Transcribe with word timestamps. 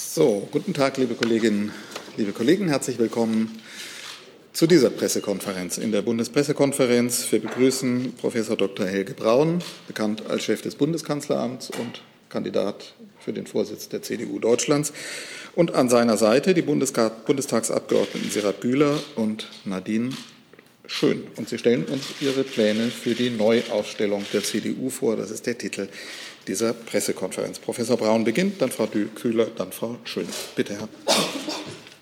So, 0.00 0.46
guten 0.52 0.74
Tag, 0.74 0.96
liebe 0.96 1.16
Kolleginnen, 1.16 1.72
liebe 2.16 2.30
Kollegen. 2.30 2.68
Herzlich 2.68 3.00
willkommen 3.00 3.60
zu 4.52 4.68
dieser 4.68 4.90
Pressekonferenz. 4.90 5.76
In 5.76 5.90
der 5.90 6.02
Bundespressekonferenz 6.02 7.30
wir 7.32 7.42
begrüßen 7.42 8.12
Professor 8.12 8.56
Dr. 8.56 8.86
Helge 8.86 9.14
Braun, 9.14 9.60
bekannt 9.88 10.22
als 10.28 10.44
Chef 10.44 10.62
des 10.62 10.76
Bundeskanzleramts 10.76 11.70
und 11.70 12.02
Kandidat 12.28 12.94
für 13.18 13.32
den 13.32 13.48
Vorsitz 13.48 13.88
der 13.88 14.00
CDU 14.00 14.38
Deutschlands. 14.38 14.92
Und 15.56 15.74
an 15.74 15.88
seiner 15.88 16.16
Seite 16.16 16.54
die 16.54 16.62
Bundestagsabgeordneten 16.62 18.30
Serat 18.30 18.60
Bühler 18.60 19.00
und 19.16 19.48
Nadine 19.64 20.10
Schön. 20.90 21.26
Und 21.36 21.50
Sie 21.50 21.58
stellen 21.58 21.84
uns 21.84 22.02
Ihre 22.22 22.44
Pläne 22.44 22.88
für 22.88 23.14
die 23.14 23.28
Neuausstellung 23.28 24.24
der 24.32 24.42
CDU 24.42 24.88
vor. 24.88 25.16
Das 25.16 25.30
ist 25.30 25.44
der 25.44 25.58
Titel 25.58 25.88
dieser 26.48 26.72
Pressekonferenz. 26.72 27.58
Professor 27.58 27.96
Braun 27.96 28.24
beginnt, 28.24 28.60
dann 28.60 28.70
Frau 28.70 28.86
Kühler, 28.86 29.46
dann 29.56 29.70
Frau 29.70 29.96
Schön. 30.04 30.26
Bitte, 30.56 30.74
Herr. 30.74 30.88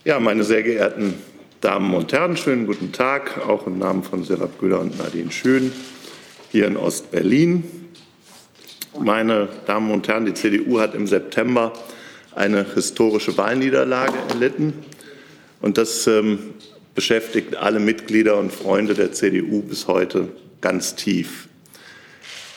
Ja, 0.04 0.20
meine 0.20 0.44
sehr 0.44 0.62
geehrten 0.62 1.14
Damen 1.60 1.92
und 1.94 2.12
Herren, 2.12 2.36
schönen 2.36 2.66
guten 2.66 2.92
Tag, 2.92 3.38
auch 3.46 3.66
im 3.66 3.78
Namen 3.78 4.04
von 4.04 4.22
Serap 4.22 4.58
Güler 4.60 4.80
und 4.80 4.98
Nadine 4.98 5.32
Schön 5.32 5.72
hier 6.52 6.68
in 6.68 6.76
Ostberlin. 6.76 7.64
Meine 9.00 9.48
Damen 9.66 9.90
und 9.90 10.06
Herren, 10.06 10.26
die 10.26 10.34
CDU 10.34 10.78
hat 10.78 10.94
im 10.94 11.06
September 11.06 11.72
eine 12.34 12.64
historische 12.74 13.36
Wahlniederlage 13.36 14.14
erlitten. 14.28 14.74
Und 15.60 15.76
das 15.76 16.06
ähm, 16.06 16.38
beschäftigt 16.94 17.56
alle 17.56 17.80
Mitglieder 17.80 18.38
und 18.38 18.52
Freunde 18.52 18.94
der 18.94 19.12
CDU 19.12 19.62
bis 19.62 19.88
heute 19.88 20.28
ganz 20.60 20.94
tief. 20.94 21.48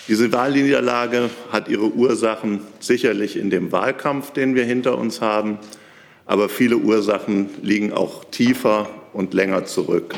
Diese 0.09 0.31
Wahlniederlage 0.34 1.30
hat 1.52 1.68
ihre 1.68 1.94
Ursachen 1.94 2.62
sicherlich 2.80 3.38
in 3.38 3.52
dem 3.52 3.72
Wahlkampf, 3.72 4.32
den 4.32 4.55
wir 4.55 4.63
hinter 4.63 4.98
uns 4.98 5.22
haben, 5.22 5.59
aber 6.26 6.49
viele 6.49 6.77
Ursachen 6.77 7.52
liegen 7.62 7.94
auch 7.94 8.23
tiefer 8.26 8.90
und 9.13 9.35
länger 9.35 9.65
zurück. 9.65 10.15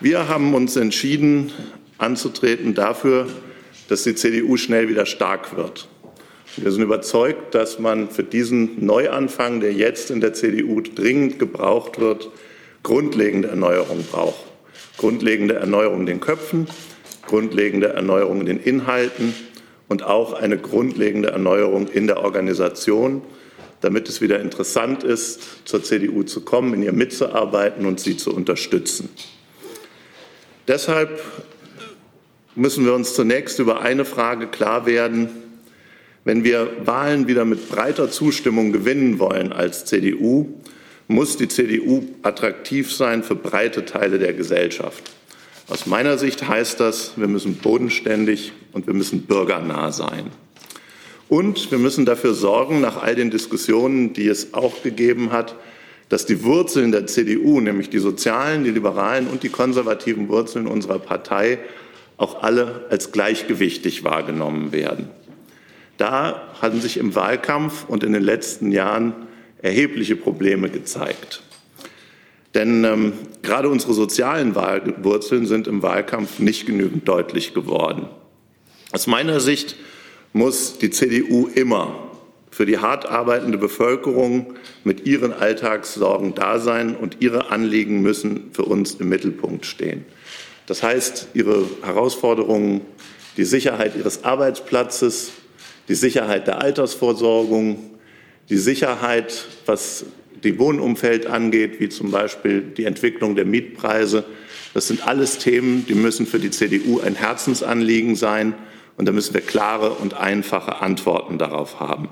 Wir 0.00 0.28
haben 0.28 0.54
uns 0.54 0.76
entschieden, 0.76 1.52
anzutreten 1.98 2.72
dafür, 2.72 3.26
dass 3.90 4.04
die 4.04 4.14
CDU 4.14 4.56
schnell 4.56 4.88
wieder 4.88 5.04
stark 5.04 5.54
wird. 5.54 5.86
Wir 6.56 6.72
sind 6.72 6.80
überzeugt, 6.80 7.54
dass 7.54 7.78
man 7.78 8.08
für 8.08 8.24
diesen 8.24 8.82
Neuanfang, 8.82 9.60
der 9.60 9.74
jetzt 9.74 10.10
in 10.10 10.22
der 10.22 10.32
CDU 10.32 10.80
dringend 10.80 11.38
gebraucht 11.38 12.00
wird, 12.00 12.30
grundlegende 12.82 13.48
Erneuerung 13.48 14.06
braucht. 14.10 14.46
Grundlegende 14.96 15.56
Erneuerung 15.56 16.00
in 16.00 16.06
den 16.06 16.20
Köpfen, 16.20 16.66
grundlegende 17.28 17.90
Erneuerung 17.90 18.40
in 18.40 18.46
den 18.46 18.60
Inhalten 18.60 19.32
und 19.86 20.02
auch 20.02 20.32
eine 20.32 20.58
grundlegende 20.58 21.28
Erneuerung 21.28 21.86
in 21.86 22.08
der 22.08 22.24
Organisation, 22.24 23.22
damit 23.80 24.08
es 24.08 24.20
wieder 24.20 24.40
interessant 24.40 25.04
ist, 25.04 25.40
zur 25.64 25.84
CDU 25.84 26.24
zu 26.24 26.40
kommen, 26.40 26.74
in 26.74 26.82
ihr 26.82 26.92
mitzuarbeiten 26.92 27.86
und 27.86 28.00
sie 28.00 28.16
zu 28.16 28.34
unterstützen. 28.34 29.08
Deshalb 30.66 31.22
müssen 32.56 32.84
wir 32.84 32.92
uns 32.92 33.14
zunächst 33.14 33.60
über 33.60 33.80
eine 33.80 34.04
Frage 34.04 34.48
klar 34.48 34.84
werden. 34.84 35.28
Wenn 36.24 36.42
wir 36.44 36.68
Wahlen 36.84 37.28
wieder 37.28 37.44
mit 37.44 37.70
breiter 37.70 38.10
Zustimmung 38.10 38.72
gewinnen 38.72 39.18
wollen 39.18 39.52
als 39.52 39.84
CDU, 39.84 40.60
muss 41.06 41.36
die 41.36 41.48
CDU 41.48 42.02
attraktiv 42.22 42.92
sein 42.92 43.22
für 43.22 43.36
breite 43.36 43.84
Teile 43.84 44.18
der 44.18 44.34
Gesellschaft. 44.34 45.17
Aus 45.70 45.84
meiner 45.84 46.16
Sicht 46.16 46.48
heißt 46.48 46.80
das, 46.80 47.12
wir 47.16 47.28
müssen 47.28 47.56
bodenständig 47.56 48.52
und 48.72 48.86
wir 48.86 48.94
müssen 48.94 49.22
bürgernah 49.22 49.92
sein. 49.92 50.30
Und 51.28 51.70
wir 51.70 51.76
müssen 51.76 52.06
dafür 52.06 52.32
sorgen, 52.32 52.80
nach 52.80 53.02
all 53.02 53.14
den 53.14 53.30
Diskussionen, 53.30 54.14
die 54.14 54.28
es 54.28 54.54
auch 54.54 54.82
gegeben 54.82 55.30
hat, 55.30 55.56
dass 56.08 56.24
die 56.24 56.42
Wurzeln 56.42 56.90
der 56.90 57.06
CDU, 57.06 57.60
nämlich 57.60 57.90
die 57.90 57.98
sozialen, 57.98 58.64
die 58.64 58.70
liberalen 58.70 59.26
und 59.26 59.42
die 59.42 59.50
konservativen 59.50 60.30
Wurzeln 60.30 60.66
unserer 60.66 60.98
Partei, 60.98 61.58
auch 62.16 62.42
alle 62.42 62.86
als 62.88 63.12
gleichgewichtig 63.12 64.04
wahrgenommen 64.04 64.72
werden. 64.72 65.10
Da 65.98 66.48
hatten 66.62 66.80
sich 66.80 66.96
im 66.96 67.14
Wahlkampf 67.14 67.84
und 67.88 68.04
in 68.04 68.14
den 68.14 68.22
letzten 68.22 68.72
Jahren 68.72 69.12
erhebliche 69.60 70.16
Probleme 70.16 70.70
gezeigt. 70.70 71.42
Denn 72.54 72.84
ähm, 72.84 73.12
gerade 73.48 73.70
unsere 73.70 73.94
sozialen 73.94 74.54
Wurzeln 74.54 75.46
sind 75.46 75.66
im 75.68 75.82
Wahlkampf 75.82 76.38
nicht 76.38 76.66
genügend 76.66 77.08
deutlich 77.08 77.54
geworden. 77.54 78.06
Aus 78.92 79.06
meiner 79.06 79.40
Sicht 79.40 79.74
muss 80.34 80.76
die 80.76 80.90
CDU 80.90 81.46
immer 81.46 82.10
für 82.50 82.66
die 82.66 82.76
hart 82.76 83.06
arbeitende 83.06 83.56
Bevölkerung 83.56 84.54
mit 84.84 85.06
ihren 85.06 85.32
Alltagssorgen 85.32 86.34
da 86.34 86.58
sein 86.58 86.94
und 86.94 87.16
ihre 87.20 87.50
Anliegen 87.50 88.02
müssen 88.02 88.50
für 88.52 88.64
uns 88.64 88.96
im 88.96 89.08
Mittelpunkt 89.08 89.64
stehen. 89.64 90.04
Das 90.66 90.82
heißt, 90.82 91.28
ihre 91.32 91.64
Herausforderungen, 91.82 92.82
die 93.38 93.44
Sicherheit 93.44 93.96
ihres 93.96 94.24
Arbeitsplatzes, 94.24 95.32
die 95.88 95.94
Sicherheit 95.94 96.46
der 96.46 96.60
Altersvorsorgung, 96.60 97.78
die 98.50 98.58
Sicherheit, 98.58 99.46
was 99.64 100.04
die 100.44 100.58
Wohnumfeld 100.58 101.26
angeht, 101.26 101.80
wie 101.80 101.88
zum 101.88 102.10
Beispiel 102.10 102.62
die 102.62 102.84
Entwicklung 102.84 103.34
der 103.34 103.44
Mietpreise. 103.44 104.24
Das 104.74 104.88
sind 104.88 105.06
alles 105.06 105.38
Themen, 105.38 105.86
die 105.86 105.94
müssen 105.94 106.26
für 106.26 106.38
die 106.38 106.50
CDU 106.50 107.00
ein 107.00 107.14
Herzensanliegen 107.14 108.16
sein. 108.16 108.54
Und 108.96 109.06
da 109.06 109.12
müssen 109.12 109.34
wir 109.34 109.40
klare 109.40 109.90
und 109.90 110.14
einfache 110.14 110.80
Antworten 110.80 111.38
darauf 111.38 111.78
haben. 111.80 112.08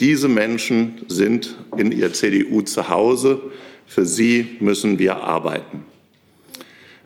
Diese 0.00 0.28
Menschen 0.28 1.02
sind 1.08 1.56
in 1.76 1.92
ihrer 1.92 2.12
CDU 2.12 2.62
zu 2.62 2.88
Hause. 2.88 3.40
Für 3.86 4.06
sie 4.06 4.56
müssen 4.60 4.98
wir 4.98 5.16
arbeiten. 5.16 5.84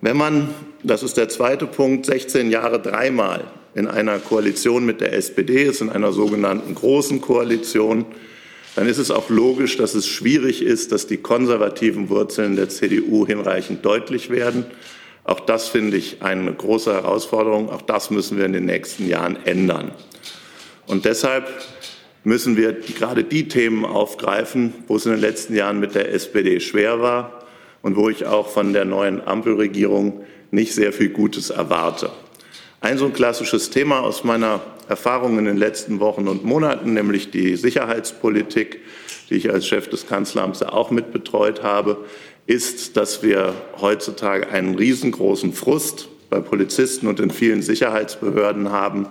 Wenn 0.01 0.17
man, 0.17 0.51
das 0.83 1.03
ist 1.03 1.17
der 1.17 1.29
zweite 1.29 1.67
Punkt, 1.67 2.07
16 2.07 2.51
Jahre 2.51 2.81
dreimal 2.81 3.45
in 3.75 3.87
einer 3.89 4.19
Koalition 4.19 4.87
mit 4.87 5.01
der 5.01 5.13
SPD 5.15 5.65
ist, 5.65 5.81
in 5.81 5.91
einer 5.91 6.13
sogenannten 6.13 6.75
großen 6.75 7.21
Koalition, 7.21 8.05
dann 8.75 8.89
ist 8.89 8.99
es 8.99 9.11
auch 9.11 9.31
logisch, 9.31 9.77
dass 9.77 9.95
es 9.95 10.07
schwierig 10.07 10.63
ist, 10.63 10.93
dass 10.93 11.07
die 11.07 11.19
konservativen 11.19 12.09
Wurzeln 12.09 12.57
der 12.57 12.69
CDU 12.69 13.27
hinreichend 13.27 13.85
deutlich 13.85 14.31
werden. 14.31 14.67
Auch 15.23 15.41
das 15.41 15.69
finde 15.69 15.97
ich 15.97 16.23
eine 16.23 16.53
große 16.53 16.93
Herausforderung. 16.93 17.71
Auch 17.71 17.83
das 17.83 18.11
müssen 18.11 18.37
wir 18.37 18.45
in 18.45 18.53
den 18.53 18.67
nächsten 18.67 19.09
Jahren 19.09 19.39
ändern. 19.45 19.93
Und 20.87 21.05
deshalb 21.05 21.49
müssen 22.25 22.57
wir 22.57 22.73
gerade 22.73 23.23
die 23.23 23.49
Themen 23.49 23.85
aufgreifen, 23.85 24.75
wo 24.89 24.97
es 24.97 25.07
in 25.07 25.13
den 25.13 25.21
letzten 25.21 25.55
Jahren 25.55 25.79
mit 25.79 25.95
der 25.95 26.13
SPD 26.13 26.61
schwer 26.61 27.01
war 27.01 27.45
und 27.83 27.97
wo 27.97 28.09
ich 28.09 28.27
auch 28.27 28.49
von 28.49 28.73
der 28.73 28.85
neuen 28.85 29.27
Ampelregierung 29.27 30.25
nicht 30.51 30.75
sehr 30.75 30.93
viel 30.93 31.11
Gutes 31.11 31.51
erwarte. 31.51 32.11
Ein 32.81 32.99
so 32.99 33.07
ein 33.07 33.13
klassisches 33.13 33.71
Thema 33.71 34.01
aus 34.01 34.25
meiner 34.25 34.61
Erfahrung 34.89 35.39
in 35.39 35.45
den 35.45 35.57
letzten 35.57 36.01
Wochen 36.01 36.29
und 36.29 36.45
Monaten, 36.45 36.95
nämlich 36.95 37.31
die 37.31 37.57
Sicherheitspolitik, 37.57 38.81
die 39.31 39.35
ich 39.35 39.51
als 39.51 39.67
Chef 39.67 39.89
des 39.89 40.07
Kanzleramts 40.07 40.63
auch 40.63 40.91
mitbetreut 40.91 41.63
habe, 41.63 42.05
ist, 42.47 42.97
dass 42.97 43.23
wir 43.23 43.55
heutzutage 43.81 44.49
einen 44.49 44.75
riesengroßen 44.75 45.53
Frust 45.53 46.09
bei 46.31 46.41
Polizisten 46.41 47.07
und 47.07 47.21
in 47.21 47.31
vielen 47.31 47.63
Sicherheitsbehörden 47.63 48.71
haben, 48.71 49.07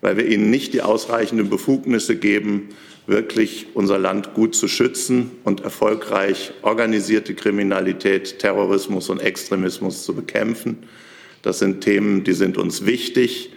weil 0.00 0.16
wir 0.16 0.26
ihnen 0.26 0.50
nicht 0.50 0.74
die 0.74 0.82
ausreichenden 0.82 1.48
Befugnisse 1.48 2.16
geben, 2.16 2.70
wirklich 3.06 3.66
unser 3.74 3.98
Land 3.98 4.34
gut 4.34 4.54
zu 4.54 4.68
schützen 4.68 5.32
und 5.44 5.62
erfolgreich 5.62 6.52
organisierte 6.62 7.34
Kriminalität, 7.34 8.38
Terrorismus 8.38 9.08
und 9.08 9.20
Extremismus 9.20 10.04
zu 10.04 10.14
bekämpfen. 10.14 10.78
Das 11.42 11.58
sind 11.58 11.80
Themen, 11.80 12.22
die 12.22 12.34
sind 12.34 12.58
uns 12.58 12.86
wichtig. 12.86 13.50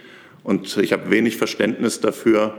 Und 0.46 0.76
ich 0.76 0.92
habe 0.92 1.10
wenig 1.10 1.38
Verständnis 1.38 1.98
dafür, 1.98 2.54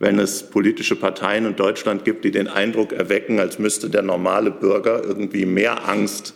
wenn 0.00 0.18
es 0.18 0.50
politische 0.50 0.96
Parteien 0.96 1.46
in 1.46 1.54
Deutschland 1.54 2.04
gibt, 2.04 2.24
die 2.24 2.32
den 2.32 2.48
Eindruck 2.48 2.92
erwecken, 2.92 3.38
als 3.38 3.60
müsste 3.60 3.88
der 3.88 4.02
normale 4.02 4.50
Bürger 4.50 5.04
irgendwie 5.04 5.46
mehr 5.46 5.88
Angst 5.88 6.34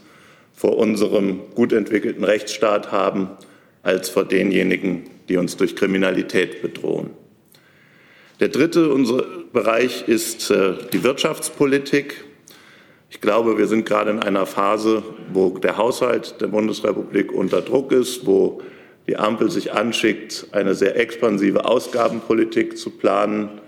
vor 0.53 0.77
unserem 0.77 1.41
gut 1.57 1.73
entwickelten 1.73 2.23
Rechtsstaat 2.23 2.93
haben, 2.93 3.31
als 3.83 4.09
vor 4.09 4.25
denjenigen, 4.25 5.11
die 5.29 5.37
uns 5.37 5.57
durch 5.57 5.75
Kriminalität 5.75 6.63
bedrohen. 6.63 7.11
Der 8.39 8.47
dritte 8.47 8.89
Bereich 9.53 10.07
ist 10.07 10.49
äh, 10.53 10.75
die 10.93 11.03
Wirtschaftspolitik. 11.03 12.25
Ich 13.11 13.21
glaube, 13.21 13.59
wir 13.59 13.67
sind 13.67 13.85
gerade 13.85 14.13
in 14.13 14.21
einer 14.21 14.47
Phase, 14.47 15.03
wo 15.33 15.59
der 15.59 15.77
Haushalt 15.77 16.41
der 16.41 16.47
Bundesrepublik 16.47 17.33
unter 17.33 17.63
Druck 17.63 17.91
ist, 17.91 18.27
wo 18.27 18.63
die 19.07 19.17
Ampel 19.17 19.51
sich 19.51 19.73
anschickt, 19.73 20.47
eine 20.53 20.75
sehr 20.75 20.99
expansive 20.99 21.65
Ausgabenpolitik 21.65 22.79
zu 22.79 22.91
planen. 22.91 23.61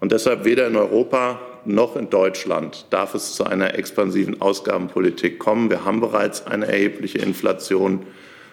Und 0.00 0.12
deshalb 0.12 0.44
weder 0.44 0.66
in 0.66 0.76
Europa 0.76 1.40
noch 1.64 1.96
in 1.96 2.10
Deutschland 2.10 2.86
darf 2.90 3.14
es 3.14 3.34
zu 3.34 3.44
einer 3.44 3.74
expansiven 3.78 4.40
Ausgabenpolitik 4.40 5.38
kommen. 5.38 5.70
Wir 5.70 5.84
haben 5.84 6.00
bereits 6.00 6.46
eine 6.46 6.66
erhebliche 6.66 7.18
Inflation 7.18 8.04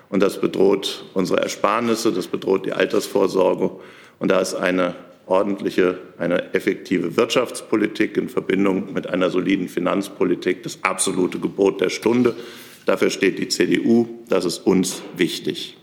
und 0.09 0.21
das 0.21 0.39
bedroht 0.39 1.06
unsere 1.13 1.41
Ersparnisse, 1.41 2.12
das 2.12 2.27
bedroht 2.27 2.65
die 2.65 2.74
Altersvorsorge 2.74 3.71
und 4.19 4.31
da 4.31 4.39
ist 4.39 4.56
eine 4.56 4.95
ordentliche, 5.25 6.00
eine 6.18 6.53
effektive 6.53 7.15
Wirtschaftspolitik 7.15 8.18
in 8.18 8.30
Verbindung 8.30 8.94
mit 8.94 9.07
einer 9.07 9.30
soliden 9.30 9.69
Finanzpolitik 9.69 10.63
das 10.63 10.80
absolute 10.81 11.39
Gebot 11.39 11.81
der 11.81 11.89
Stunde. 11.89 12.36
Dafür 12.86 13.12
steht 13.12 13.38
die 13.38 13.47
CDU. 13.47 14.07
Das 14.27 14.45
ist 14.45 14.65
uns 14.65 15.03
wichtig. 15.15 15.77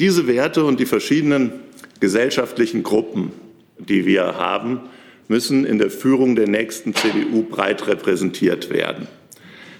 Diese 0.00 0.26
Werte 0.26 0.64
und 0.64 0.80
die 0.80 0.86
verschiedenen 0.86 1.52
gesellschaftlichen 2.00 2.82
Gruppen, 2.82 3.32
die 3.78 4.06
wir 4.06 4.38
haben, 4.38 4.80
müssen 5.28 5.66
in 5.66 5.76
der 5.76 5.90
Führung 5.90 6.36
der 6.36 6.48
nächsten 6.48 6.94
CDU 6.94 7.42
breit 7.42 7.86
repräsentiert 7.86 8.70
werden. 8.70 9.08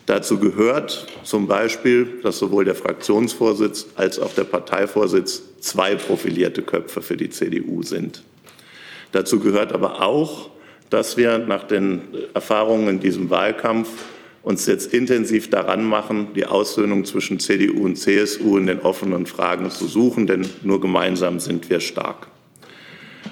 Dazu 0.04 0.38
gehört 0.38 1.06
zum 1.24 1.46
Beispiel, 1.46 2.20
dass 2.22 2.38
sowohl 2.38 2.66
der 2.66 2.74
Fraktionsvorsitz 2.74 3.86
als 3.96 4.18
auch 4.18 4.34
der 4.34 4.44
Parteivorsitz 4.44 5.42
zwei 5.60 5.94
profilierte 5.94 6.60
Köpfe 6.60 7.00
für 7.00 7.16
die 7.16 7.30
CDU 7.30 7.82
sind. 7.82 8.22
Dazu 9.12 9.40
gehört 9.40 9.72
aber 9.72 10.02
auch, 10.02 10.50
dass 10.90 11.16
wir 11.16 11.38
nach 11.38 11.64
den 11.64 12.02
Erfahrungen 12.34 12.88
in 12.88 13.00
diesem 13.00 13.30
Wahlkampf 13.30 13.88
uns 14.42 14.66
jetzt 14.66 14.94
intensiv 14.94 15.50
daran 15.50 15.84
machen, 15.84 16.28
die 16.34 16.46
Aussöhnung 16.46 17.04
zwischen 17.04 17.38
CDU 17.38 17.84
und 17.84 17.96
CSU 17.96 18.56
in 18.56 18.66
den 18.66 18.80
offenen 18.80 19.26
Fragen 19.26 19.70
zu 19.70 19.86
suchen, 19.86 20.26
denn 20.26 20.48
nur 20.62 20.80
gemeinsam 20.80 21.40
sind 21.40 21.68
wir 21.68 21.80
stark. 21.80 22.28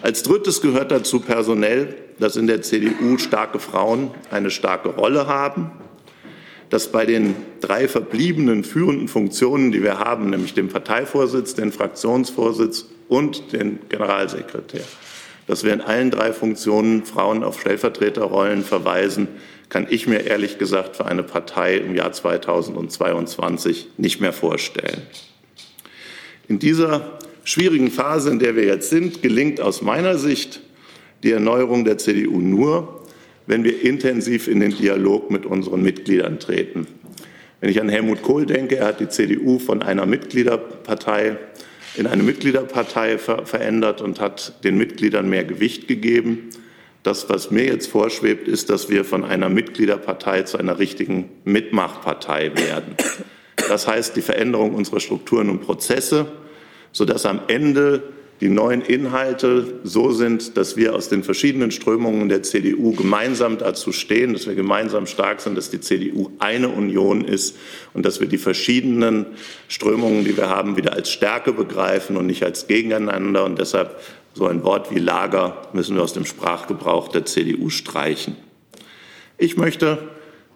Als 0.02 0.22
drittes 0.22 0.60
gehört 0.60 0.90
dazu 0.90 1.20
personell, 1.20 1.94
dass 2.18 2.36
in 2.36 2.46
der 2.46 2.62
CDU 2.62 3.16
starke 3.18 3.58
Frauen 3.58 4.10
eine 4.30 4.50
starke 4.50 4.90
Rolle 4.90 5.26
haben, 5.26 5.70
dass 6.70 6.92
bei 6.92 7.06
den 7.06 7.34
drei 7.60 7.88
verbliebenen 7.88 8.62
führenden 8.62 9.08
Funktionen, 9.08 9.72
die 9.72 9.82
wir 9.82 9.98
haben, 9.98 10.30
nämlich 10.30 10.54
dem 10.54 10.68
Parteivorsitz, 10.68 11.54
den 11.54 11.72
Fraktionsvorsitz 11.72 12.86
und 13.08 13.52
den 13.52 13.78
Generalsekretär, 13.88 14.84
dass 15.46 15.64
wir 15.64 15.72
in 15.72 15.80
allen 15.80 16.10
drei 16.10 16.32
Funktionen 16.34 17.04
Frauen 17.04 17.42
auf 17.42 17.60
Stellvertreterrollen 17.60 18.62
verweisen, 18.62 19.28
kann 19.68 19.86
ich 19.90 20.06
mir 20.06 20.26
ehrlich 20.26 20.58
gesagt 20.58 20.96
für 20.96 21.06
eine 21.06 21.22
Partei 21.22 21.76
im 21.76 21.94
Jahr 21.94 22.12
2022 22.12 23.88
nicht 23.96 24.20
mehr 24.20 24.32
vorstellen. 24.32 25.02
In 26.48 26.58
dieser 26.58 27.18
schwierigen 27.44 27.90
Phase, 27.90 28.30
in 28.30 28.38
der 28.38 28.56
wir 28.56 28.64
jetzt 28.64 28.90
sind, 28.90 29.22
gelingt 29.22 29.60
aus 29.60 29.82
meiner 29.82 30.16
Sicht 30.18 30.60
die 31.22 31.32
Erneuerung 31.32 31.84
der 31.84 31.98
CDU 31.98 32.40
nur, 32.40 33.02
wenn 33.46 33.64
wir 33.64 33.82
intensiv 33.82 34.48
in 34.48 34.60
den 34.60 34.76
Dialog 34.76 35.30
mit 35.30 35.46
unseren 35.46 35.82
Mitgliedern 35.82 36.38
treten. 36.38 36.86
Wenn 37.60 37.70
ich 37.70 37.80
an 37.80 37.88
Helmut 37.88 38.22
Kohl 38.22 38.46
denke, 38.46 38.76
er 38.76 38.86
hat 38.86 39.00
die 39.00 39.08
CDU 39.08 39.58
von 39.58 39.82
einer 39.82 40.06
Mitgliederpartei 40.06 41.38
in 41.96 42.06
eine 42.06 42.22
Mitgliederpartei 42.22 43.18
ver 43.18 43.44
verändert 43.44 44.00
und 44.00 44.20
hat 44.20 44.62
den 44.62 44.78
Mitgliedern 44.78 45.28
mehr 45.28 45.44
Gewicht 45.44 45.88
gegeben. 45.88 46.50
Das, 47.08 47.30
was 47.30 47.50
mir 47.50 47.64
jetzt 47.64 47.86
vorschwebt, 47.86 48.46
ist, 48.48 48.68
dass 48.68 48.90
wir 48.90 49.02
von 49.02 49.24
einer 49.24 49.48
Mitgliederpartei 49.48 50.42
zu 50.42 50.58
einer 50.58 50.78
richtigen 50.78 51.30
Mitmachpartei 51.44 52.52
werden. 52.54 52.96
Das 53.66 53.88
heißt, 53.88 54.14
die 54.14 54.20
Veränderung 54.20 54.74
unserer 54.74 55.00
Strukturen 55.00 55.48
und 55.48 55.62
Prozesse, 55.62 56.26
sodass 56.92 57.24
am 57.24 57.40
Ende 57.48 58.02
die 58.42 58.50
neuen 58.50 58.82
Inhalte 58.82 59.80
so 59.84 60.12
sind, 60.12 60.58
dass 60.58 60.76
wir 60.76 60.94
aus 60.94 61.08
den 61.08 61.24
verschiedenen 61.24 61.70
Strömungen 61.70 62.28
der 62.28 62.42
CDU 62.42 62.92
gemeinsam 62.92 63.56
dazu 63.56 63.90
stehen, 63.90 64.34
dass 64.34 64.46
wir 64.46 64.54
gemeinsam 64.54 65.06
stark 65.06 65.40
sind, 65.40 65.56
dass 65.56 65.70
die 65.70 65.80
CDU 65.80 66.32
eine 66.40 66.68
Union 66.68 67.24
ist 67.24 67.56
und 67.94 68.04
dass 68.04 68.20
wir 68.20 68.28
die 68.28 68.36
verschiedenen 68.36 69.24
Strömungen, 69.66 70.26
die 70.26 70.36
wir 70.36 70.50
haben, 70.50 70.76
wieder 70.76 70.92
als 70.92 71.10
Stärke 71.10 71.54
begreifen 71.54 72.18
und 72.18 72.26
nicht 72.26 72.44
als 72.44 72.66
Gegeneinander. 72.66 73.46
Und 73.46 73.58
deshalb 73.58 73.98
so 74.38 74.46
ein 74.46 74.62
Wort 74.62 74.94
wie 74.94 75.00
Lager 75.00 75.62
müssen 75.72 75.96
wir 75.96 76.02
aus 76.04 76.12
dem 76.12 76.24
Sprachgebrauch 76.24 77.08
der 77.08 77.26
CDU 77.26 77.70
streichen. 77.70 78.36
Ich 79.36 79.56
möchte 79.56 79.98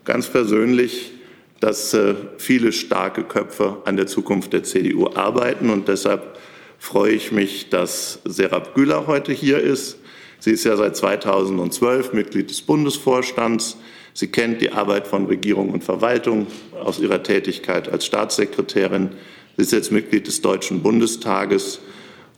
ganz 0.04 0.28
persönlich, 0.28 1.10
dass 1.58 1.92
äh, 1.92 2.14
viele 2.38 2.70
starke 2.70 3.24
Köpfe 3.24 3.78
an 3.84 3.96
der 3.96 4.06
Zukunft 4.06 4.52
der 4.52 4.62
CDU 4.62 5.08
arbeiten. 5.12 5.68
Und 5.68 5.88
deshalb 5.88 6.38
freue 6.78 7.12
ich 7.12 7.32
mich, 7.32 7.70
dass 7.70 8.20
Serap 8.24 8.76
Güler 8.76 9.08
heute 9.08 9.32
hier 9.32 9.58
ist. 9.58 9.98
Sie 10.38 10.52
ist 10.52 10.62
ja 10.62 10.76
seit 10.76 10.96
2012 10.96 12.12
Mitglied 12.12 12.50
des 12.50 12.62
Bundesvorstands. 12.62 13.78
Sie 14.14 14.28
kennt 14.28 14.60
die 14.60 14.70
Arbeit 14.70 15.08
von 15.08 15.26
Regierung 15.26 15.70
und 15.70 15.82
Verwaltung 15.82 16.46
aus 16.84 17.00
ihrer 17.00 17.24
Tätigkeit 17.24 17.88
als 17.88 18.06
Staatssekretärin. 18.06 19.10
Sie 19.56 19.62
ist 19.62 19.72
jetzt 19.72 19.90
Mitglied 19.90 20.28
des 20.28 20.40
Deutschen 20.40 20.82
Bundestages 20.82 21.80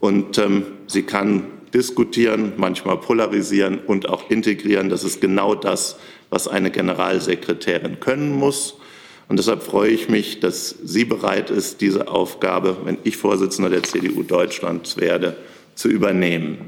und 0.05 0.37
ähm, 0.37 0.65
sie 0.87 1.05
kann 1.05 1.47
diskutieren, 1.73 2.53
manchmal 2.59 2.99
polarisieren 2.99 3.79
und 3.79 4.07
auch 4.07 4.29
integrieren. 4.29 4.91
Das 4.91 5.03
ist 5.03 5.23
genau 5.23 5.55
das, 5.55 5.97
was 6.29 6.47
eine 6.47 6.71
Generalsekretärin 6.71 8.01
können 8.01 8.31
muss. 8.35 8.77
Und 9.31 9.39
deshalb 9.39 9.63
freue 9.63 9.89
ich 9.89 10.11
mich, 10.11 10.41
dass 10.41 10.77
sie 10.85 11.07
bereit 11.07 11.49
ist, 11.49 11.81
diese 11.81 12.09
Aufgabe, 12.09 12.77
wenn 12.85 12.99
ich 13.05 13.17
Vorsitzender 13.17 13.71
der 13.71 13.83
CDU 13.83 14.23
Deutschlands 14.23 14.99
werde, 14.99 15.39
zu 15.75 15.89
übernehmen. 15.89 16.59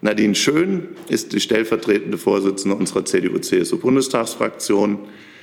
Nadine 0.00 0.34
Schön 0.34 0.88
ist 1.10 1.34
die 1.34 1.40
stellvertretende 1.40 2.16
Vorsitzende 2.16 2.76
unserer 2.76 3.04
CDU-CSU-Bundestagsfraktion. 3.04 5.00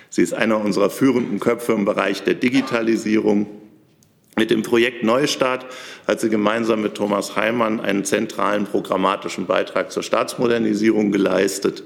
Sie 0.09 0.23
ist 0.23 0.33
einer 0.33 0.59
unserer 0.59 0.89
führenden 0.89 1.39
Köpfe 1.39 1.73
im 1.73 1.85
Bereich 1.85 2.23
der 2.23 2.33
Digitalisierung 2.33 3.60
mit 4.37 4.49
dem 4.49 4.63
Projekt 4.63 5.03
Neustart 5.03 5.65
hat 6.07 6.21
sie 6.21 6.29
gemeinsam 6.29 6.81
mit 6.81 6.95
Thomas 6.95 7.35
Heimann 7.35 7.81
einen 7.81 8.05
zentralen 8.05 8.65
programmatischen 8.65 9.45
Beitrag 9.45 9.91
zur 9.91 10.03
Staatsmodernisierung 10.03 11.11
geleistet. 11.11 11.83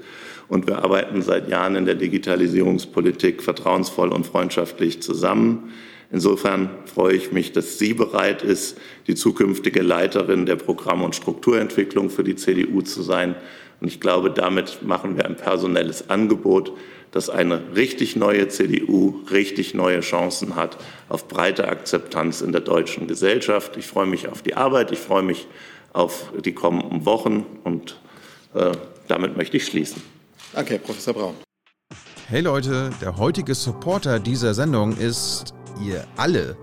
Und 0.48 0.68
wir 0.68 0.78
arbeiten 0.78 1.22
seit 1.22 1.48
Jahren 1.48 1.74
in 1.74 1.86
der 1.86 1.96
Digitalisierungspolitik 1.96 3.42
vertrauensvoll 3.42 4.12
und 4.12 4.26
freundschaftlich 4.26 5.02
zusammen. 5.02 5.72
Insofern 6.12 6.70
freue 6.84 7.16
ich 7.16 7.32
mich, 7.32 7.50
dass 7.50 7.78
sie 7.78 7.94
bereit 7.94 8.42
ist, 8.42 8.78
die 9.08 9.16
zukünftige 9.16 9.82
Leiterin 9.82 10.46
der 10.46 10.54
Programm- 10.54 11.02
und 11.02 11.16
Strukturentwicklung 11.16 12.10
für 12.10 12.22
die 12.22 12.36
CDU 12.36 12.80
zu 12.82 13.02
sein. 13.02 13.34
Und 13.80 13.88
ich 13.88 14.00
glaube, 14.00 14.30
damit 14.30 14.82
machen 14.82 15.16
wir 15.16 15.26
ein 15.26 15.36
personelles 15.36 16.08
Angebot, 16.08 16.72
dass 17.12 17.30
eine 17.30 17.74
richtig 17.74 18.16
neue 18.16 18.48
CDU 18.48 19.22
richtig 19.30 19.74
neue 19.74 20.00
Chancen 20.00 20.54
hat 20.54 20.76
auf 21.08 21.28
breite 21.28 21.68
Akzeptanz 21.68 22.40
in 22.40 22.52
der 22.52 22.60
deutschen 22.60 23.06
Gesellschaft. 23.06 23.76
Ich 23.76 23.86
freue 23.86 24.06
mich 24.06 24.28
auf 24.28 24.42
die 24.42 24.54
Arbeit, 24.54 24.90
ich 24.92 24.98
freue 24.98 25.22
mich 25.22 25.46
auf 25.92 26.32
die 26.44 26.52
kommenden 26.52 27.06
Wochen 27.06 27.46
und 27.64 27.98
äh, 28.54 28.72
damit 29.08 29.36
möchte 29.36 29.56
ich 29.56 29.66
schließen. 29.66 30.02
Danke, 30.52 30.74
Herr 30.74 30.78
Professor 30.78 31.14
Braun. 31.14 31.34
Hey 32.28 32.40
Leute, 32.40 32.90
der 33.00 33.16
heutige 33.16 33.54
Supporter 33.54 34.18
dieser 34.18 34.52
Sendung 34.52 34.96
ist 34.96 35.54
ihr 35.84 36.04
alle. 36.16 36.56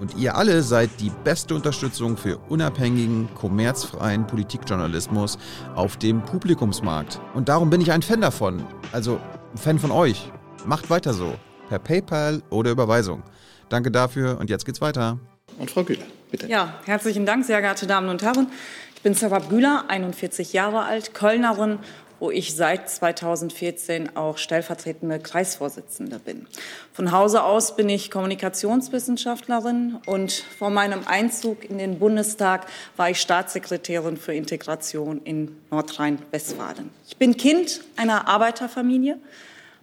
Und 0.00 0.16
ihr 0.16 0.36
alle 0.36 0.62
seid 0.62 0.90
die 1.00 1.10
beste 1.24 1.54
Unterstützung 1.56 2.16
für 2.16 2.38
unabhängigen, 2.48 3.28
kommerzfreien 3.34 4.26
Politikjournalismus 4.26 5.38
auf 5.74 5.96
dem 5.96 6.22
Publikumsmarkt. 6.22 7.20
Und 7.34 7.48
darum 7.48 7.68
bin 7.68 7.80
ich 7.80 7.90
ein 7.90 8.02
Fan 8.02 8.20
davon. 8.20 8.64
Also 8.92 9.18
Fan 9.58 9.78
von 9.78 9.90
euch. 9.90 10.30
Macht 10.64 10.88
weiter 10.88 11.12
so. 11.12 11.34
Per 11.68 11.78
PayPal 11.78 12.42
oder 12.48 12.70
Überweisung. 12.70 13.22
Danke 13.68 13.90
dafür 13.90 14.38
und 14.38 14.50
jetzt 14.50 14.64
geht's 14.64 14.80
weiter. 14.80 15.18
Und 15.58 15.70
Frau 15.70 15.82
Güler, 15.82 16.04
bitte. 16.30 16.46
Ja, 16.46 16.74
herzlichen 16.84 17.26
Dank, 17.26 17.44
sehr 17.44 17.60
geehrte 17.60 17.86
Damen 17.86 18.08
und 18.08 18.22
Herren. 18.22 18.46
Ich 18.94 19.02
bin 19.02 19.14
Sarab 19.14 19.48
Güler, 19.48 19.84
41 19.88 20.52
Jahre 20.52 20.82
alt, 20.82 21.12
Kölnerin, 21.12 21.80
wo 22.20 22.30
ich 22.30 22.54
seit 22.54 22.88
2014 22.88 24.16
auch 24.16 24.38
stellvertretende 24.38 25.18
Kreisvorsitzende 25.18 26.18
bin. 26.18 26.46
Von 26.92 27.12
Hause 27.12 27.42
aus 27.42 27.76
bin 27.76 27.88
ich 27.88 28.10
Kommunikationswissenschaftlerin 28.10 29.98
und 30.06 30.32
vor 30.32 30.70
meinem 30.70 31.00
Einzug 31.06 31.68
in 31.68 31.78
den 31.78 31.98
Bundestag 31.98 32.66
war 32.96 33.10
ich 33.10 33.20
Staatssekretärin 33.20 34.16
für 34.16 34.34
Integration 34.34 35.20
in 35.22 35.56
Nordrhein-Westfalen. 35.70 36.90
Ich 37.06 37.16
bin 37.16 37.36
Kind 37.36 37.82
einer 37.96 38.28
Arbeiterfamilie. 38.28 39.18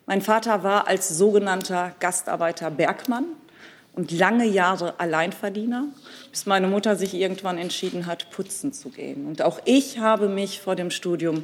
Mein 0.07 0.21
Vater 0.21 0.61
war 0.61 0.87
als 0.87 1.09
sogenannter 1.09 1.95
Gastarbeiter 1.99 2.69
Bergmann 2.69 3.25
und 3.93 4.11
lange 4.11 4.45
Jahre 4.45 4.99
Alleinverdiener, 4.99 5.85
bis 6.29 6.45
meine 6.45 6.67
Mutter 6.67 6.95
sich 6.95 7.15
irgendwann 7.15 7.57
entschieden 7.57 8.05
hat, 8.05 8.29
putzen 8.29 8.71
zu 8.71 8.89
gehen. 8.89 9.25
Und 9.25 9.41
auch 9.41 9.59
ich 9.65 9.97
habe 9.97 10.29
mich 10.29 10.61
vor 10.61 10.75
dem 10.75 10.91
Studium 10.91 11.43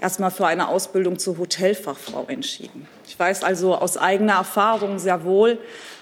erstmal 0.00 0.30
für 0.30 0.46
eine 0.46 0.68
Ausbildung 0.68 1.18
zur 1.18 1.38
Hotelfachfrau 1.38 2.26
entschieden. 2.28 2.86
Ich 3.08 3.18
weiß 3.18 3.42
also 3.42 3.74
aus 3.74 3.96
eigener 3.96 4.34
Erfahrung 4.34 5.00
sehr 5.00 5.24
wohl, 5.24 5.58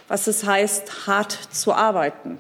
was 0.07 0.27
es 0.27 0.45
heißt, 0.45 1.07
hart 1.07 1.33
zu 1.33 1.73
arbeiten. 1.73 2.37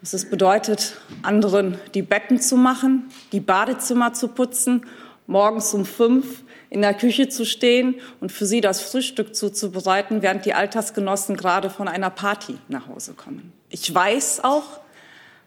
Was 0.00 0.14
es 0.14 0.28
bedeutet, 0.28 0.96
anderen 1.22 1.78
die 1.94 2.02
Betten 2.02 2.40
zu 2.40 2.56
machen, 2.56 3.08
die 3.30 3.40
Badezimmer 3.40 4.14
zu 4.14 4.28
putzen, 4.28 4.84
morgens 5.28 5.72
um 5.74 5.84
fünf 5.84 6.42
in 6.70 6.82
der 6.82 6.94
Küche 6.94 7.28
zu 7.28 7.44
stehen 7.44 7.96
und 8.20 8.30
für 8.30 8.46
sie 8.46 8.60
das 8.60 8.80
Frühstück 8.80 9.34
zuzubereiten, 9.34 10.22
während 10.22 10.46
die 10.46 10.54
Altersgenossen 10.54 11.36
gerade 11.36 11.68
von 11.68 11.88
einer 11.88 12.10
Party 12.10 12.56
nach 12.68 12.86
Hause 12.86 13.14
kommen. 13.14 13.52
Ich 13.68 13.92
weiß 13.92 14.44
auch, 14.44 14.80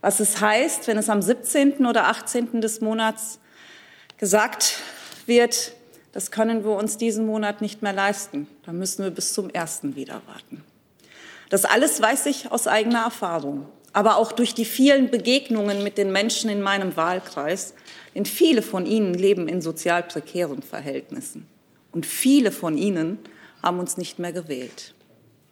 was 0.01 0.20
es 0.20 0.42
heißt, 0.42 0.88
wenn 0.88 0.98
es 0.98 1.10
am 1.10 1.22
17. 1.22 1.86
oder 1.86 2.10
18. 2.10 2.60
des 2.60 2.82
Monats 2.82 3.39
gesagt 4.18 4.80
wird, 5.25 5.72
das 6.12 6.30
können 6.30 6.63
wir 6.63 6.72
uns 6.72 6.98
diesen 6.98 7.25
Monat 7.25 7.62
nicht 7.62 7.82
mehr 7.82 7.94
leisten. 7.94 8.48
Da 8.65 8.74
müssen 8.74 9.03
wir 9.03 9.12
bis 9.12 9.34
zum 9.34 9.50
ersten 9.50 9.96
wieder 9.96 10.22
warten. 10.27 10.63
Das 11.50 11.65
alles 11.65 12.01
weiß 12.01 12.25
ich 12.27 12.51
aus 12.51 12.68
eigener 12.68 13.03
Erfahrung, 13.03 13.68
aber 13.94 14.18
auch 14.18 14.32
durch 14.32 14.53
die 14.53 14.65
vielen 14.65 15.10
Begegnungen 15.10 15.84
mit 15.84 15.98
den 15.98 16.12
Menschen 16.12 16.50
in 16.50 16.62
meinem 16.62 16.98
Wahlkreis. 16.98 17.74
Denn 18.15 18.25
viele 18.25 18.62
von 18.62 18.86
ihnen 18.86 19.13
leben 19.13 19.48
in 19.48 19.62
sozial 19.62 20.03
prekären 20.03 20.62
Verhältnissen. 20.62 21.48
Und 21.91 22.05
viele 22.05 22.51
von 22.51 22.77
ihnen 22.77 23.20
haben 23.62 23.79
uns 23.79 23.98
nicht 23.98 24.20
mehr 24.20 24.34
gewählt, 24.34 24.93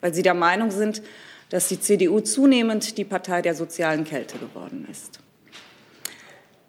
weil 0.01 0.13
sie 0.13 0.21
der 0.21 0.33
Meinung 0.33 0.71
sind, 0.71 1.01
dass 1.49 1.67
die 1.67 1.79
CDU 1.79 2.19
zunehmend 2.19 2.97
die 2.97 3.03
Partei 3.03 3.41
der 3.41 3.55
sozialen 3.55 4.03
Kälte 4.03 4.37
geworden 4.37 4.87
ist. 4.89 5.19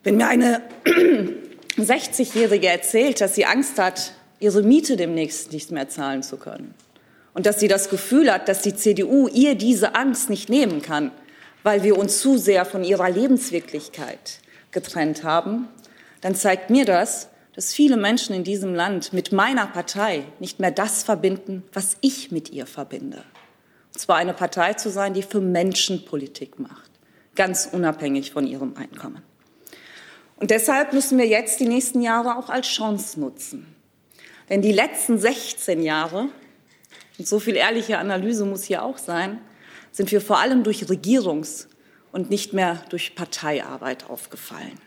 Wenn 0.03 0.17
mir 0.17 0.27
eine 0.27 0.63
60-Jährige 1.77 2.69
erzählt, 2.69 3.21
dass 3.21 3.35
sie 3.35 3.45
Angst 3.45 3.79
hat, 3.79 4.13
ihre 4.41 4.63
Miete 4.63 4.97
demnächst 4.97 5.53
nicht 5.53 5.71
mehr 5.71 5.89
zahlen 5.89 6.23
zu 6.23 6.37
können 6.37 6.75
und 7.35 7.47
dass 7.47 7.61
sie 7.61 7.69
das 7.69 7.89
Gefühl 7.89 8.33
hat, 8.33 8.49
dass 8.49 8.63
die 8.63 8.75
CDU 8.75 9.29
ihr 9.29 9.55
diese 9.55 9.95
Angst 9.95 10.29
nicht 10.29 10.49
nehmen 10.49 10.83
kann, 10.83 11.13
weil 11.63 11.83
wir 11.85 11.97
uns 11.97 12.21
zu 12.21 12.37
sehr 12.37 12.65
von 12.65 12.83
ihrer 12.83 13.09
Lebenswirklichkeit 13.09 14.41
getrennt 14.73 15.23
haben, 15.23 15.69
dann 16.23 16.35
zeigt 16.35 16.71
mir 16.71 16.87
das, 16.87 17.29
dass 17.55 17.75
viele 17.75 17.99
Menschen 17.99 18.35
in 18.35 18.45
diesem 18.45 18.75
Land 18.75 19.13
mit 19.13 19.33
meiner 19.33 19.67
Partei 19.67 20.25
nicht 20.39 20.59
mehr 20.59 20.71
das 20.71 21.03
verbinden, 21.03 21.63
was 21.73 21.99
ich 22.01 22.33
mit 22.33 22.51
ihr 22.51 22.67
verbinde. 22.67 23.23
Und 23.93 24.01
zwar 24.01 24.17
eine 24.17 24.33
Partei 24.33 24.73
zu 24.73 24.91
sein, 24.91 25.13
die 25.13 25.23
für 25.23 25.41
Menschen 25.41 26.07
Politik 26.07 26.59
macht, 26.59 26.91
ganz 27.35 27.69
unabhängig 27.71 28.33
von 28.33 28.47
ihrem 28.47 28.75
Einkommen. 28.77 29.23
Und 30.37 30.51
deshalb 30.51 30.93
müssen 30.93 31.19
wir 31.19 31.27
jetzt 31.27 31.61
die 31.61 31.69
nächsten 31.69 32.01
Jahre 32.01 32.37
auch 32.37 32.49
als 32.49 32.67
Chance 32.69 33.21
nutzen. 33.21 33.67
Denn 34.49 34.63
die 34.63 34.73
letzten 34.73 35.19
16 35.19 35.83
Jahre, 35.83 36.29
und 37.19 37.29
so 37.29 37.39
viel 37.39 37.57
ehrliche 37.57 37.99
Analyse 37.99 38.45
muss 38.45 38.65
hier 38.65 38.83
auch 38.83 38.99
sein, 38.99 39.39
sind 39.93 40.11
wir 40.11 40.21
vor 40.21 40.41
allem 40.41 40.65
durch 40.65 40.85
Regierungs- 40.85 41.69
und 42.13 42.31
nicht 42.31 42.55
mehr 42.55 42.83
durch 42.89 43.15
Parteiarbeit 43.15 44.09
aufgefallen. 44.09 44.81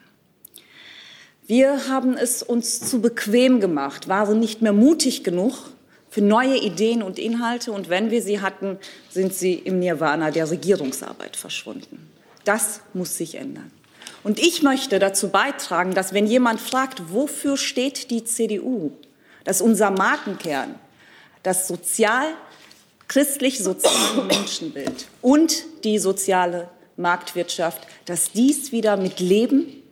Wir 1.48 1.88
haben 1.90 2.18
es 2.18 2.42
uns 2.42 2.80
zu 2.80 3.02
bequem 3.02 3.60
gemacht, 3.60 4.08
waren 4.08 4.40
nicht 4.40 4.64
mehr 4.64 4.74
mutig 4.74 5.24
genug 5.24 5.54
für 6.10 6.22
neue 6.22 6.58
Ideen 6.58 7.04
und 7.04 7.20
Inhalte. 7.20 7.72
Und 7.72 7.88
wenn 7.88 8.10
wir 8.10 8.24
sie 8.24 8.42
hatten, 8.42 8.80
sind 9.12 9.34
sie 9.34 9.54
im 9.54 9.78
Nirvana 9.78 10.32
der 10.32 10.50
Regierungsarbeit 10.50 11.36
verschwunden. 11.36 12.10
Das 12.46 12.82
muss 12.94 13.18
sich 13.18 13.36
ändern. 13.36 13.72
Und 14.24 14.40
ich 14.40 14.64
möchte 14.64 14.98
dazu 14.98 15.30
beitragen, 15.30 15.94
dass 15.94 16.14
wenn 16.14 16.26
jemand 16.26 16.60
fragt, 16.60 17.12
wofür 17.14 17.58
steht 17.58 18.10
die 18.10 18.24
CDU, 18.24 18.92
dass 19.44 19.62
unser 19.62 19.92
Markenkern 19.92 20.74
das 21.44 21.68
sozial, 21.68 22.26
christlich-soziale 23.08 24.24
Menschenbild 24.28 25.06
und 25.22 25.66
die 25.84 26.00
soziale 26.00 26.70
Marktwirtschaft, 26.98 27.86
dass 28.06 28.32
dies 28.32 28.72
wieder 28.72 28.98
mit 28.98 29.20
Leben 29.20 29.84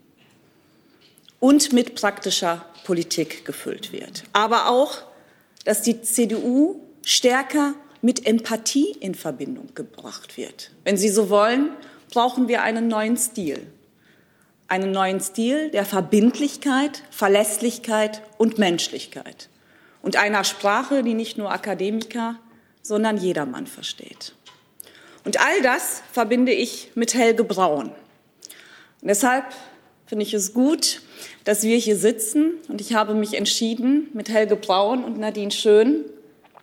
und 1.43 1.73
mit 1.73 1.95
praktischer 1.95 2.65
Politik 2.85 3.43
gefüllt 3.43 3.91
wird. 3.91 4.23
Aber 4.31 4.69
auch, 4.69 5.03
dass 5.65 5.81
die 5.81 6.01
CDU 6.01 6.79
stärker 7.03 7.73
mit 8.01 8.25
Empathie 8.25 8.95
in 9.01 9.13
Verbindung 9.13 9.67
gebracht 9.75 10.37
wird. 10.37 10.71
Wenn 10.85 10.95
Sie 10.95 11.09
so 11.09 11.29
wollen, 11.29 11.71
brauchen 12.09 12.47
wir 12.47 12.61
einen 12.61 12.87
neuen 12.87 13.17
Stil 13.17 13.67
einen 14.69 14.91
neuen 14.91 15.19
Stil 15.19 15.69
der 15.69 15.85
Verbindlichkeit, 15.85 17.03
Verlässlichkeit 17.11 18.21
und 18.37 18.57
Menschlichkeit 18.57 19.49
und 20.01 20.15
einer 20.15 20.45
Sprache, 20.45 21.03
die 21.03 21.13
nicht 21.13 21.37
nur 21.37 21.51
Akademiker, 21.51 22.39
sondern 22.81 23.17
jedermann 23.17 23.67
versteht. 23.67 24.33
Und 25.25 25.39
all 25.39 25.61
das 25.61 26.01
verbinde 26.11 26.53
ich 26.53 26.91
mit 26.95 27.13
Helge 27.13 27.43
Braun. 27.43 27.89
Und 27.89 29.07
deshalb 29.09 29.45
finde 30.13 30.27
ich 30.27 30.35
es 30.35 30.53
gut, 30.53 31.01
dass 31.43 31.63
wir 31.63 31.75
hier 31.75 31.97
sitzen 31.97 32.59
und 32.67 32.79
ich 32.79 32.93
habe 32.93 33.15
mich 33.15 33.33
entschieden, 33.33 34.09
mit 34.13 34.29
Helge 34.29 34.55
Braun 34.55 35.03
und 35.03 35.17
Nadine 35.17 35.49
Schön 35.49 36.05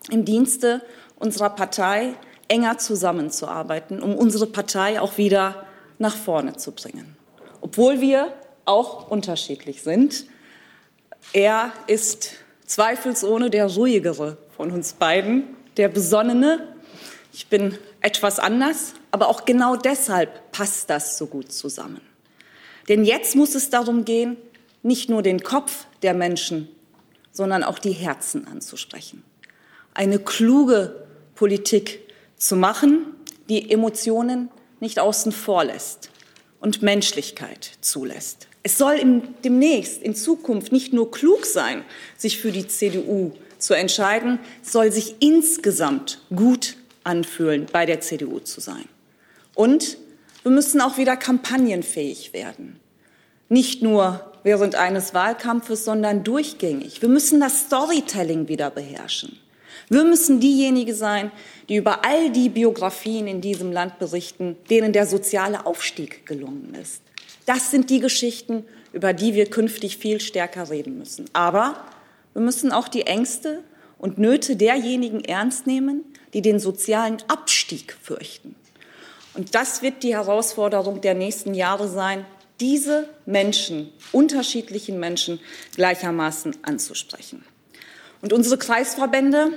im 0.08 0.24
Dienste 0.24 0.82
unserer 1.18 1.50
Partei 1.50 2.14
enger 2.46 2.78
zusammenzuarbeiten, 2.78 4.04
um 4.04 4.14
unsere 4.14 4.46
Partei 4.46 5.00
auch 5.00 5.18
wieder 5.18 5.66
nach 5.98 6.16
vorne 6.16 6.58
zu 6.58 6.70
bringen 6.70 7.16
obwohl 7.60 8.00
wir 8.00 8.32
auch 8.66 9.10
unterschiedlich 9.10 9.82
sind. 9.82 10.26
Er 11.32 11.72
ist 11.88 12.34
zweifelsohne 12.66 13.50
der 13.50 13.66
ruhigere 13.66 14.38
von 14.56 14.70
uns 14.70 14.92
beiden, 14.92 15.56
der 15.76 15.88
besonnene. 15.88 16.68
Ich 17.32 17.48
bin 17.48 17.76
etwas 18.00 18.38
anders, 18.38 18.94
aber 19.10 19.26
auch 19.26 19.44
genau 19.44 19.74
deshalb 19.74 20.52
passt 20.52 20.88
das 20.88 21.18
so 21.18 21.26
gut 21.26 21.50
zusammen. 21.50 22.09
Denn 22.90 23.04
jetzt 23.04 23.36
muss 23.36 23.54
es 23.54 23.70
darum 23.70 24.04
gehen, 24.04 24.36
nicht 24.82 25.08
nur 25.08 25.22
den 25.22 25.44
Kopf 25.44 25.86
der 26.02 26.12
Menschen, 26.12 26.68
sondern 27.30 27.62
auch 27.62 27.78
die 27.78 27.92
Herzen 27.92 28.48
anzusprechen. 28.48 29.22
Eine 29.94 30.18
kluge 30.18 31.06
Politik 31.36 32.00
zu 32.36 32.56
machen, 32.56 33.06
die 33.48 33.70
Emotionen 33.70 34.50
nicht 34.80 34.98
außen 34.98 35.30
vor 35.30 35.64
lässt 35.64 36.10
und 36.58 36.82
Menschlichkeit 36.82 37.70
zulässt. 37.80 38.48
Es 38.64 38.76
soll 38.76 38.94
im, 38.94 39.22
demnächst 39.44 40.02
in 40.02 40.16
Zukunft 40.16 40.72
nicht 40.72 40.92
nur 40.92 41.12
klug 41.12 41.46
sein, 41.46 41.84
sich 42.16 42.38
für 42.38 42.50
die 42.50 42.66
CDU 42.66 43.30
zu 43.58 43.74
entscheiden, 43.74 44.40
es 44.64 44.72
soll 44.72 44.90
sich 44.90 45.14
insgesamt 45.20 46.22
gut 46.34 46.76
anfühlen, 47.04 47.66
bei 47.72 47.86
der 47.86 48.00
CDU 48.00 48.40
zu 48.40 48.60
sein. 48.60 48.86
Und 49.54 49.96
wir 50.42 50.50
müssen 50.50 50.80
auch 50.80 50.98
wieder 50.98 51.16
kampagnenfähig 51.16 52.32
werden. 52.32 52.79
Nicht 53.50 53.82
nur 53.82 54.32
während 54.44 54.76
eines 54.76 55.12
Wahlkampfes, 55.12 55.84
sondern 55.84 56.24
durchgängig. 56.24 57.02
Wir 57.02 57.08
müssen 57.08 57.40
das 57.40 57.62
Storytelling 57.62 58.48
wieder 58.48 58.70
beherrschen. 58.70 59.38
Wir 59.88 60.04
müssen 60.04 60.38
diejenigen 60.38 60.94
sein, 60.94 61.32
die 61.68 61.76
über 61.76 62.04
all 62.04 62.30
die 62.30 62.48
Biografien 62.48 63.26
in 63.26 63.40
diesem 63.40 63.72
Land 63.72 63.98
berichten, 63.98 64.56
denen 64.70 64.92
der 64.92 65.04
soziale 65.04 65.66
Aufstieg 65.66 66.24
gelungen 66.26 66.76
ist. 66.80 67.02
Das 67.44 67.72
sind 67.72 67.90
die 67.90 67.98
Geschichten, 67.98 68.64
über 68.92 69.12
die 69.12 69.34
wir 69.34 69.50
künftig 69.50 69.96
viel 69.96 70.20
stärker 70.20 70.70
reden 70.70 70.96
müssen. 70.96 71.24
Aber 71.32 71.84
wir 72.34 72.42
müssen 72.42 72.70
auch 72.70 72.86
die 72.86 73.08
Ängste 73.08 73.64
und 73.98 74.18
Nöte 74.18 74.54
derjenigen 74.54 75.24
ernst 75.24 75.66
nehmen, 75.66 76.04
die 76.34 76.42
den 76.42 76.60
sozialen 76.60 77.16
Abstieg 77.26 77.96
fürchten. 78.00 78.54
Und 79.34 79.56
das 79.56 79.82
wird 79.82 80.04
die 80.04 80.14
Herausforderung 80.14 81.00
der 81.00 81.14
nächsten 81.14 81.54
Jahre 81.54 81.88
sein, 81.88 82.24
diese 82.60 83.08
Menschen, 83.26 83.92
unterschiedlichen 84.12 85.00
Menschen 85.00 85.40
gleichermaßen 85.74 86.58
anzusprechen. 86.62 87.44
Und 88.20 88.32
unsere 88.32 88.58
Kreisverbände 88.58 89.52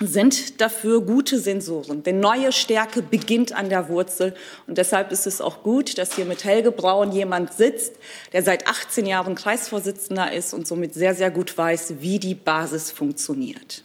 sind 0.00 0.60
dafür 0.60 1.00
gute 1.00 1.38
Sensoren. 1.38 2.02
Denn 2.02 2.20
neue 2.20 2.52
Stärke 2.52 3.02
beginnt 3.02 3.52
an 3.52 3.68
der 3.68 3.88
Wurzel. 3.88 4.34
Und 4.66 4.78
deshalb 4.78 5.10
ist 5.10 5.26
es 5.26 5.40
auch 5.40 5.62
gut, 5.62 5.98
dass 5.98 6.14
hier 6.14 6.24
mit 6.24 6.44
Helge 6.44 6.70
Braun 6.70 7.12
jemand 7.12 7.52
sitzt, 7.52 7.94
der 8.32 8.42
seit 8.42 8.68
18 8.68 9.06
Jahren 9.06 9.34
Kreisvorsitzender 9.34 10.32
ist 10.32 10.54
und 10.54 10.66
somit 10.66 10.94
sehr, 10.94 11.14
sehr 11.14 11.30
gut 11.30 11.56
weiß, 11.56 11.94
wie 12.00 12.18
die 12.18 12.34
Basis 12.34 12.90
funktioniert. 12.90 13.82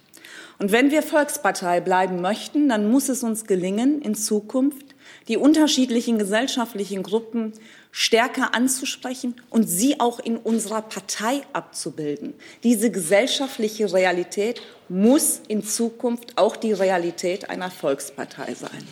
Und 0.60 0.72
wenn 0.72 0.92
wir 0.92 1.02
Volkspartei 1.02 1.82
bleiben 1.82 2.22
möchten, 2.22 2.70
dann 2.70 2.90
muss 2.90 3.10
es 3.10 3.24
uns 3.24 3.46
gelingen, 3.46 4.02
in 4.02 4.14
Zukunft 4.14 4.94
die 5.28 5.38
unterschiedlichen 5.38 6.20
gesellschaftlichen 6.20 7.02
Gruppen 7.02 7.54
stärker 7.96 8.56
anzusprechen 8.56 9.36
und 9.52 9.68
sie 9.68 10.00
auch 10.00 10.20
in 10.20 10.36
unserer 10.38 10.82
Partei 10.82 11.44
abzubilden. 11.54 12.34
Diese 12.64 12.90
gesellschaftliche 12.90 13.94
Realität 13.94 14.64
muss 14.90 15.42
in 15.48 15.64
Zukunft 15.64 16.36
auch 16.36 16.56
die 16.56 16.74
Realität 16.74 17.52
einer 17.52 17.70
Volkspartei 17.70 18.56
sein. 18.56 18.88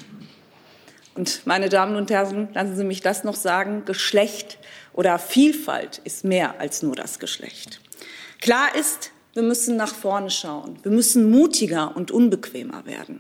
Und 1.15 1.41
meine 1.45 1.67
Damen 1.67 1.95
und 1.95 2.11
Herren, 2.11 2.49
lassen 2.53 2.77
Sie 2.77 2.83
mich 2.83 3.01
das 3.01 3.23
noch 3.23 3.35
sagen, 3.35 3.85
Geschlecht 3.85 4.59
oder 4.93 5.17
Vielfalt 5.17 5.97
ist 6.03 6.23
mehr 6.23 6.59
als 6.59 6.83
nur 6.83 6.95
das 6.95 7.17
Geschlecht. 7.17 7.81
Klar 8.39 8.75
ist, 8.75 9.11
wir 9.33 9.43
müssen 9.43 9.77
nach 9.77 9.95
vorne 9.95 10.29
schauen. 10.29 10.77
Wir 10.83 10.91
müssen 10.91 11.31
mutiger 11.31 11.95
und 11.95 12.11
unbequemer 12.11 12.85
werden. 12.85 13.19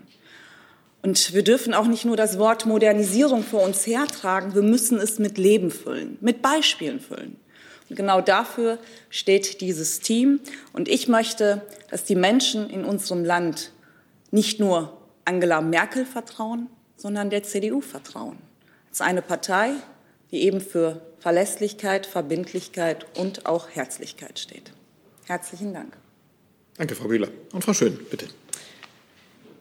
Und 1.01 1.33
wir 1.33 1.43
dürfen 1.43 1.73
auch 1.73 1.87
nicht 1.87 2.05
nur 2.05 2.15
das 2.15 2.37
Wort 2.37 2.65
Modernisierung 2.65 3.43
vor 3.43 3.63
uns 3.63 3.87
hertragen, 3.87 4.53
wir 4.53 4.61
müssen 4.61 4.99
es 4.99 5.17
mit 5.17 5.37
Leben 5.37 5.71
füllen, 5.71 6.17
mit 6.21 6.41
Beispielen 6.41 6.99
füllen. 6.99 7.37
Und 7.89 7.95
genau 7.95 8.21
dafür 8.21 8.77
steht 9.09 9.61
dieses 9.61 9.99
Team. 9.99 10.39
Und 10.73 10.87
ich 10.87 11.07
möchte, 11.07 11.61
dass 11.89 12.05
die 12.05 12.15
Menschen 12.15 12.69
in 12.69 12.85
unserem 12.85 13.25
Land 13.25 13.71
nicht 14.29 14.59
nur 14.59 14.97
Angela 15.25 15.59
Merkel 15.59 16.05
vertrauen, 16.05 16.67
sondern 16.95 17.29
der 17.29 17.43
CDU 17.43 17.81
vertrauen. 17.81 18.37
Als 18.89 19.01
eine 19.01 19.21
Partei, 19.21 19.71
die 20.31 20.41
eben 20.43 20.61
für 20.61 21.01
Verlässlichkeit, 21.19 22.05
Verbindlichkeit 22.05 23.05
und 23.17 23.45
auch 23.45 23.69
Herzlichkeit 23.69 24.39
steht. 24.39 24.71
Herzlichen 25.25 25.73
Dank. 25.73 25.97
Danke, 26.77 26.95
Frau 26.95 27.07
Bühler. 27.07 27.27
Und 27.51 27.63
Frau 27.63 27.73
Schön, 27.73 27.99
bitte. 28.09 28.27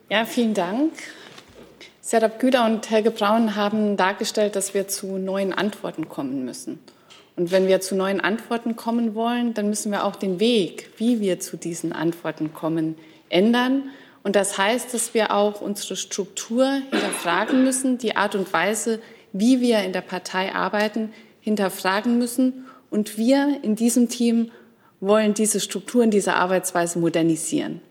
Ja, 0.09 0.25
vielen 0.25 0.55
Dank. 0.55 0.93
Serap 2.03 2.41
Güder 2.41 2.65
und 2.65 2.89
Helge 2.91 3.11
Braun 3.11 3.57
haben 3.57 3.99
dargestellt, 3.99 4.57
dass 4.57 4.73
wir 4.73 4.89
zu 4.89 5.19
neuen 5.19 5.53
Antworten 5.53 6.09
kommen 6.09 6.47
müssen. 6.47 6.79
Und 7.37 7.53
wenn 7.53 7.69
wir 7.69 7.83
zu 7.83 7.95
neuen 7.95 8.23
Antworten 8.23 8.75
kommen 8.75 9.15
wollen, 9.15 9.53
dann 9.53 9.69
müssen 9.69 9.93
wir 9.93 10.05
auch 10.05 10.17
den 10.17 10.41
Weg, 10.41 10.91
wie 10.97 11.21
wir 11.21 11.41
zu 11.41 11.59
diesen 11.59 11.93
Antworten 11.93 12.55
kommen, 12.55 12.97
ändern. 13.29 13.91
Und 14.23 14.35
das 14.35 14.57
heißt, 14.57 14.95
dass 14.95 15.13
wir 15.13 15.35
auch 15.35 15.61
unsere 15.61 15.95
Struktur 15.95 16.67
hinterfragen 16.91 17.65
müssen, 17.65 17.99
die 17.99 18.17
Art 18.17 18.35
und 18.35 18.51
Weise, 18.51 19.01
wie 19.33 19.61
wir 19.61 19.81
in 19.81 19.93
der 19.93 20.01
Partei 20.01 20.55
arbeiten, 20.55 21.13
hinterfragen 21.41 22.19
müssen. 22.19 22.65
Und 22.91 23.19
wir 23.19 23.59
in 23.63 23.77
diesem 23.77 24.09
Team 24.09 24.51
wollen 25.01 25.35
diese 25.35 25.61
Strukturen, 25.61 26.11
diese 26.11 26.35
Arbeitsweise 26.35 26.99
modernisieren. 26.99 27.83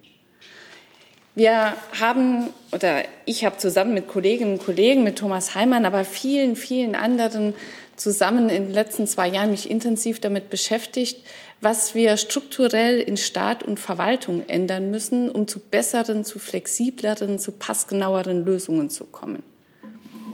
Wir 1.35 1.73
haben, 1.99 2.49
oder 2.71 3.03
ich 3.25 3.45
habe 3.45 3.57
zusammen 3.57 3.93
mit 3.93 4.07
Kolleginnen 4.07 4.53
und 4.53 4.65
Kollegen, 4.65 5.03
mit 5.03 5.17
Thomas 5.17 5.55
Heimann, 5.55 5.85
aber 5.85 6.03
vielen, 6.03 6.55
vielen 6.55 6.95
anderen 6.95 7.53
zusammen 7.95 8.49
in 8.49 8.65
den 8.65 8.73
letzten 8.73 9.07
zwei 9.07 9.27
Jahren 9.27 9.51
mich 9.51 9.69
intensiv 9.69 10.19
damit 10.19 10.49
beschäftigt, 10.49 11.23
was 11.61 11.93
wir 11.93 12.17
strukturell 12.17 12.99
in 12.99 13.17
Staat 13.17 13.63
und 13.63 13.79
Verwaltung 13.79 14.47
ändern 14.47 14.91
müssen, 14.91 15.29
um 15.29 15.47
zu 15.47 15.59
besseren, 15.59 16.23
zu 16.23 16.39
flexibleren, 16.39 17.37
zu 17.37 17.51
passgenaueren 17.51 18.45
Lösungen 18.45 18.89
zu 18.89 19.05
kommen. 19.05 19.43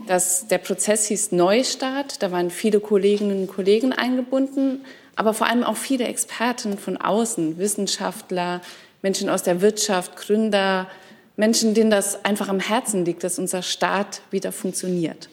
Das, 0.08 0.48
der 0.48 0.60
Prozess 0.60 1.08
hieß 1.08 1.32
Neustart, 1.32 2.22
da 2.22 2.32
waren 2.32 2.52
viele 2.52 2.80
Kolleginnen 2.80 3.42
und 3.42 3.48
Kollegen 3.48 3.92
eingebunden, 3.92 4.86
aber 5.16 5.34
vor 5.34 5.48
allem 5.48 5.64
auch 5.64 5.78
viele 5.78 6.06
Experten 6.06 6.78
von 6.78 6.98
außen, 6.98 7.58
Wissenschaftler, 7.58 8.62
Menschen 9.06 9.30
aus 9.30 9.44
der 9.44 9.62
Wirtschaft, 9.62 10.16
Gründer, 10.16 10.88
Menschen, 11.36 11.76
denen 11.76 11.92
das 11.92 12.26
einfach 12.26 12.50
am 12.50 12.60
Herzen 12.60 13.06
liegt, 13.06 13.24
dass 13.24 13.38
unser 13.38 13.62
Staat 13.62 14.22
wieder 14.32 14.52
funktioniert. 14.52 15.30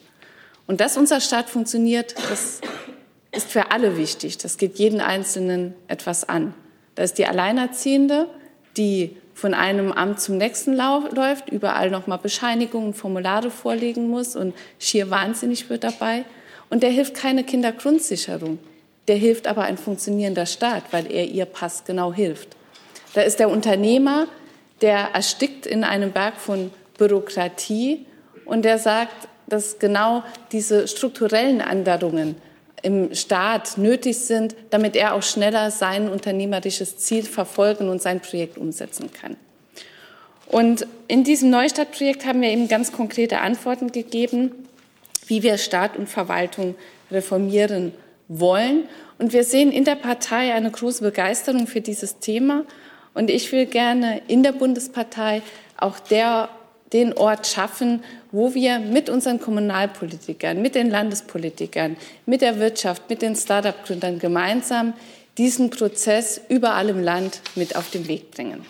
Und 0.67 0.79
dass 0.79 0.95
unser 0.95 1.19
Staat 1.19 1.49
funktioniert, 1.49 2.13
das 2.29 2.61
ist 3.31 3.49
für 3.49 3.71
alle 3.71 3.97
wichtig. 3.97 4.37
Das 4.37 4.59
geht 4.59 4.77
jeden 4.77 5.01
Einzelnen 5.01 5.73
etwas 5.87 6.29
an. 6.29 6.53
Da 6.93 7.01
ist 7.01 7.17
die 7.17 7.25
Alleinerziehende, 7.25 8.27
die 8.77 9.17
von 9.33 9.55
einem 9.55 9.91
Amt 9.91 10.21
zum 10.21 10.37
nächsten 10.37 10.75
läuft, 10.75 11.49
überall 11.49 11.89
nochmal 11.89 12.19
Bescheinigungen, 12.19 12.93
Formulare 12.93 13.49
vorlegen 13.49 14.07
muss 14.07 14.35
und 14.35 14.53
schier 14.77 15.09
wahnsinnig 15.09 15.71
wird 15.71 15.83
dabei. 15.83 16.25
Und 16.69 16.83
der 16.83 16.91
hilft 16.91 17.15
keine 17.15 17.43
Kindergrundsicherung. 17.43 18.59
Der 19.07 19.15
hilft 19.15 19.47
aber 19.47 19.63
ein 19.63 19.79
funktionierender 19.79 20.45
Staat, 20.45 20.83
weil 20.91 21.11
er 21.11 21.25
ihr 21.25 21.45
Pass 21.45 21.85
genau 21.85 22.13
hilft. 22.13 22.55
Da 23.13 23.21
ist 23.21 23.39
der 23.39 23.49
Unternehmer, 23.49 24.27
der 24.81 25.09
erstickt 25.13 25.65
in 25.65 25.83
einem 25.83 26.11
Berg 26.11 26.37
von 26.37 26.71
Bürokratie 26.97 28.05
und 28.45 28.65
der 28.65 28.77
sagt, 28.79 29.27
dass 29.47 29.79
genau 29.79 30.23
diese 30.51 30.87
strukturellen 30.87 31.59
Änderungen 31.59 32.35
im 32.81 33.15
Staat 33.15 33.77
nötig 33.77 34.19
sind, 34.19 34.55
damit 34.69 34.95
er 34.95 35.13
auch 35.13 35.23
schneller 35.23 35.71
sein 35.71 36.09
unternehmerisches 36.09 36.97
Ziel 36.97 37.23
verfolgen 37.23 37.89
und 37.89 38.01
sein 38.01 38.19
Projekt 38.19 38.57
umsetzen 38.57 39.09
kann. 39.13 39.37
Und 40.47 40.85
in 41.07 41.23
diesem 41.23 41.49
Neustartprojekt 41.49 42.25
haben 42.25 42.41
wir 42.41 42.49
eben 42.49 42.67
ganz 42.67 42.91
konkrete 42.91 43.39
Antworten 43.39 43.91
gegeben, 43.91 44.51
wie 45.27 45.41
wir 45.41 45.57
Staat 45.57 45.97
und 45.97 46.09
Verwaltung 46.09 46.75
reformieren 47.09 47.93
wollen. 48.27 48.83
Und 49.17 49.33
wir 49.33 49.45
sehen 49.45 49.71
in 49.71 49.85
der 49.85 49.95
Partei 49.95 50.53
eine 50.53 50.69
große 50.69 51.03
Begeisterung 51.03 51.67
für 51.67 51.81
dieses 51.81 52.19
Thema. 52.19 52.65
Und 53.13 53.29
ich 53.29 53.51
will 53.51 53.65
gerne 53.65 54.21
in 54.27 54.43
der 54.43 54.51
Bundespartei 54.51 55.41
auch 55.77 55.99
der, 55.99 56.49
den 56.93 57.13
Ort 57.13 57.47
schaffen, 57.47 58.03
wo 58.31 58.53
wir 58.53 58.79
mit 58.79 59.09
unseren 59.09 59.39
Kommunalpolitikern, 59.39 60.61
mit 60.61 60.75
den 60.75 60.89
Landespolitikern, 60.89 61.97
mit 62.25 62.41
der 62.41 62.59
Wirtschaft, 62.59 63.09
mit 63.09 63.21
den 63.21 63.35
Start-up-Gründern 63.35 64.19
gemeinsam 64.19 64.93
diesen 65.37 65.69
Prozess 65.69 66.41
überall 66.49 66.89
im 66.89 67.01
Land 67.01 67.41
mit 67.55 67.75
auf 67.75 67.89
den 67.89 68.07
Weg 68.07 68.31
bringen. 68.31 68.65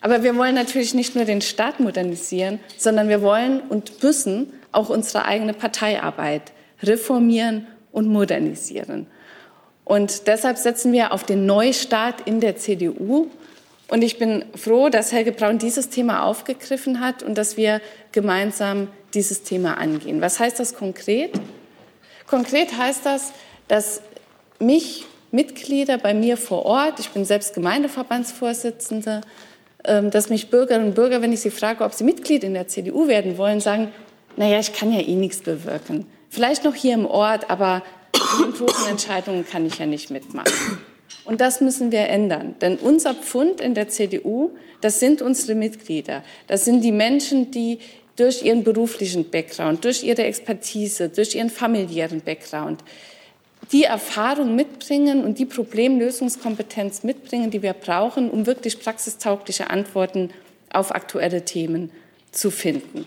Aber 0.00 0.22
wir 0.22 0.36
wollen 0.36 0.54
natürlich 0.54 0.94
nicht 0.94 1.14
nur 1.14 1.24
den 1.24 1.40
Staat 1.40 1.80
modernisieren, 1.80 2.60
sondern 2.76 3.08
wir 3.08 3.22
wollen 3.22 3.60
und 3.60 4.02
müssen 4.02 4.52
auch 4.72 4.88
unsere 4.88 5.24
eigene 5.24 5.52
Parteiarbeit 5.52 6.52
reformieren 6.82 7.66
und 7.92 8.08
modernisieren. 8.08 9.06
Und 9.84 10.26
deshalb 10.26 10.58
setzen 10.58 10.92
wir 10.92 11.12
auf 11.12 11.24
den 11.24 11.46
Neustart 11.46 12.20
in 12.22 12.40
der 12.40 12.56
CDU 12.56 13.30
und 13.88 14.02
ich 14.02 14.18
bin 14.18 14.44
froh, 14.54 14.88
dass 14.88 15.12
Helge 15.12 15.32
Braun 15.32 15.58
dieses 15.58 15.88
Thema 15.88 16.24
aufgegriffen 16.24 17.00
hat 17.00 17.22
und 17.22 17.36
dass 17.38 17.56
wir 17.56 17.80
gemeinsam 18.12 18.88
dieses 19.14 19.42
Thema 19.42 19.78
angehen. 19.78 20.20
Was 20.20 20.40
heißt 20.40 20.58
das 20.58 20.74
konkret? 20.74 21.32
Konkret 22.26 22.76
heißt 22.76 23.06
das, 23.06 23.32
dass 23.68 24.02
mich 24.58 25.04
Mitglieder 25.30 25.98
bei 25.98 26.14
mir 26.14 26.36
vor 26.36 26.64
Ort, 26.64 26.98
ich 26.98 27.10
bin 27.10 27.24
selbst 27.24 27.54
Gemeindeverbandsvorsitzende, 27.54 29.20
ähm, 29.84 30.10
dass 30.10 30.30
mich 30.30 30.50
Bürgerinnen 30.50 30.88
und 30.88 30.94
Bürger, 30.94 31.22
wenn 31.22 31.32
ich 31.32 31.40
sie 31.40 31.50
frage, 31.50 31.84
ob 31.84 31.94
sie 31.94 32.04
Mitglied 32.04 32.42
in 32.42 32.54
der 32.54 32.66
CDU 32.66 33.06
werden 33.06 33.38
wollen, 33.38 33.60
sagen, 33.60 33.92
naja, 34.36 34.58
ich 34.58 34.72
kann 34.72 34.92
ja 34.92 35.00
eh 35.00 35.14
nichts 35.14 35.40
bewirken. 35.42 36.06
Vielleicht 36.28 36.64
noch 36.64 36.74
hier 36.74 36.94
im 36.94 37.06
Ort, 37.06 37.50
aber 37.50 37.82
in 38.44 38.52
großen 38.52 38.88
Entscheidungen 38.88 39.46
kann 39.46 39.64
ich 39.64 39.78
ja 39.78 39.86
nicht 39.86 40.10
mitmachen. 40.10 40.52
Und 41.26 41.40
das 41.40 41.60
müssen 41.60 41.92
wir 41.92 42.08
ändern. 42.08 42.54
Denn 42.60 42.76
unser 42.76 43.14
Pfund 43.14 43.60
in 43.60 43.74
der 43.74 43.88
CDU, 43.88 44.50
das 44.80 45.00
sind 45.00 45.22
unsere 45.22 45.54
Mitglieder. 45.54 46.22
Das 46.46 46.64
sind 46.64 46.82
die 46.82 46.92
Menschen, 46.92 47.50
die 47.50 47.78
durch 48.16 48.42
ihren 48.42 48.64
beruflichen 48.64 49.28
Background, 49.28 49.84
durch 49.84 50.02
ihre 50.02 50.24
Expertise, 50.24 51.08
durch 51.08 51.34
ihren 51.34 51.50
familiären 51.50 52.20
Background 52.20 52.82
die 53.72 53.84
Erfahrung 53.84 54.54
mitbringen 54.54 55.24
und 55.24 55.38
die 55.38 55.44
Problemlösungskompetenz 55.44 57.02
mitbringen, 57.02 57.50
die 57.50 57.62
wir 57.62 57.72
brauchen, 57.72 58.30
um 58.30 58.46
wirklich 58.46 58.80
praxistaugliche 58.80 59.70
Antworten 59.70 60.30
auf 60.72 60.94
aktuelle 60.94 61.44
Themen 61.44 61.90
zu 62.30 62.50
finden. 62.50 63.06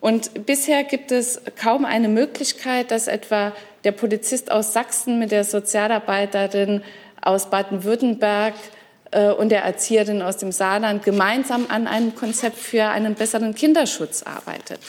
Und 0.00 0.46
bisher 0.46 0.84
gibt 0.84 1.12
es 1.12 1.40
kaum 1.56 1.84
eine 1.84 2.08
Möglichkeit, 2.08 2.90
dass 2.90 3.08
etwa 3.08 3.52
der 3.84 3.92
Polizist 3.92 4.50
aus 4.50 4.72
Sachsen 4.72 5.18
mit 5.18 5.32
der 5.32 5.44
Sozialarbeiterin 5.44 6.82
aus 7.28 7.50
Baden-Württemberg 7.50 8.54
äh, 9.10 9.30
und 9.30 9.50
der 9.50 9.62
Erzieherin 9.62 10.22
aus 10.22 10.38
dem 10.38 10.50
Saarland 10.50 11.04
gemeinsam 11.04 11.66
an 11.68 11.86
einem 11.86 12.14
Konzept 12.14 12.56
für 12.56 12.84
einen 12.84 13.14
besseren 13.14 13.54
Kinderschutz 13.54 14.22
arbeitet. 14.22 14.80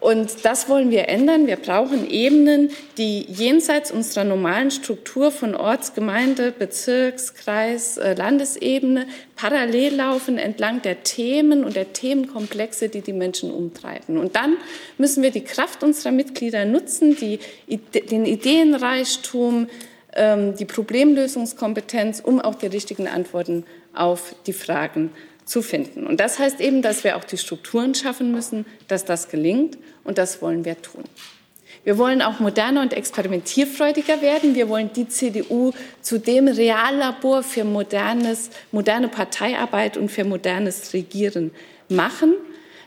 Und 0.00 0.46
das 0.46 0.70
wollen 0.70 0.90
wir 0.90 1.10
ändern. 1.10 1.46
Wir 1.46 1.56
brauchen 1.56 2.08
Ebenen, 2.08 2.70
die 2.96 3.20
jenseits 3.28 3.90
unserer 3.92 4.24
normalen 4.24 4.70
Struktur 4.70 5.30
von 5.30 5.54
Ortsgemeinde, 5.54 6.52
Bezirks, 6.52 7.34
Kreis, 7.34 7.98
äh, 7.98 8.14
Landesebene 8.14 9.06
parallel 9.36 9.94
laufen 9.96 10.38
entlang 10.38 10.80
der 10.80 11.02
Themen 11.02 11.64
und 11.64 11.76
der 11.76 11.92
Themenkomplexe, 11.92 12.88
die 12.88 13.02
die 13.02 13.12
Menschen 13.12 13.52
umtreiben. 13.52 14.16
Und 14.16 14.36
dann 14.36 14.56
müssen 14.96 15.22
wir 15.22 15.30
die 15.30 15.44
Kraft 15.44 15.84
unserer 15.84 16.12
Mitglieder 16.12 16.64
nutzen, 16.64 17.14
die, 17.14 17.38
den 17.68 18.24
Ideenreichtum, 18.24 19.68
die 20.16 20.64
Problemlösungskompetenz, 20.64 22.20
um 22.20 22.40
auch 22.40 22.56
die 22.56 22.66
richtigen 22.66 23.06
Antworten 23.06 23.64
auf 23.94 24.34
die 24.46 24.52
Fragen 24.52 25.12
zu 25.44 25.62
finden. 25.62 26.06
Und 26.06 26.20
das 26.20 26.38
heißt 26.38 26.60
eben, 26.60 26.82
dass 26.82 27.04
wir 27.04 27.16
auch 27.16 27.24
die 27.24 27.38
Strukturen 27.38 27.94
schaffen 27.94 28.32
müssen, 28.32 28.66
dass 28.88 29.04
das 29.04 29.28
gelingt. 29.28 29.78
Und 30.04 30.18
das 30.18 30.42
wollen 30.42 30.64
wir 30.64 30.80
tun. 30.80 31.04
Wir 31.82 31.96
wollen 31.96 32.20
auch 32.20 32.40
moderner 32.40 32.82
und 32.82 32.92
experimentierfreudiger 32.92 34.20
werden. 34.20 34.54
Wir 34.54 34.68
wollen 34.68 34.90
die 34.94 35.08
CDU 35.08 35.72
zu 36.02 36.18
dem 36.18 36.46
Reallabor 36.46 37.42
für 37.42 37.64
modernes, 37.64 38.50
moderne 38.70 39.08
Parteiarbeit 39.08 39.96
und 39.96 40.10
für 40.10 40.24
modernes 40.24 40.92
Regieren 40.92 41.52
machen. 41.88 42.34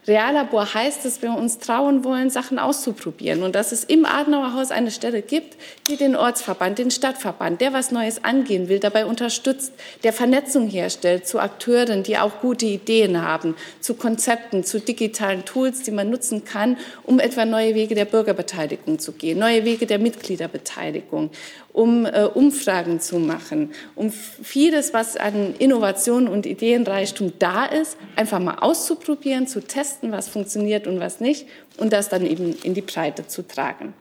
Reallabor 0.08 0.74
heißt, 0.74 1.06
dass 1.06 1.22
wir 1.22 1.34
uns 1.34 1.60
trauen 1.60 2.04
wollen, 2.04 2.30
Sachen 2.30 2.60
auszuprobieren. 2.60 3.44
Und 3.44 3.56
dass 3.56 3.72
es 3.72 3.84
im 3.84 4.06
Adenauer 4.06 4.54
Haus 4.54 4.72
eine 4.72 4.92
Stelle 4.92 5.22
gibt, 5.22 5.56
die 5.88 5.96
den 5.96 6.16
Ortsverband, 6.16 6.78
den 6.78 6.92
Stadtverband, 6.92 7.62
der 7.62 7.74
was 7.74 7.92
Neues 7.92 8.24
angehen 8.24 8.68
will, 8.68 8.80
dabei 8.80 9.06
unterstützt, 9.06 9.74
der 10.04 10.12
Vernetzung 10.12 10.68
herstellt 10.68 11.28
zu 11.28 11.40
Akteuren, 11.40 12.04
die 12.04 12.18
auch 12.18 12.42
gute 12.42 12.66
Ideen 12.66 13.22
haben, 13.22 13.56
zu 13.80 13.94
Konzepten, 13.94 14.64
zu 14.64 14.80
digitalen 14.80 15.46
Tools, 15.46 15.84
die 15.84 15.92
man 15.92 16.10
nutzen 16.10 16.44
kann, 16.44 16.78
um 17.04 17.20
etwa 17.20 17.46
neue 17.46 17.74
Wege 17.76 17.96
der 17.96 18.06
Bürgerbeteiligung 18.06 19.00
zu 19.00 19.14
gehen, 19.14 19.40
neue 19.40 19.64
Wege 19.64 19.86
der 19.86 20.00
Mitgliederbeteiligung, 20.00 21.30
um 21.74 22.06
äh, 22.06 22.24
Umfragen 22.26 23.00
zu 23.00 23.18
machen, 23.20 23.72
um 23.96 24.12
vieles, 24.12 24.94
was 24.94 25.18
an 25.18 25.56
Innovation 25.58 26.28
und 26.28 26.46
Ideenreichtum 26.46 27.34
da 27.40 27.66
ist, 27.66 27.98
einfach 28.16 28.40
mal 28.40 28.60
auszuprobieren, 28.60 29.48
zu 29.48 29.60
testen, 29.60 30.12
was 30.12 30.30
funktioniert 30.30 30.88
und 30.88 31.00
was 31.00 31.20
nicht 31.20 31.48
und 31.78 31.92
das 31.92 32.10
dann 32.10 32.26
eben 32.26 32.56
in 32.64 32.76
die 32.76 32.82
Breite 32.82 33.28
zu 33.28 33.46
tragen. 33.46 33.94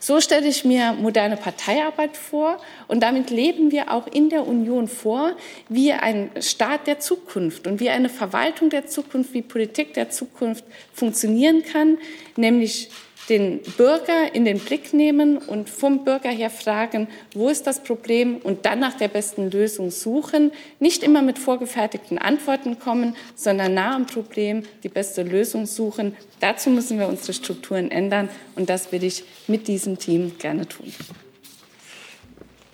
So 0.00 0.20
stelle 0.20 0.48
ich 0.48 0.64
mir 0.64 0.94
moderne 0.94 1.36
Parteiarbeit 1.36 2.16
vor 2.16 2.58
und 2.88 3.04
damit 3.04 3.30
leben 3.30 3.70
wir 3.70 3.92
auch 3.92 4.08
in 4.08 4.30
der 4.30 4.48
Union 4.48 4.88
vor, 4.88 5.36
wie 5.68 5.92
ein 5.92 6.32
Staat 6.40 6.88
der 6.88 6.98
Zukunft 6.98 7.68
und 7.68 7.78
wie 7.78 7.88
eine 7.88 8.08
Verwaltung 8.08 8.68
der 8.68 8.88
Zukunft, 8.88 9.32
wie 9.32 9.42
Politik 9.42 9.94
der 9.94 10.10
Zukunft 10.10 10.64
funktionieren 10.92 11.62
kann, 11.62 11.98
nämlich 12.34 12.90
den 13.32 13.60
Bürger 13.78 14.34
in 14.34 14.44
den 14.44 14.58
Blick 14.58 14.92
nehmen 14.92 15.38
und 15.38 15.70
vom 15.70 16.04
Bürger 16.04 16.28
her 16.28 16.50
fragen, 16.50 17.08
wo 17.34 17.48
ist 17.48 17.66
das 17.66 17.82
Problem 17.82 18.36
und 18.36 18.66
dann 18.66 18.78
nach 18.78 18.98
der 18.98 19.08
besten 19.08 19.50
Lösung 19.50 19.90
suchen. 19.90 20.52
Nicht 20.80 21.02
immer 21.02 21.22
mit 21.22 21.38
vorgefertigten 21.38 22.18
Antworten 22.18 22.78
kommen, 22.78 23.16
sondern 23.34 23.72
nah 23.72 23.96
am 23.96 24.06
Problem 24.06 24.64
die 24.82 24.90
beste 24.90 25.22
Lösung 25.22 25.64
suchen. 25.64 26.14
Dazu 26.40 26.68
müssen 26.68 26.98
wir 26.98 27.08
unsere 27.08 27.32
Strukturen 27.32 27.90
ändern 27.90 28.28
und 28.54 28.68
das 28.68 28.92
will 28.92 29.02
ich 29.02 29.24
mit 29.46 29.66
diesem 29.66 29.98
Team 29.98 30.36
gerne 30.38 30.68
tun. 30.68 30.92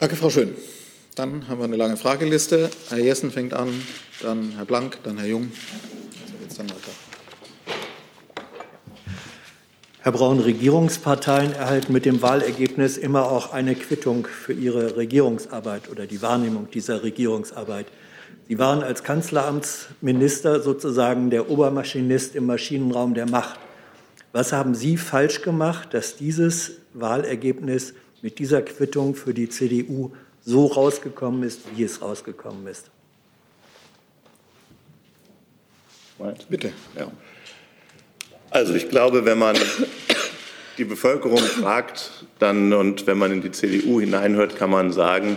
Danke, 0.01 0.16
Frau 0.16 0.29
Schön. 0.29 0.57
Dann 1.14 1.47
haben 1.47 1.59
wir 1.59 1.64
eine 1.64 1.77
lange 1.77 1.97
Frageliste. 1.97 2.68
Herr 2.88 2.99
Jessen 2.99 3.31
fängt 3.31 3.55
an, 3.55 3.68
dann 4.23 4.55
Herr 4.57 4.64
Blank, 4.64 4.99
dann 5.05 5.18
Herr 5.18 5.27
Jung. 5.27 5.53
So 5.53 6.38
geht's 6.40 6.57
dann 6.57 6.68
weiter. 6.68 7.08
Herr 10.09 10.12
Braun, 10.12 10.40
Regierungsparteien 10.40 11.53
erhalten 11.53 11.92
mit 11.92 12.07
dem 12.07 12.23
Wahlergebnis 12.23 12.97
immer 12.97 13.31
auch 13.31 13.53
eine 13.53 13.75
Quittung 13.75 14.27
für 14.27 14.55
ihre 14.55 14.97
Regierungsarbeit 14.97 15.90
oder 15.90 16.07
die 16.07 16.23
Wahrnehmung 16.23 16.71
dieser 16.71 17.03
Regierungsarbeit. 17.03 17.85
Sie 18.49 18.59
waren 18.59 18.83
als 18.83 19.05
Kanzleramtsminister 19.05 20.61
sozusagen 20.61 21.29
der 21.29 21.51
Obermaschinist 21.51 22.37
im 22.37 22.47
Maschinenraum 22.47 23.12
der 23.12 23.29
Macht. 23.29 23.61
Was 24.33 24.55
haben 24.55 24.75
Sie 24.75 24.97
falsch 24.97 25.42
gemacht, 25.42 25.92
dass 25.92 26.16
dieses 26.16 26.77
Wahlergebnis 26.94 27.92
mit 28.23 28.38
dieser 28.38 28.62
Quittung 28.62 29.14
für 29.14 29.35
die 29.35 29.51
CDU 29.51 30.12
so 30.42 30.68
rausgekommen 30.68 31.42
ist, 31.42 31.61
wie 31.77 31.83
es 31.83 32.01
rausgekommen 32.01 32.66
ist? 32.66 32.90
Bitte. 36.49 36.73
Ja. 36.97 37.09
Also 38.51 38.75
ich 38.75 38.89
glaube, 38.89 39.27
wenn 39.27 39.39
man 39.39 39.57
die 40.79 40.85
Bevölkerung 40.85 41.39
fragt, 41.39 42.25
dann 42.39 42.73
und 42.73 43.07
wenn 43.07 43.19
man 43.19 43.31
in 43.31 43.43
die 43.43 43.51
CDU 43.51 44.01
hineinhört, 44.01 44.57
kann 44.57 44.71
man 44.71 44.91
sagen, 44.91 45.37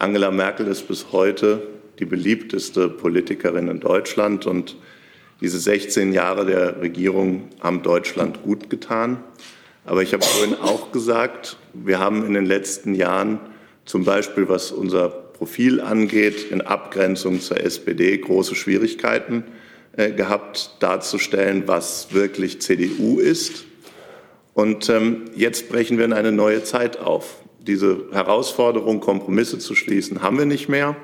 Angela 0.00 0.32
Merkel 0.32 0.66
ist 0.66 0.88
bis 0.88 1.12
heute 1.12 1.62
die 2.00 2.04
beliebteste 2.04 2.88
Politikerin 2.88 3.68
in 3.68 3.78
Deutschland 3.78 4.46
und 4.46 4.76
diese 5.40 5.60
16 5.60 6.12
Jahre 6.12 6.44
der 6.44 6.80
Regierung 6.80 7.50
haben 7.60 7.82
Deutschland 7.84 8.42
gut 8.42 8.68
getan. 8.68 9.22
Aber 9.84 10.02
ich 10.02 10.12
habe 10.12 10.24
vorhin 10.24 10.56
auch 10.56 10.90
gesagt, 10.90 11.56
wir 11.72 12.00
haben 12.00 12.26
in 12.26 12.34
den 12.34 12.46
letzten 12.46 12.96
Jahren 12.96 13.38
zum 13.84 14.04
Beispiel, 14.04 14.48
was 14.48 14.72
unser 14.72 15.08
Profil 15.08 15.80
angeht, 15.80 16.50
in 16.50 16.62
Abgrenzung 16.62 17.40
zur 17.40 17.60
SPD 17.60 18.18
große 18.18 18.56
Schwierigkeiten 18.56 19.44
gehabt, 19.98 20.76
darzustellen, 20.78 21.64
was 21.66 22.14
wirklich 22.14 22.60
CDU 22.60 23.18
ist. 23.18 23.64
Und 24.54 24.88
ähm, 24.88 25.24
jetzt 25.34 25.68
brechen 25.68 25.98
wir 25.98 26.04
in 26.04 26.12
eine 26.12 26.32
neue 26.32 26.62
Zeit 26.62 26.98
auf. 26.98 27.36
Diese 27.60 28.06
Herausforderung, 28.12 29.00
Kompromisse 29.00 29.58
zu 29.58 29.74
schließen, 29.74 30.22
haben 30.22 30.38
wir 30.38 30.46
nicht 30.46 30.68
mehr, 30.68 30.96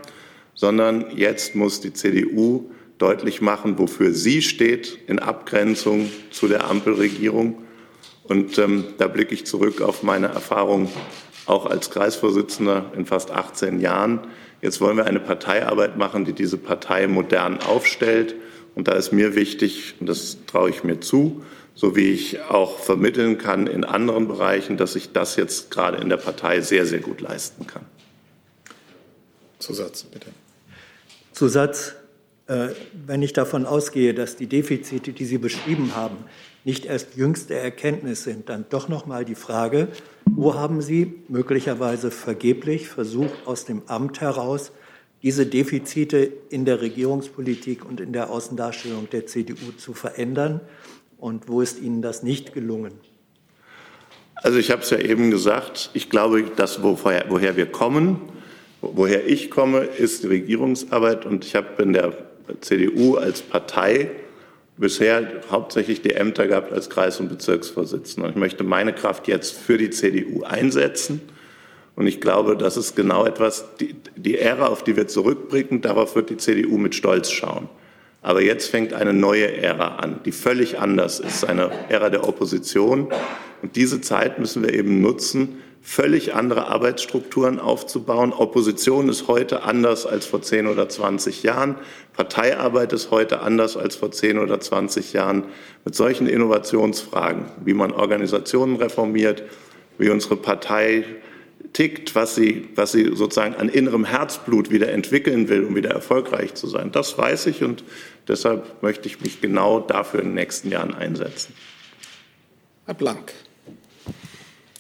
sondern 0.54 1.06
jetzt 1.16 1.56
muss 1.56 1.80
die 1.80 1.92
CDU 1.92 2.70
deutlich 2.98 3.40
machen, 3.40 3.78
wofür 3.78 4.14
sie 4.14 4.42
steht 4.42 4.98
in 5.08 5.18
Abgrenzung 5.18 6.10
zu 6.30 6.46
der 6.46 6.70
Ampelregierung. 6.70 7.62
Und 8.22 8.58
ähm, 8.58 8.84
da 8.98 9.08
blicke 9.08 9.34
ich 9.34 9.44
zurück 9.44 9.82
auf 9.82 10.04
meine 10.04 10.28
Erfahrung 10.28 10.88
auch 11.46 11.66
als 11.66 11.90
Kreisvorsitzender 11.90 12.92
in 12.96 13.06
fast 13.06 13.32
18 13.32 13.80
Jahren. 13.80 14.20
Jetzt 14.62 14.80
wollen 14.80 14.96
wir 14.96 15.06
eine 15.06 15.20
Parteiarbeit 15.20 15.98
machen, 15.98 16.24
die 16.24 16.32
diese 16.32 16.56
Partei 16.56 17.06
modern 17.08 17.60
aufstellt 17.60 18.36
und 18.74 18.88
da 18.88 18.92
ist 18.92 19.12
mir 19.12 19.34
wichtig, 19.34 19.94
und 20.00 20.08
das 20.08 20.38
traue 20.46 20.70
ich 20.70 20.84
mir 20.84 21.00
zu, 21.00 21.42
so 21.74 21.96
wie 21.96 22.10
ich 22.10 22.40
auch 22.42 22.78
vermitteln 22.78 23.38
kann 23.38 23.66
in 23.66 23.84
anderen 23.84 24.28
Bereichen, 24.28 24.76
dass 24.76 24.96
ich 24.96 25.12
das 25.12 25.36
jetzt 25.36 25.70
gerade 25.70 25.98
in 25.98 26.08
der 26.08 26.16
Partei 26.16 26.60
sehr, 26.60 26.86
sehr 26.86 27.00
gut 27.00 27.20
leisten 27.20 27.66
kann. 27.66 27.84
Zusatz, 29.58 30.04
bitte. 30.04 30.26
Zusatz, 31.32 31.94
äh, 32.46 32.68
wenn 33.06 33.22
ich 33.22 33.32
davon 33.32 33.66
ausgehe, 33.66 34.14
dass 34.14 34.36
die 34.36 34.46
Defizite, 34.46 35.12
die 35.12 35.24
Sie 35.24 35.38
beschrieben 35.38 35.96
haben, 35.96 36.16
nicht 36.64 36.86
erst 36.86 37.16
jüngste 37.16 37.54
Erkenntnis 37.54 38.24
sind, 38.24 38.48
dann 38.48 38.66
doch 38.70 38.88
noch 38.88 39.06
mal 39.06 39.24
die 39.24 39.34
Frage, 39.34 39.88
wo 40.26 40.54
haben 40.54 40.80
Sie 40.80 41.22
möglicherweise 41.28 42.10
vergeblich 42.10 42.88
versucht, 42.88 43.46
aus 43.46 43.64
dem 43.64 43.82
Amt 43.86 44.20
heraus 44.20 44.72
diese 45.24 45.46
Defizite 45.46 46.30
in 46.50 46.66
der 46.66 46.82
Regierungspolitik 46.82 47.86
und 47.86 47.98
in 47.98 48.12
der 48.12 48.28
Außendarstellung 48.28 49.08
der 49.10 49.26
CDU 49.26 49.72
zu 49.78 49.94
verändern? 49.94 50.60
Und 51.16 51.48
wo 51.48 51.62
ist 51.62 51.80
Ihnen 51.80 52.02
das 52.02 52.22
nicht 52.22 52.52
gelungen? 52.52 52.92
Also 54.34 54.58
ich 54.58 54.70
habe 54.70 54.82
es 54.82 54.90
ja 54.90 54.98
eben 54.98 55.30
gesagt, 55.30 55.90
ich 55.94 56.10
glaube, 56.10 56.42
dass 56.54 56.82
woher, 56.82 57.24
woher 57.30 57.56
wir 57.56 57.64
kommen, 57.64 58.20
woher 58.82 59.26
ich 59.26 59.50
komme, 59.50 59.78
ist 59.84 60.24
die 60.24 60.26
Regierungsarbeit. 60.26 61.24
Und 61.24 61.46
ich 61.46 61.54
habe 61.54 61.82
in 61.82 61.94
der 61.94 62.12
CDU 62.60 63.16
als 63.16 63.40
Partei 63.40 64.10
bisher 64.76 65.40
hauptsächlich 65.50 66.02
die 66.02 66.12
Ämter 66.12 66.46
gehabt 66.48 66.70
als 66.70 66.90
Kreis- 66.90 67.18
und 67.18 67.30
Bezirksvorsitzender. 67.30 68.28
Ich 68.28 68.36
möchte 68.36 68.62
meine 68.62 68.92
Kraft 68.92 69.26
jetzt 69.26 69.56
für 69.56 69.78
die 69.78 69.88
CDU 69.88 70.42
einsetzen 70.42 71.22
und 71.96 72.06
ich 72.06 72.20
glaube, 72.20 72.56
das 72.56 72.76
ist 72.76 72.96
genau 72.96 73.24
etwas, 73.24 73.64
die, 73.80 73.94
die 74.16 74.38
Ära, 74.38 74.66
auf 74.66 74.82
die 74.82 74.96
wir 74.96 75.06
zurückblicken, 75.06 75.80
darauf 75.80 76.16
wird 76.16 76.30
die 76.30 76.36
CDU 76.36 76.76
mit 76.76 76.94
Stolz 76.94 77.30
schauen. 77.30 77.68
Aber 78.20 78.40
jetzt 78.40 78.70
fängt 78.70 78.94
eine 78.94 79.12
neue 79.12 79.54
Ära 79.58 79.96
an, 79.96 80.20
die 80.24 80.32
völlig 80.32 80.78
anders 80.78 81.20
ist, 81.20 81.44
eine 81.44 81.70
Ära 81.90 82.08
der 82.08 82.26
Opposition. 82.26 83.12
Und 83.62 83.76
diese 83.76 84.00
Zeit 84.00 84.38
müssen 84.38 84.62
wir 84.62 84.72
eben 84.72 85.02
nutzen, 85.02 85.60
völlig 85.82 86.34
andere 86.34 86.68
Arbeitsstrukturen 86.68 87.60
aufzubauen. 87.60 88.32
Opposition 88.32 89.10
ist 89.10 89.28
heute 89.28 89.62
anders 89.62 90.06
als 90.06 90.24
vor 90.24 90.40
10 90.40 90.66
oder 90.66 90.88
20 90.88 91.42
Jahren. 91.42 91.76
Parteiarbeit 92.14 92.94
ist 92.94 93.10
heute 93.10 93.40
anders 93.40 93.76
als 93.76 93.94
vor 93.94 94.10
10 94.10 94.38
oder 94.38 94.58
20 94.58 95.12
Jahren. 95.12 95.44
Mit 95.84 95.94
solchen 95.94 96.26
Innovationsfragen, 96.26 97.44
wie 97.62 97.74
man 97.74 97.92
Organisationen 97.92 98.76
reformiert, 98.76 99.42
wie 99.98 100.08
unsere 100.08 100.36
Partei 100.36 101.04
tickt, 101.72 102.14
was 102.14 102.34
sie, 102.34 102.68
was 102.74 102.92
sie 102.92 103.14
sozusagen 103.14 103.54
an 103.54 103.68
innerem 103.68 104.04
Herzblut 104.04 104.70
wieder 104.70 104.92
entwickeln 104.92 105.48
will, 105.48 105.64
um 105.64 105.74
wieder 105.74 105.90
erfolgreich 105.90 106.54
zu 106.54 106.66
sein. 106.66 106.92
Das 106.92 107.18
weiß 107.18 107.46
ich 107.46 107.62
und 107.64 107.84
deshalb 108.28 108.82
möchte 108.82 109.08
ich 109.08 109.20
mich 109.20 109.40
genau 109.40 109.80
dafür 109.80 110.20
in 110.20 110.26
den 110.26 110.34
nächsten 110.34 110.70
Jahren 110.70 110.94
einsetzen. 110.94 111.54
Herr 112.86 112.94
Blank. 112.94 113.32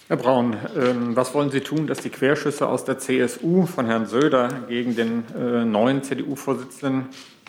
Herr 0.06 0.18
Braun, 0.18 0.56
ähm, 0.76 1.16
was 1.16 1.32
wollen 1.32 1.50
Sie 1.50 1.62
tun, 1.62 1.86
dass 1.86 1.98
die 2.00 2.10
Querschüsse 2.10 2.68
aus 2.68 2.84
der 2.84 2.98
CSU 2.98 3.64
von 3.64 3.86
Herrn 3.86 4.06
Söder 4.06 4.64
gegen 4.68 4.94
den 4.94 5.24
äh, 5.34 5.64
neuen 5.64 6.02
CDU-Vorsitzenden 6.02 7.06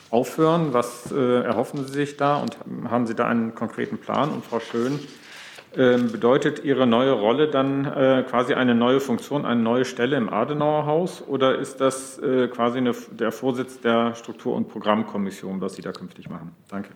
aufhören? 0.09 0.71
Was 0.71 1.11
äh, 1.11 1.41
erhoffen 1.43 1.85
Sie 1.85 1.91
sich 1.91 2.15
da 2.15 2.37
und 2.37 2.57
haben 2.89 3.07
Sie 3.07 3.13
da 3.13 3.27
einen 3.27 3.55
konkreten 3.55 3.97
Plan? 3.97 4.29
Und 4.29 4.45
Frau 4.45 4.61
Schön, 4.61 4.99
bedeutet 5.75 6.63
Ihre 6.63 6.87
neue 6.87 7.11
Rolle 7.11 7.47
dann 7.49 7.85
äh, 7.85 8.23
quasi 8.29 8.53
eine 8.53 8.75
neue 8.75 8.99
Funktion, 8.99 9.45
eine 9.45 9.61
neue 9.61 9.85
Stelle 9.85 10.15
im 10.15 10.29
Adenauer 10.29 10.85
Haus 10.85 11.21
oder 11.27 11.59
ist 11.59 11.81
das 11.81 12.17
äh, 12.19 12.47
quasi 12.47 12.77
eine, 12.77 12.93
der 13.11 13.31
Vorsitz 13.31 13.81
der 13.81 14.15
Struktur- 14.15 14.55
und 14.55 14.69
Programmkommission, 14.69 15.59
was 15.59 15.75
Sie 15.75 15.81
da 15.81 15.91
künftig 15.91 16.29
machen? 16.29 16.51
Danke. 16.69 16.89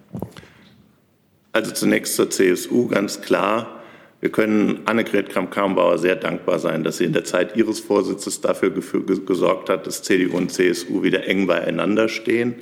Also 1.52 1.72
zunächst 1.72 2.16
zur 2.16 2.30
CSU 2.30 2.88
ganz 2.88 3.22
klar. 3.22 3.80
Wir 4.22 4.32
können 4.32 4.82
Annegret 4.86 5.30
Kramp-Karrenbauer 5.30 5.98
sehr 5.98 6.16
dankbar 6.16 6.60
sein, 6.60 6.84
dass 6.84 6.98
sie 6.98 7.06
in 7.06 7.14
der 7.14 7.24
Zeit 7.24 7.56
ihres 7.56 7.80
Vorsitzes 7.80 8.42
dafür 8.42 8.70
gesorgt 8.72 9.70
hat, 9.70 9.88
dass 9.88 10.04
CDU 10.04 10.36
und 10.36 10.52
CSU 10.52 11.04
wieder 11.04 11.26
eng 11.26 11.48
beieinander 11.48 12.10
stehen. 12.10 12.56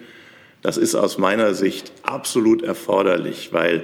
Das 0.62 0.77
ist 0.77 0.93
aus 0.93 1.17
meiner 1.17 1.56
Sicht 1.56 1.91
absolut 2.03 2.62
erforderlich, 2.62 3.53
weil 3.53 3.84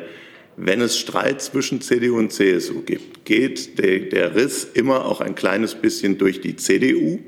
wenn 0.55 0.81
es 0.81 0.97
Streit 0.97 1.41
zwischen 1.41 1.81
CDU 1.81 2.17
und 2.17 2.31
CSU 2.31 2.81
gibt, 2.81 3.25
geht 3.25 3.79
der, 3.79 3.99
der 3.99 4.35
Riss 4.35 4.65
immer 4.73 5.05
auch 5.05 5.21
ein 5.21 5.35
kleines 5.35 5.75
bisschen 5.75 6.17
durch 6.17 6.41
die 6.41 6.55
CDU. 6.55 7.19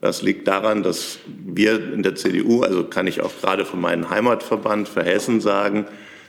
Das 0.00 0.22
liegt 0.22 0.48
daran, 0.48 0.82
dass 0.82 1.18
wir 1.46 1.92
in 1.92 2.02
der 2.02 2.14
CDU, 2.14 2.62
also 2.62 2.84
kann 2.84 3.06
ich 3.06 3.20
auch 3.20 3.32
gerade 3.40 3.64
von 3.64 3.80
meinem 3.80 4.10
Heimatverband 4.10 4.88
für 4.88 5.02
Hessen 5.02 5.40
sagen, 5.40 5.86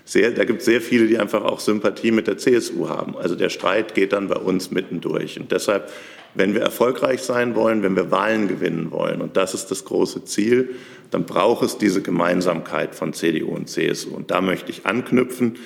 sehr, 0.08 0.31
da 0.31 0.45
gibt 0.45 0.60
es 0.60 0.65
sehr 0.65 0.81
viele, 0.81 1.08
die 1.08 1.17
einfach 1.17 1.43
auch 1.43 1.60
Sympathie 1.60 2.12
mit 2.12 2.27
der 2.27 2.38
CSU 2.38 2.88
haben. 2.88 3.17
Also 3.17 3.36
der 3.36 3.49
Streit 3.49 3.95
geht 3.95 4.13
dann 4.13 4.27
bei 4.27 4.36
uns 4.36 4.69
mittendurch. 4.69 5.39
Und 5.39 5.51
deshalb, 5.51 5.91
wenn 6.36 6.53
wir 6.53 6.62
erfolgreich 6.62 7.21
sein 7.21 7.55
wollen, 7.55 7.81
wenn 7.81 7.95
wir 7.95 8.12
Wahlen 8.12 8.47
gewinnen 8.47 8.91
wollen, 8.91 9.19
und 9.21 9.36
das 9.36 9.55
ist 9.55 9.71
das 9.71 9.84
große 9.84 10.23
Ziel, 10.25 10.75
dann 11.10 11.25
braucht 11.25 11.63
es 11.63 11.79
diese 11.79 12.03
Gemeinsamkeit 12.03 12.93
von 12.93 13.13
CDU 13.13 13.55
und 13.55 13.67
CSU. 13.67 14.15
Und 14.15 14.29
da 14.29 14.41
möchte 14.41 14.69
ich 14.69 14.86
anknüpfen. 14.86 15.58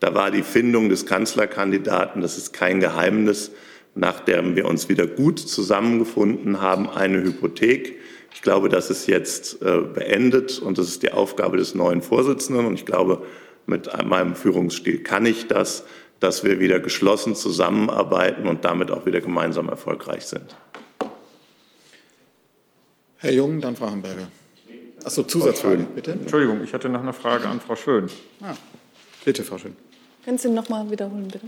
Da 0.00 0.14
war 0.14 0.30
die 0.30 0.42
Findung 0.42 0.88
des 0.88 1.06
Kanzlerkandidaten, 1.06 2.20
das 2.20 2.36
ist 2.36 2.52
kein 2.52 2.80
Geheimnis, 2.80 3.50
nachdem 3.94 4.56
wir 4.56 4.66
uns 4.66 4.88
wieder 4.88 5.06
gut 5.06 5.38
zusammengefunden 5.38 6.60
haben, 6.60 6.88
eine 6.88 7.22
Hypothek. 7.22 7.96
Ich 8.34 8.42
glaube, 8.42 8.68
das 8.68 8.90
ist 8.90 9.06
jetzt 9.06 9.62
äh, 9.62 9.80
beendet 9.80 10.58
und 10.58 10.76
das 10.76 10.88
ist 10.88 11.02
die 11.02 11.12
Aufgabe 11.12 11.56
des 11.56 11.74
neuen 11.74 12.02
Vorsitzenden. 12.02 12.66
Und 12.66 12.74
ich 12.74 12.84
glaube, 12.84 13.22
mit 13.64 13.90
meinem 14.04 14.34
Führungsstil 14.34 15.02
kann 15.02 15.24
ich 15.24 15.46
das, 15.48 15.84
dass 16.20 16.44
wir 16.44 16.60
wieder 16.60 16.78
geschlossen 16.78 17.34
zusammenarbeiten 17.34 18.46
und 18.46 18.64
damit 18.64 18.90
auch 18.90 19.06
wieder 19.06 19.20
gemeinsam 19.20 19.68
erfolgreich 19.68 20.26
sind. 20.26 20.56
Herr 23.18 23.32
Jung, 23.32 23.60
dann 23.60 23.76
Frau 23.76 23.90
Hamburger. 23.90 24.28
Achso, 25.04 25.22
Zusatzfrage, 25.22 25.86
bitte. 25.94 26.12
Entschuldigung, 26.12 26.62
ich 26.62 26.74
hatte 26.74 26.88
noch 26.88 27.02
eine 27.02 27.12
Frage 27.12 27.48
an 27.48 27.60
Frau 27.60 27.76
Schön. 27.76 28.08
Ah, 28.42 28.54
bitte, 29.24 29.42
Frau 29.42 29.56
Schön. 29.56 29.76
Können 30.26 30.38
Sie 30.38 30.50
noch 30.50 30.68
mal 30.68 30.90
wiederholen, 30.90 31.28
bitte? 31.28 31.46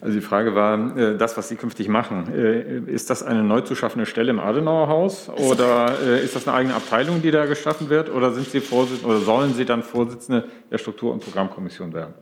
Also 0.00 0.12
die 0.12 0.20
Frage 0.20 0.56
war, 0.56 0.96
äh, 0.96 1.16
das, 1.16 1.36
was 1.36 1.48
Sie 1.48 1.54
künftig 1.54 1.88
machen, 1.88 2.26
äh, 2.34 2.80
ist 2.92 3.08
das 3.08 3.22
eine 3.22 3.44
neu 3.44 3.60
zu 3.60 3.76
schaffende 3.76 4.04
Stelle 4.04 4.30
im 4.30 4.40
Adenauer 4.40 4.88
Haus 4.88 5.28
oder 5.28 5.96
äh, 6.04 6.24
ist 6.24 6.34
das 6.34 6.48
eine 6.48 6.56
eigene 6.56 6.74
Abteilung, 6.74 7.22
die 7.22 7.30
da 7.30 7.46
geschaffen 7.46 7.88
wird 7.88 8.10
oder 8.10 8.32
sind 8.32 8.48
Sie 8.48 8.60
oder 9.04 9.18
sollen 9.20 9.54
Sie 9.54 9.64
dann 9.64 9.84
Vorsitzende 9.84 10.48
der 10.72 10.78
Struktur- 10.78 11.12
und 11.12 11.22
Programmkommission 11.22 11.92
werden? 11.92 12.14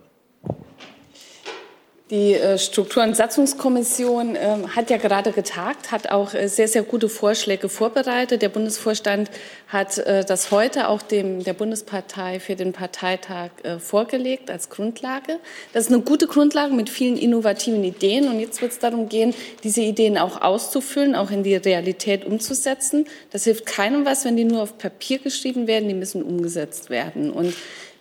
Die 2.08 2.34
äh, 2.34 2.56
Struktur- 2.56 3.02
und 3.02 3.16
Satzungskommission 3.16 4.36
ähm, 4.36 4.76
hat 4.76 4.90
ja 4.90 4.96
gerade 4.96 5.32
getagt, 5.32 5.90
hat 5.90 6.08
auch 6.10 6.34
äh, 6.34 6.46
sehr, 6.46 6.68
sehr 6.68 6.84
gute 6.84 7.08
Vorschläge 7.08 7.68
vorbereitet. 7.68 8.42
Der 8.42 8.48
Bundesvorstand 8.48 9.28
hat 9.66 9.98
äh, 9.98 10.24
das 10.24 10.52
heute 10.52 10.86
auch 10.86 11.02
dem, 11.02 11.42
der 11.42 11.52
Bundespartei 11.52 12.38
für 12.38 12.54
den 12.54 12.72
Parteitag 12.72 13.50
vorgelegt 13.80 14.52
als 14.52 14.70
Grundlage. 14.70 15.40
Das 15.72 15.86
ist 15.86 15.92
eine 15.92 16.02
gute 16.02 16.28
Grundlage 16.28 16.74
mit 16.74 16.90
vielen 16.90 17.16
innovativen 17.16 17.82
Ideen. 17.82 18.28
Und 18.28 18.38
jetzt 18.38 18.62
wird 18.62 18.70
es 18.70 18.78
darum 18.78 19.08
gehen, 19.08 19.34
diese 19.64 19.80
Ideen 19.80 20.16
auch 20.16 20.40
auszufüllen, 20.40 21.16
auch 21.16 21.32
in 21.32 21.42
die 21.42 21.56
Realität 21.56 22.24
umzusetzen. 22.24 23.06
Das 23.32 23.44
hilft 23.44 23.66
keinem 23.66 24.04
was, 24.04 24.24
wenn 24.24 24.36
die 24.36 24.44
nur 24.44 24.62
auf 24.62 24.78
Papier 24.78 25.18
geschrieben 25.18 25.66
werden. 25.66 25.88
Die 25.88 25.94
müssen 25.94 26.22
umgesetzt 26.22 26.88
werden. 26.88 27.32
Und 27.32 27.52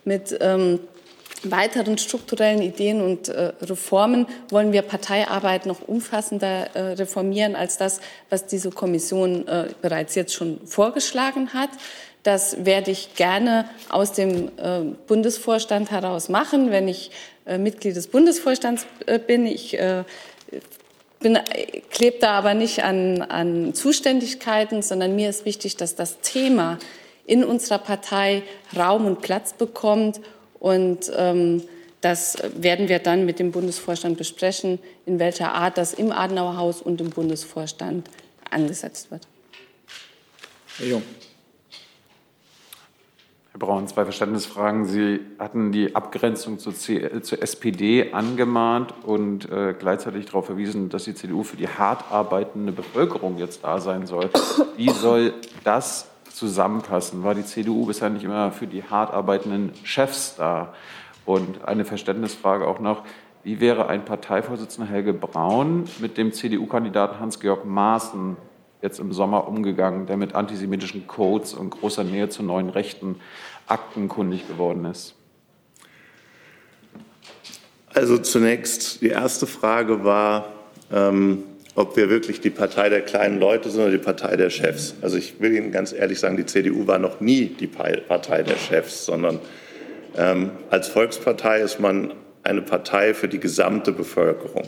mit 0.04 0.36
ähm, 0.40 0.78
weiteren 1.50 1.98
strukturellen 1.98 2.62
Ideen 2.62 3.00
und 3.00 3.28
äh, 3.28 3.52
Reformen 3.62 4.26
wollen 4.50 4.72
wir 4.72 4.82
Parteiarbeit 4.82 5.66
noch 5.66 5.86
umfassender 5.86 6.74
äh, 6.74 6.92
reformieren 6.94 7.56
als 7.56 7.78
das, 7.78 8.00
was 8.30 8.46
diese 8.46 8.70
Kommission 8.70 9.46
äh, 9.48 9.68
bereits 9.82 10.14
jetzt 10.14 10.34
schon 10.34 10.60
vorgeschlagen 10.66 11.52
hat. 11.54 11.70
Das 12.22 12.64
werde 12.64 12.90
ich 12.90 13.14
gerne 13.14 13.68
aus 13.88 14.12
dem 14.12 14.48
äh, 14.56 14.80
Bundesvorstand 15.06 15.92
heraus 15.92 16.28
machen, 16.28 16.72
wenn 16.72 16.88
ich 16.88 17.12
äh, 17.46 17.56
Mitglied 17.56 17.94
des 17.94 18.08
Bundesvorstands 18.08 18.84
äh, 19.06 19.20
bin. 19.20 19.46
Ich 19.46 19.78
bin, 21.20 21.38
klebe 21.90 22.18
da 22.20 22.32
aber 22.32 22.54
nicht 22.54 22.82
an, 22.82 23.22
an 23.22 23.74
Zuständigkeiten, 23.74 24.82
sondern 24.82 25.14
mir 25.14 25.30
ist 25.30 25.44
wichtig, 25.44 25.76
dass 25.76 25.94
das 25.94 26.20
Thema 26.20 26.78
in 27.26 27.44
unserer 27.44 27.78
Partei 27.78 28.42
Raum 28.76 29.06
und 29.06 29.20
Platz 29.20 29.52
bekommt 29.52 30.20
und 30.58 31.10
ähm, 31.16 31.62
das 32.00 32.38
werden 32.56 32.88
wir 32.88 32.98
dann 32.98 33.24
mit 33.24 33.38
dem 33.38 33.52
Bundesvorstand 33.52 34.16
besprechen, 34.16 34.78
in 35.06 35.18
welcher 35.18 35.52
Art 35.52 35.78
das 35.78 35.94
im 35.94 36.12
Adenauer 36.12 36.56
Haus 36.56 36.82
und 36.82 37.00
im 37.00 37.10
Bundesvorstand 37.10 38.08
angesetzt 38.50 39.10
wird. 39.10 39.26
Herr 40.78 40.86
Jung. 40.86 41.02
Herr 43.52 43.58
Braun, 43.58 43.88
zwei 43.88 44.04
Verständnisfragen. 44.04 44.84
Sie 44.84 45.20
hatten 45.38 45.72
die 45.72 45.96
Abgrenzung 45.96 46.58
zur, 46.58 46.74
C 46.74 47.22
zur 47.22 47.42
SPD 47.42 48.12
angemahnt 48.12 48.92
und 49.02 49.50
äh, 49.50 49.74
gleichzeitig 49.78 50.26
darauf 50.26 50.44
verwiesen, 50.46 50.90
dass 50.90 51.04
die 51.04 51.14
CDU 51.14 51.42
für 51.42 51.56
die 51.56 51.66
hart 51.66 52.12
arbeitende 52.12 52.72
Bevölkerung 52.72 53.38
jetzt 53.38 53.64
da 53.64 53.80
sein 53.80 54.06
soll. 54.06 54.28
Wie 54.76 54.90
soll 54.90 55.32
das 55.64 56.06
zusammenpassen? 56.36 57.24
War 57.24 57.34
die 57.34 57.44
CDU 57.44 57.86
bisher 57.86 58.10
nicht 58.10 58.24
immer 58.24 58.52
für 58.52 58.66
die 58.66 58.84
hart 58.84 59.12
arbeitenden 59.12 59.72
Chefs 59.84 60.36
da? 60.36 60.74
Und 61.24 61.64
eine 61.64 61.84
Verständnisfrage 61.84 62.68
auch 62.68 62.78
noch. 62.78 63.02
Wie 63.42 63.60
wäre 63.60 63.88
ein 63.88 64.04
Parteivorsitzender 64.04 64.90
Helge 64.90 65.12
Braun 65.12 65.84
mit 65.98 66.18
dem 66.18 66.32
CDU-Kandidaten 66.32 67.18
Hans-Georg 67.18 67.64
Maaßen 67.64 68.36
jetzt 68.82 69.00
im 69.00 69.12
Sommer 69.12 69.48
umgegangen, 69.48 70.06
der 70.06 70.16
mit 70.16 70.34
antisemitischen 70.34 71.06
Codes 71.06 71.54
und 71.54 71.70
großer 71.70 72.04
Nähe 72.04 72.28
zu 72.28 72.42
neuen 72.42 72.68
Rechten 72.68 73.16
aktenkundig 73.66 74.46
geworden 74.46 74.84
ist? 74.84 75.14
Also 77.94 78.18
zunächst, 78.18 79.00
die 79.00 79.08
erste 79.08 79.46
Frage 79.46 80.04
war, 80.04 80.52
ähm, 80.92 81.44
ob 81.76 81.94
wir 81.96 82.08
wirklich 82.08 82.40
die 82.40 82.50
Partei 82.50 82.88
der 82.88 83.02
kleinen 83.02 83.38
Leute 83.38 83.68
sind 83.70 83.82
oder 83.82 83.92
die 83.92 83.98
Partei 83.98 84.36
der 84.36 84.48
Chefs. 84.48 84.94
Also 85.02 85.18
ich 85.18 85.40
will 85.40 85.54
Ihnen 85.54 85.70
ganz 85.70 85.92
ehrlich 85.92 86.18
sagen, 86.18 86.38
die 86.38 86.46
CDU 86.46 86.86
war 86.86 86.98
noch 86.98 87.20
nie 87.20 87.46
die 87.46 87.66
Partei 87.66 88.42
der 88.42 88.56
Chefs, 88.56 89.04
sondern 89.04 89.38
ähm, 90.16 90.52
als 90.70 90.88
Volkspartei 90.88 91.60
ist 91.60 91.78
man 91.78 92.14
eine 92.42 92.62
Partei 92.62 93.12
für 93.12 93.28
die 93.28 93.38
gesamte 93.38 93.92
Bevölkerung. 93.92 94.64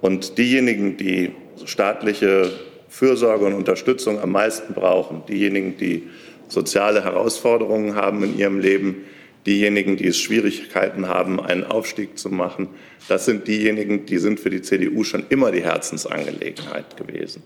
Und 0.00 0.38
diejenigen, 0.38 0.96
die 0.96 1.32
staatliche 1.64 2.50
Fürsorge 2.88 3.46
und 3.46 3.54
Unterstützung 3.54 4.20
am 4.20 4.30
meisten 4.30 4.72
brauchen, 4.72 5.22
diejenigen, 5.28 5.76
die 5.76 6.08
soziale 6.48 7.02
Herausforderungen 7.02 7.96
haben 7.96 8.22
in 8.22 8.38
ihrem 8.38 8.60
Leben, 8.60 9.04
diejenigen, 9.46 9.96
die 9.96 10.08
es 10.08 10.18
Schwierigkeiten 10.18 11.08
haben, 11.08 11.40
einen 11.40 11.64
Aufstieg 11.64 12.18
zu 12.18 12.28
machen, 12.28 12.68
das 13.08 13.24
sind 13.24 13.48
diejenigen, 13.48 14.06
die 14.06 14.18
sind 14.18 14.40
für 14.40 14.50
die 14.50 14.62
CDU 14.62 15.04
schon 15.04 15.24
immer 15.28 15.50
die 15.50 15.62
Herzensangelegenheit 15.62 16.96
gewesen. 16.96 17.42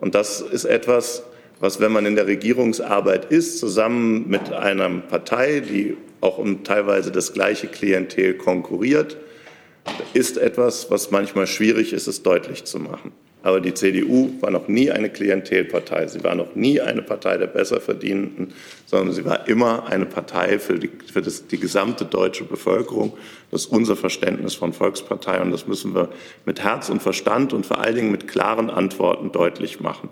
Und 0.00 0.14
das 0.14 0.40
ist 0.40 0.64
etwas, 0.64 1.22
was, 1.60 1.80
wenn 1.80 1.92
man 1.92 2.06
in 2.06 2.14
der 2.14 2.26
Regierungsarbeit 2.26 3.26
ist, 3.30 3.58
zusammen 3.58 4.28
mit 4.28 4.52
einer 4.52 4.88
Partei, 4.88 5.60
die 5.60 5.96
auch 6.20 6.38
um 6.38 6.64
teilweise 6.64 7.10
das 7.10 7.32
gleiche 7.32 7.66
Klientel 7.66 8.34
konkurriert, 8.34 9.16
ist 10.14 10.36
etwas, 10.36 10.90
was 10.90 11.10
manchmal 11.10 11.46
schwierig 11.46 11.92
ist, 11.92 12.06
es 12.06 12.22
deutlich 12.22 12.64
zu 12.64 12.78
machen. 12.78 13.12
Aber 13.42 13.60
die 13.60 13.72
CDU 13.72 14.30
war 14.40 14.50
noch 14.50 14.66
nie 14.66 14.90
eine 14.90 15.10
Klientelpartei. 15.10 16.08
Sie 16.08 16.24
war 16.24 16.34
noch 16.34 16.56
nie 16.56 16.80
eine 16.80 17.02
Partei 17.02 17.36
der 17.36 17.46
Besserverdienenden, 17.46 18.52
sondern 18.86 19.14
sie 19.14 19.24
war 19.24 19.46
immer 19.46 19.86
eine 19.86 20.06
Partei 20.06 20.58
für, 20.58 20.78
die, 20.78 20.90
für 21.12 21.22
das, 21.22 21.46
die 21.46 21.58
gesamte 21.58 22.04
deutsche 22.04 22.44
Bevölkerung. 22.44 23.16
Das 23.50 23.62
ist 23.62 23.66
unser 23.72 23.94
Verständnis 23.94 24.54
von 24.54 24.72
Volkspartei 24.72 25.40
und 25.40 25.52
das 25.52 25.68
müssen 25.68 25.94
wir 25.94 26.08
mit 26.46 26.64
Herz 26.64 26.88
und 26.88 27.00
Verstand 27.00 27.52
und 27.52 27.64
vor 27.64 27.78
allen 27.78 27.94
Dingen 27.94 28.10
mit 28.10 28.26
klaren 28.26 28.70
Antworten 28.70 29.30
deutlich 29.30 29.78
machen. 29.80 30.08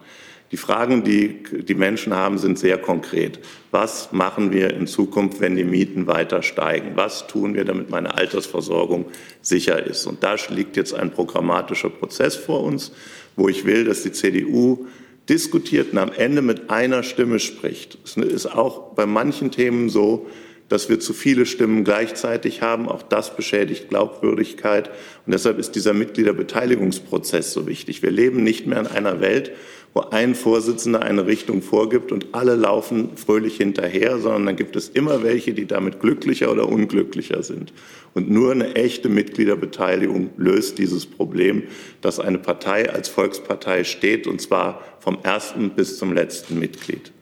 Die 0.53 0.57
Fragen, 0.57 1.03
die 1.03 1.43
die 1.63 1.75
Menschen 1.75 2.15
haben, 2.15 2.39
sind 2.39 2.59
sehr 2.59 2.79
konkret. 2.79 3.41
Was 3.73 4.13
machen 4.13 4.53
wir 4.53 4.73
in 4.75 4.87
Zukunft, 4.87 5.41
wenn 5.41 5.57
die 5.57 5.65
Mieten 5.65 6.07
weiter 6.07 6.43
steigen? 6.43 6.93
Was 6.95 7.27
tun 7.27 7.55
wir, 7.55 7.65
damit 7.65 7.91
meine 7.91 8.15
Altersversorgung 8.15 9.07
sicher 9.43 9.85
ist? 9.85 10.07
Und 10.07 10.23
da 10.23 10.37
liegt 10.51 10.77
jetzt 10.77 10.95
ein 10.95 11.11
programmatischer 11.11 11.91
Prozess 11.91 12.37
vor 12.37 12.63
uns, 12.63 12.93
wo 13.35 13.49
ich 13.49 13.65
will, 13.65 13.85
dass 13.85 14.03
die 14.03 14.13
CDU 14.13 14.87
diskutiert 15.29 15.93
und 15.93 15.99
am 15.99 16.13
Ende 16.13 16.43
mit 16.43 16.71
einer 16.71 17.03
Stimme 17.03 17.41
spricht. 17.41 17.99
Es 18.05 18.17
ist 18.17 18.47
auch 18.47 18.95
bei 18.95 19.07
manchen 19.07 19.51
Themen 19.51 19.89
so, 19.89 20.27
dass 20.69 20.89
wir 20.89 20.99
zu 20.99 21.13
viele 21.13 21.47
Stimmen 21.47 21.85
gleichzeitig 21.85 22.63
haben. 22.63 22.89
Auch 22.89 23.03
das 23.03 23.37
beschädigt 23.37 23.89
Glaubwürdigkeit. 23.89 24.91
Und 25.25 25.33
deshalb 25.33 25.59
ist 25.59 25.75
dieser 25.75 25.93
Mitgliederbeteiligungsprozess 25.93 27.53
so 27.53 27.67
wichtig. 27.67 28.03
Wir 28.03 28.11
leben 28.11 28.43
nicht 28.43 28.67
mehr 28.67 28.81
in 28.81 28.87
einer 28.87 29.21
Welt, 29.21 29.53
wo 29.97 30.03
ein 30.11 30.35
Vorsitzender 30.35 31.01
eine 31.01 31.25
Richtung 31.25 31.63
vorgibt 31.63 32.13
und 32.13 32.27
alle 32.33 32.55
laufen 32.55 33.17
fröhlich 33.17 33.57
hinterher, 33.57 34.19
sondern 34.19 34.45
dann 34.45 34.57
gibt 34.57 34.77
es 34.77 34.91
immer 34.91 35.23
welche, 35.23 35.55
die 35.55 35.65
damit 35.65 36.01
glücklicher 36.01 36.53
oder 36.53 36.69
unglücklicher 36.69 37.43
sind. 37.43 37.73
Und 38.13 38.29
nur 38.29 38.53
eine 38.53 38.75
echte 38.75 39.09
Mitgliederbeteiligung 39.09 40.29
löst 40.37 40.77
dieses 40.77 41.07
Problem, 41.07 41.63
dass 42.03 42.21
eine 42.21 42.37
Partei 42.37 42.93
als 42.93 43.09
Volkspartei 43.09 43.85
steht, 43.85 44.27
und 44.27 44.43
zwar 44.43 44.83
vom 45.01 45.17
ersten 45.23 45.71
bis 45.71 45.97
zum 45.97 46.13
letzten 46.13 46.59
Mitglied. 46.59 47.13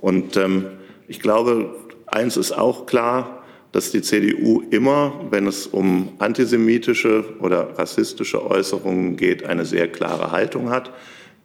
Und 0.00 0.36
ähm, 0.36 0.66
ich 1.08 1.18
glaube, 1.18 1.74
eins 2.06 2.36
ist 2.36 2.52
auch 2.52 2.86
klar, 2.86 3.42
dass 3.72 3.90
die 3.90 4.02
CDU 4.02 4.62
immer, 4.70 5.26
wenn 5.30 5.48
es 5.48 5.66
um 5.66 6.10
antisemitische 6.20 7.24
oder 7.40 7.76
rassistische 7.76 8.48
Äußerungen 8.48 9.16
geht, 9.16 9.44
eine 9.44 9.64
sehr 9.64 9.88
klare 9.88 10.30
Haltung 10.30 10.70
hat. 10.70 10.92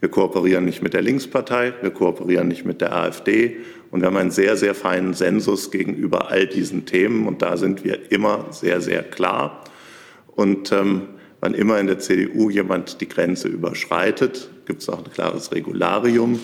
Wir 0.01 0.09
kooperieren 0.09 0.65
nicht 0.65 0.81
mit 0.81 0.95
der 0.95 1.03
Linkspartei, 1.03 1.73
wir 1.81 1.91
kooperieren 1.91 2.47
nicht 2.47 2.65
mit 2.65 2.81
der 2.81 2.93
AfD. 2.93 3.57
Und 3.91 4.01
wir 4.01 4.07
haben 4.07 4.17
einen 4.17 4.31
sehr, 4.31 4.57
sehr 4.57 4.73
feinen 4.73 5.13
Sensus 5.13 5.69
gegenüber 5.69 6.31
all 6.31 6.47
diesen 6.47 6.87
Themen. 6.87 7.27
Und 7.27 7.43
da 7.43 7.55
sind 7.55 7.83
wir 7.83 8.11
immer 8.11 8.47
sehr, 8.49 8.81
sehr 8.81 9.03
klar. 9.03 9.63
Und 10.27 10.71
ähm, 10.71 11.03
wann 11.39 11.53
immer 11.53 11.79
in 11.79 11.85
der 11.85 11.99
CDU 11.99 12.49
jemand 12.49 12.99
die 12.99 13.07
Grenze 13.07 13.47
überschreitet, 13.47 14.49
gibt 14.65 14.81
es 14.81 14.89
auch 14.89 15.05
ein 15.05 15.11
klares 15.11 15.51
Regularium 15.51 16.39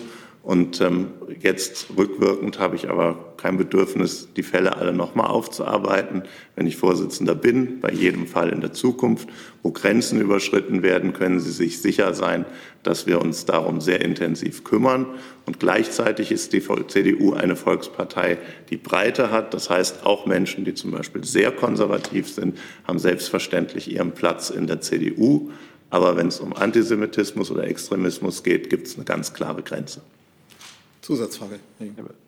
Und 0.47 0.79
ähm, 0.79 1.07
jetzt 1.41 1.88
rückwirkend 1.97 2.57
habe 2.57 2.77
ich 2.77 2.89
aber 2.89 3.33
kein 3.36 3.57
Bedürfnis, 3.57 4.29
die 4.38 4.43
Fälle 4.43 4.77
alle 4.77 4.93
nochmal 4.93 5.27
aufzuarbeiten. 5.27 6.23
Wenn 6.55 6.65
ich 6.65 6.77
Vorsitzender 6.77 7.36
bin, 7.36 7.81
bei 7.81 7.91
jedem 7.91 8.27
Fall 8.27 8.47
in 8.51 8.62
der 8.62 8.71
Zukunft, 8.71 9.27
wo 9.62 9.71
Grenzen 9.71 10.21
überschritten 10.21 10.83
werden, 10.83 11.12
können 11.12 11.41
Sie 11.41 11.51
sich 11.51 11.81
sicher 11.81 12.13
sein, 12.13 12.45
dass 12.81 13.05
wir 13.05 13.19
uns 13.19 13.43
darum 13.43 13.81
sehr 13.81 13.99
intensiv 13.99 14.63
kümmern. 14.63 15.07
Und 15.45 15.60
gleichzeitig 15.60 16.31
ist 16.31 16.53
die 16.53 16.63
CDU 16.88 17.33
eine 17.33 17.57
Volkspartei, 17.57 18.38
die 18.69 18.77
Breite 18.77 19.31
hat. 19.31 19.53
Das 19.53 19.69
heißt, 19.69 20.05
auch 20.05 20.25
Menschen, 20.27 20.63
die 20.63 20.73
zum 20.73 20.91
Beispiel 20.91 21.25
sehr 21.25 21.51
konservativ 21.51 22.29
sind, 22.29 22.57
haben 22.88 22.99
selbstverständlich 22.99 23.91
ihren 23.91 24.13
Platz 24.13 24.49
in 24.49 24.65
der 24.65 24.79
CDU. 24.79 25.51
Aber 25.89 26.15
wenn 26.15 26.29
es 26.29 26.39
um 26.39 26.53
Antisemitismus 26.53 27.51
oder 27.51 27.65
Extremismus 27.65 28.43
geht, 28.43 28.69
gibt 28.69 28.88
es 28.88 28.95
eine 28.95 29.03
ganz 29.03 29.33
klare 29.33 29.62
Grenze. 29.62 29.99
Zusatzfrage. 31.08 31.60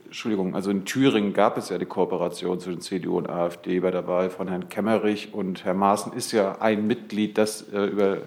Entschuldigung, 0.06 0.56
also 0.56 0.72
in 0.72 0.86
Thüringen 0.86 1.34
gab 1.34 1.58
es 1.58 1.68
ja 1.68 1.78
die 1.78 1.86
Kooperation 1.86 2.62
zwischen 2.62 2.80
CDU 2.80 3.18
und 3.18 3.30
AfD 3.30 3.82
bei 3.82 3.92
der 3.92 4.08
Wahl 4.08 4.30
von 4.30 4.48
Herrn 4.48 4.70
Kemmerich 4.70 5.34
und 5.34 5.66
Herr 5.66 5.74
Maaßen 5.74 6.14
ist 6.14 6.32
ja 6.32 6.62
ein 6.62 6.88
Mitglied, 6.88 7.38
das, 7.38 7.64
äh, 7.74 7.88
über, 7.88 8.20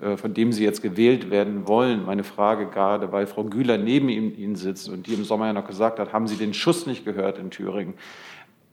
äh, 0.00 0.16
von 0.16 0.34
dem 0.34 0.50
Sie 0.52 0.64
jetzt 0.64 0.82
gewählt 0.82 1.30
werden 1.30 1.68
wollen. 1.68 2.04
Meine 2.04 2.24
Frage 2.24 2.66
gerade, 2.66 3.12
weil 3.12 3.28
Frau 3.28 3.44
Güler 3.44 3.78
neben 3.78 4.08
Ihnen 4.08 4.56
sitzt 4.56 4.88
und 4.88 5.06
die 5.06 5.14
im 5.14 5.22
Sommer 5.22 5.46
ja 5.46 5.52
noch 5.52 5.68
gesagt 5.68 6.00
hat, 6.00 6.12
haben 6.12 6.26
Sie 6.26 6.34
den 6.34 6.54
Schuss 6.54 6.86
nicht 6.86 7.04
gehört 7.04 7.38
in 7.38 7.50
Thüringen? 7.50 7.94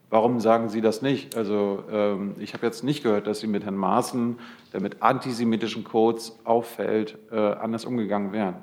Warum 0.09 0.39
sagen 0.39 0.69
Sie 0.69 0.81
das 0.81 1.03
nicht? 1.03 1.37
Also 1.37 1.83
ähm, 1.91 2.33
ich 2.39 2.55
habe 2.55 2.65
jetzt 2.65 2.83
nicht 2.83 3.03
gehört, 3.03 3.27
dass 3.27 3.41
Sie 3.41 3.47
mit 3.47 3.63
Herrn 3.63 3.77
Maaßen, 3.77 4.39
der 4.73 4.81
mit 4.81 5.03
antisemitischen 5.03 5.83
Codes 5.83 6.39
auffällt, 6.45 7.15
äh, 7.31 7.35
anders 7.35 7.85
umgegangen 7.85 8.31
wären. 8.31 8.55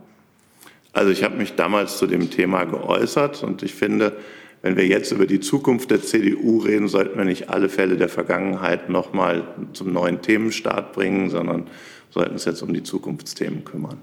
Also 0.94 1.10
ich 1.10 1.24
habe 1.24 1.36
mich 1.36 1.56
damals 1.56 1.98
zu 1.98 2.06
dem 2.06 2.30
Thema 2.30 2.64
geäußert 2.64 3.42
und 3.42 3.62
ich 3.64 3.74
finde, 3.74 4.16
wenn 4.62 4.76
wir 4.76 4.86
jetzt 4.86 5.12
über 5.12 5.26
die 5.26 5.40
Zukunft 5.40 5.90
der 5.90 6.02
CDU 6.02 6.58
reden, 6.58 6.88
sollten 6.88 7.18
wir 7.18 7.24
nicht 7.24 7.50
alle 7.50 7.68
Fälle 7.68 7.96
der 7.96 8.08
Vergangenheit 8.08 8.88
noch 8.88 9.12
mal 9.12 9.42
zum 9.74 9.92
neuen 9.92 10.22
Themenstart 10.22 10.92
bringen, 10.92 11.28
sondern 11.28 11.66
sollten 12.10 12.32
uns 12.32 12.44
jetzt 12.44 12.62
um 12.62 12.72
die 12.72 12.82
Zukunftsthemen 12.82 13.64
kümmern. 13.64 14.00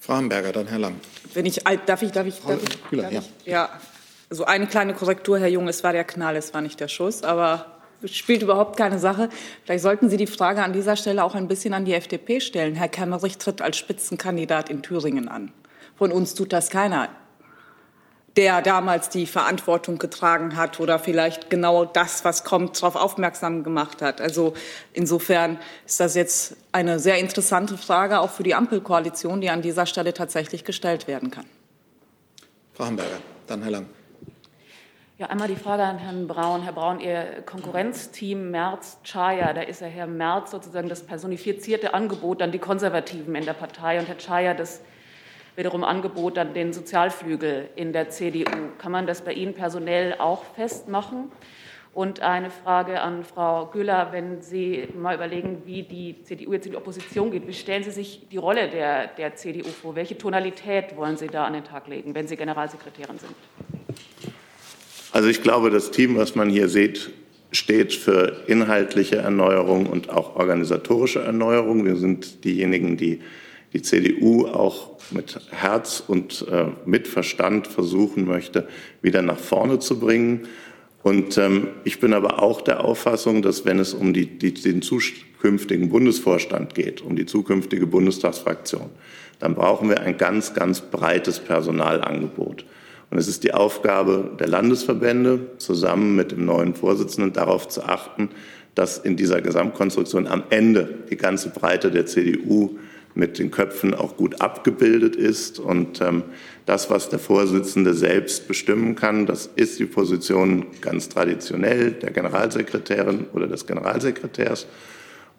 Frau 0.00 0.14
Hamburger, 0.14 0.50
dann 0.50 0.66
Herr 0.66 0.78
Lang. 0.78 0.94
Wenn 1.34 1.44
ich, 1.44 1.62
darf 1.86 2.02
ich, 2.02 2.10
darf 2.10 2.26
ich, 2.26 2.40
darf 2.40 2.60
ich, 2.60 2.82
Kühler, 2.88 3.02
darf 3.04 3.12
ja. 3.12 3.20
ich 3.20 3.46
ja, 3.46 3.68
so 4.30 4.46
eine 4.46 4.66
kleine 4.66 4.94
Korrektur, 4.94 5.38
Herr 5.38 5.48
Jung, 5.48 5.68
es 5.68 5.84
war 5.84 5.92
der 5.92 6.04
Knall, 6.04 6.36
es 6.36 6.54
war 6.54 6.62
nicht 6.62 6.80
der 6.80 6.88
Schuss, 6.88 7.22
aber 7.22 7.79
spielt 8.06 8.42
überhaupt 8.42 8.76
keine 8.76 8.98
Sache. 8.98 9.28
Vielleicht 9.64 9.82
sollten 9.82 10.08
Sie 10.08 10.16
die 10.16 10.26
Frage 10.26 10.62
an 10.62 10.72
dieser 10.72 10.96
Stelle 10.96 11.24
auch 11.24 11.34
ein 11.34 11.48
bisschen 11.48 11.74
an 11.74 11.84
die 11.84 11.94
FDP 11.94 12.40
stellen. 12.40 12.74
Herr 12.74 12.88
Kemmerich 12.88 13.38
tritt 13.38 13.62
als 13.62 13.76
Spitzenkandidat 13.76 14.70
in 14.70 14.82
Thüringen 14.82 15.28
an. 15.28 15.52
Von 15.96 16.12
uns 16.12 16.34
tut 16.34 16.52
das 16.52 16.70
keiner, 16.70 17.10
der 18.36 18.62
damals 18.62 19.10
die 19.10 19.26
Verantwortung 19.26 19.98
getragen 19.98 20.56
hat 20.56 20.80
oder 20.80 20.98
vielleicht 20.98 21.50
genau 21.50 21.84
das, 21.84 22.24
was 22.24 22.44
kommt, 22.44 22.80
darauf 22.80 22.96
aufmerksam 22.96 23.64
gemacht 23.64 24.00
hat. 24.00 24.20
Also 24.20 24.54
insofern 24.92 25.58
ist 25.86 26.00
das 26.00 26.14
jetzt 26.14 26.56
eine 26.72 26.98
sehr 26.98 27.18
interessante 27.18 27.76
Frage 27.76 28.20
auch 28.20 28.30
für 28.30 28.44
die 28.44 28.54
Ampelkoalition, 28.54 29.40
die 29.40 29.50
an 29.50 29.62
dieser 29.62 29.84
Stelle 29.84 30.14
tatsächlich 30.14 30.64
gestellt 30.64 31.06
werden 31.06 31.30
kann. 31.30 31.44
Frau 32.72 32.86
Hamburger, 32.86 33.18
dann 33.46 33.62
Herr 33.62 33.72
Lang. 33.72 33.99
Ja, 35.20 35.26
einmal 35.26 35.48
die 35.48 35.56
Frage 35.56 35.82
an 35.82 35.98
Herrn 35.98 36.26
Braun. 36.26 36.62
Herr 36.62 36.72
Braun, 36.72 36.98
Ihr 36.98 37.42
Konkurrenzteam 37.44 38.50
Merz-Chaya, 38.50 39.52
da 39.52 39.60
ist 39.60 39.82
ja 39.82 39.86
Herr 39.86 40.06
Merz 40.06 40.50
sozusagen 40.50 40.88
das 40.88 41.02
personifizierte 41.02 41.92
Angebot 41.92 42.40
an 42.40 42.52
die 42.52 42.58
Konservativen 42.58 43.34
in 43.34 43.44
der 43.44 43.52
Partei 43.52 43.98
und 43.98 44.08
Herr 44.08 44.16
Chaya 44.16 44.54
das 44.54 44.80
wiederum 45.56 45.84
Angebot 45.84 46.38
an 46.38 46.54
den 46.54 46.72
Sozialflügel 46.72 47.68
in 47.76 47.92
der 47.92 48.08
CDU. 48.08 48.70
Kann 48.78 48.92
man 48.92 49.06
das 49.06 49.20
bei 49.20 49.34
Ihnen 49.34 49.52
personell 49.52 50.14
auch 50.18 50.42
festmachen? 50.42 51.30
Und 51.92 52.22
eine 52.22 52.48
Frage 52.48 53.02
an 53.02 53.22
Frau 53.22 53.66
Güller, 53.66 54.12
wenn 54.12 54.40
Sie 54.40 54.88
mal 54.96 55.14
überlegen, 55.14 55.66
wie 55.66 55.82
die 55.82 56.22
CDU 56.22 56.54
jetzt 56.54 56.64
in 56.64 56.72
die 56.72 56.78
Opposition 56.78 57.30
geht, 57.30 57.46
wie 57.46 57.52
stellen 57.52 57.82
Sie 57.82 57.90
sich 57.90 58.26
die 58.30 58.38
Rolle 58.38 58.70
der, 58.70 59.08
der 59.08 59.34
CDU 59.34 59.68
vor? 59.68 59.94
Welche 59.96 60.16
Tonalität 60.16 60.96
wollen 60.96 61.18
Sie 61.18 61.26
da 61.26 61.44
an 61.44 61.52
den 61.52 61.64
Tag 61.64 61.88
legen, 61.88 62.14
wenn 62.14 62.26
Sie 62.26 62.38
Generalsekretärin 62.38 63.18
sind? 63.18 63.34
Also 65.12 65.28
ich 65.28 65.42
glaube, 65.42 65.70
das 65.70 65.90
Team, 65.90 66.16
was 66.16 66.34
man 66.34 66.48
hier 66.48 66.68
sieht, 66.68 67.10
steht 67.52 67.92
für 67.92 68.44
inhaltliche 68.46 69.16
Erneuerung 69.16 69.86
und 69.86 70.10
auch 70.10 70.36
organisatorische 70.36 71.20
Erneuerung. 71.20 71.84
Wir 71.84 71.96
sind 71.96 72.44
diejenigen, 72.44 72.96
die 72.96 73.20
die 73.72 73.82
CDU 73.82 74.46
auch 74.46 74.90
mit 75.10 75.40
Herz 75.50 76.02
und 76.06 76.46
äh, 76.50 76.66
mit 76.86 77.08
Verstand 77.08 77.66
versuchen 77.66 78.26
möchte, 78.26 78.68
wieder 79.02 79.22
nach 79.22 79.38
vorne 79.38 79.78
zu 79.78 79.98
bringen. 79.98 80.48
Und 81.02 81.38
ähm, 81.38 81.68
ich 81.84 82.00
bin 82.00 82.12
aber 82.12 82.42
auch 82.42 82.60
der 82.60 82.84
Auffassung, 82.84 83.42
dass 83.42 83.64
wenn 83.64 83.78
es 83.78 83.94
um 83.94 84.12
die, 84.12 84.26
die, 84.26 84.52
den 84.54 84.82
zukünftigen 84.82 85.88
Bundesvorstand 85.88 86.74
geht, 86.74 87.00
um 87.00 87.16
die 87.16 87.26
zukünftige 87.26 87.86
Bundestagsfraktion, 87.86 88.90
dann 89.38 89.54
brauchen 89.54 89.88
wir 89.88 90.00
ein 90.00 90.18
ganz, 90.18 90.52
ganz 90.52 90.80
breites 90.80 91.38
Personalangebot. 91.38 92.64
Und 93.10 93.18
es 93.18 93.26
ist 93.26 93.42
die 93.42 93.54
Aufgabe 93.54 94.30
der 94.38 94.48
Landesverbände, 94.48 95.40
zusammen 95.58 96.14
mit 96.14 96.30
dem 96.30 96.44
neuen 96.44 96.74
Vorsitzenden 96.74 97.32
darauf 97.32 97.68
zu 97.68 97.82
achten, 97.82 98.30
dass 98.74 98.98
in 98.98 99.16
dieser 99.16 99.40
Gesamtkonstruktion 99.40 100.28
am 100.28 100.44
Ende 100.50 100.88
die 101.10 101.16
ganze 101.16 101.50
Breite 101.50 101.90
der 101.90 102.06
CDU 102.06 102.78
mit 103.14 103.40
den 103.40 103.50
Köpfen 103.50 103.94
auch 103.94 104.16
gut 104.16 104.40
abgebildet 104.40 105.16
ist. 105.16 105.58
Und 105.58 106.00
ähm, 106.00 106.22
das, 106.66 106.90
was 106.90 107.08
der 107.08 107.18
Vorsitzende 107.18 107.94
selbst 107.94 108.46
bestimmen 108.46 108.94
kann, 108.94 109.26
das 109.26 109.50
ist 109.56 109.80
die 109.80 109.86
Position 109.86 110.66
ganz 110.80 111.08
traditionell 111.08 111.90
der 111.90 112.12
Generalsekretärin 112.12 113.26
oder 113.32 113.48
des 113.48 113.66
Generalsekretärs. 113.66 114.68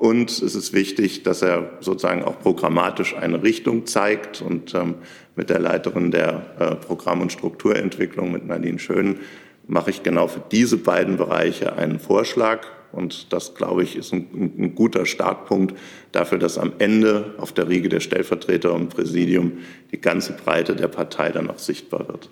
Und 0.02 0.32
es 0.32 0.56
ist 0.56 0.74
wichtig, 0.74 1.22
dass 1.22 1.44
er 1.44 1.78
sozusagen 1.80 2.24
auch 2.24 2.40
programmatisch 2.40 3.16
eine 3.16 3.44
Richtung 3.44 3.86
zeigt. 3.86 4.42
Und 4.42 4.74
ähm, 4.74 4.96
mit 5.36 5.52
der 5.52 5.60
Leiterin 5.60 6.10
der 6.10 6.56
äh, 6.58 6.76
Programm- 6.76 7.22
und 7.22 7.32
Strukturentwicklung, 7.32 8.32
mit 8.32 8.48
Nadine 8.48 8.80
Schön, 8.80 9.20
mache 9.68 9.92
ich 9.92 10.02
genau 10.02 10.28
für 10.28 10.42
diese 10.52 10.78
beiden 10.78 11.18
Bereiche 11.18 11.74
einen 11.76 12.00
Vorschlag. 12.00 12.66
Und 12.92 13.32
das, 13.32 13.54
glaube 13.54 13.84
ich, 13.84 13.96
ist 13.96 14.12
ein, 14.12 14.54
ein, 14.58 14.74
guter 14.74 15.06
Startpunkt 15.06 15.78
dafür, 16.14 16.40
dass 16.40 16.58
am 16.58 16.74
Ende 16.80 17.36
auf 17.38 17.52
der 17.52 17.70
Riege 17.70 17.88
der 17.88 18.00
Stellvertreter 18.00 18.74
und 18.74 18.90
Präsidium 18.90 19.60
die 19.92 20.02
ganze 20.02 20.34
Breite 20.34 20.76
der 20.76 20.88
Partei 20.88 21.30
dann 21.30 21.48
auch 21.48 21.60
sichtbar 21.60 22.08
wird. 22.08 22.32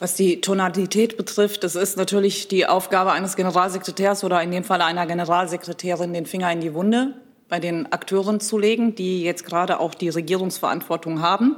Was 0.00 0.14
die 0.14 0.40
Tonalität 0.40 1.18
betrifft, 1.18 1.62
es 1.62 1.74
ist 1.74 1.98
natürlich 1.98 2.48
die 2.48 2.64
Aufgabe 2.64 3.12
eines 3.12 3.36
Generalsekretärs 3.36 4.24
oder 4.24 4.42
in 4.42 4.50
dem 4.50 4.64
Fall 4.64 4.80
einer 4.80 5.06
Generalsekretärin, 5.06 6.14
den 6.14 6.24
Finger 6.24 6.50
in 6.50 6.62
die 6.62 6.72
Wunde 6.72 7.14
bei 7.50 7.60
den 7.60 7.92
Akteuren 7.92 8.40
zu 8.40 8.56
legen, 8.56 8.94
die 8.94 9.22
jetzt 9.22 9.44
gerade 9.44 9.78
auch 9.78 9.94
die 9.94 10.08
Regierungsverantwortung 10.08 11.20
haben. 11.20 11.54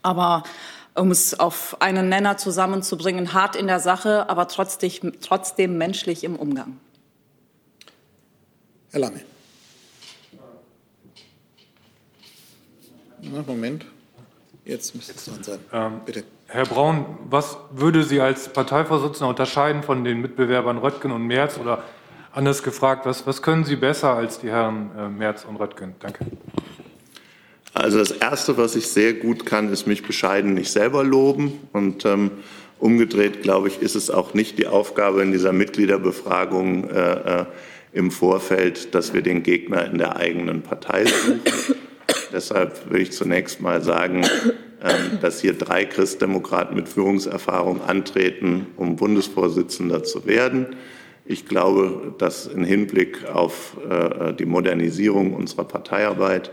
Aber 0.00 0.44
um 0.94 1.10
es 1.10 1.38
auf 1.38 1.76
einen 1.82 2.08
Nenner 2.08 2.38
zusammenzubringen, 2.38 3.34
hart 3.34 3.54
in 3.54 3.66
der 3.66 3.80
Sache, 3.80 4.30
aber 4.30 4.48
trotzdem, 4.48 5.12
trotzdem 5.20 5.76
menschlich 5.76 6.24
im 6.24 6.36
Umgang. 6.36 6.80
Herr 8.92 9.00
Lange. 9.00 9.20
Na, 13.20 13.44
Moment. 13.46 13.84
Jetzt 14.64 14.94
müsste 14.94 15.12
es 15.12 15.24
dran 15.26 15.42
sein. 15.42 15.58
Ähm, 15.70 16.00
Bitte. 16.06 16.24
Herr 16.54 16.66
Braun, 16.66 17.04
was 17.28 17.56
würde 17.72 18.04
Sie 18.04 18.20
als 18.20 18.48
Parteivorsitzender 18.48 19.28
unterscheiden 19.28 19.82
von 19.82 20.04
den 20.04 20.20
Mitbewerbern 20.20 20.78
Röttgen 20.78 21.10
und 21.10 21.26
Merz? 21.26 21.58
Oder 21.58 21.82
anders 22.30 22.62
gefragt, 22.62 23.06
was, 23.06 23.26
was 23.26 23.42
können 23.42 23.64
Sie 23.64 23.74
besser 23.74 24.14
als 24.14 24.38
die 24.38 24.50
Herren 24.50 24.92
äh, 24.96 25.08
Merz 25.08 25.44
und 25.44 25.56
Röttgen? 25.56 25.96
Danke. 25.98 26.26
Also 27.72 27.98
das 27.98 28.12
Erste, 28.12 28.56
was 28.56 28.76
ich 28.76 28.86
sehr 28.86 29.14
gut 29.14 29.46
kann, 29.46 29.72
ist 29.72 29.88
mich 29.88 30.04
bescheiden 30.04 30.54
nicht 30.54 30.70
selber 30.70 31.02
loben. 31.02 31.58
Und 31.72 32.04
ähm, 32.04 32.30
umgedreht, 32.78 33.42
glaube 33.42 33.66
ich, 33.66 33.82
ist 33.82 33.96
es 33.96 34.08
auch 34.08 34.32
nicht 34.32 34.56
die 34.56 34.68
Aufgabe 34.68 35.22
in 35.22 35.32
dieser 35.32 35.52
Mitgliederbefragung 35.52 36.88
äh, 36.88 37.40
äh, 37.40 37.44
im 37.92 38.12
Vorfeld, 38.12 38.94
dass 38.94 39.12
wir 39.12 39.22
den 39.22 39.42
Gegner 39.42 39.86
in 39.86 39.98
der 39.98 40.18
eigenen 40.18 40.62
Partei 40.62 41.06
suchen. 41.06 41.40
Deshalb 42.32 42.92
will 42.92 43.00
ich 43.00 43.10
zunächst 43.10 43.60
mal 43.60 43.82
sagen, 43.82 44.24
dass 45.20 45.40
hier 45.40 45.54
drei 45.54 45.84
Christdemokraten 45.84 46.76
mit 46.76 46.88
Führungserfahrung 46.88 47.82
antreten, 47.82 48.66
um 48.76 48.96
Bundesvorsitzender 48.96 50.04
zu 50.04 50.26
werden. 50.26 50.76
Ich 51.24 51.46
glaube, 51.46 52.14
dass 52.18 52.46
im 52.46 52.64
Hinblick 52.64 53.26
auf 53.26 53.76
äh, 53.88 54.34
die 54.34 54.44
Modernisierung 54.44 55.32
unserer 55.34 55.64
Parteiarbeit 55.64 56.52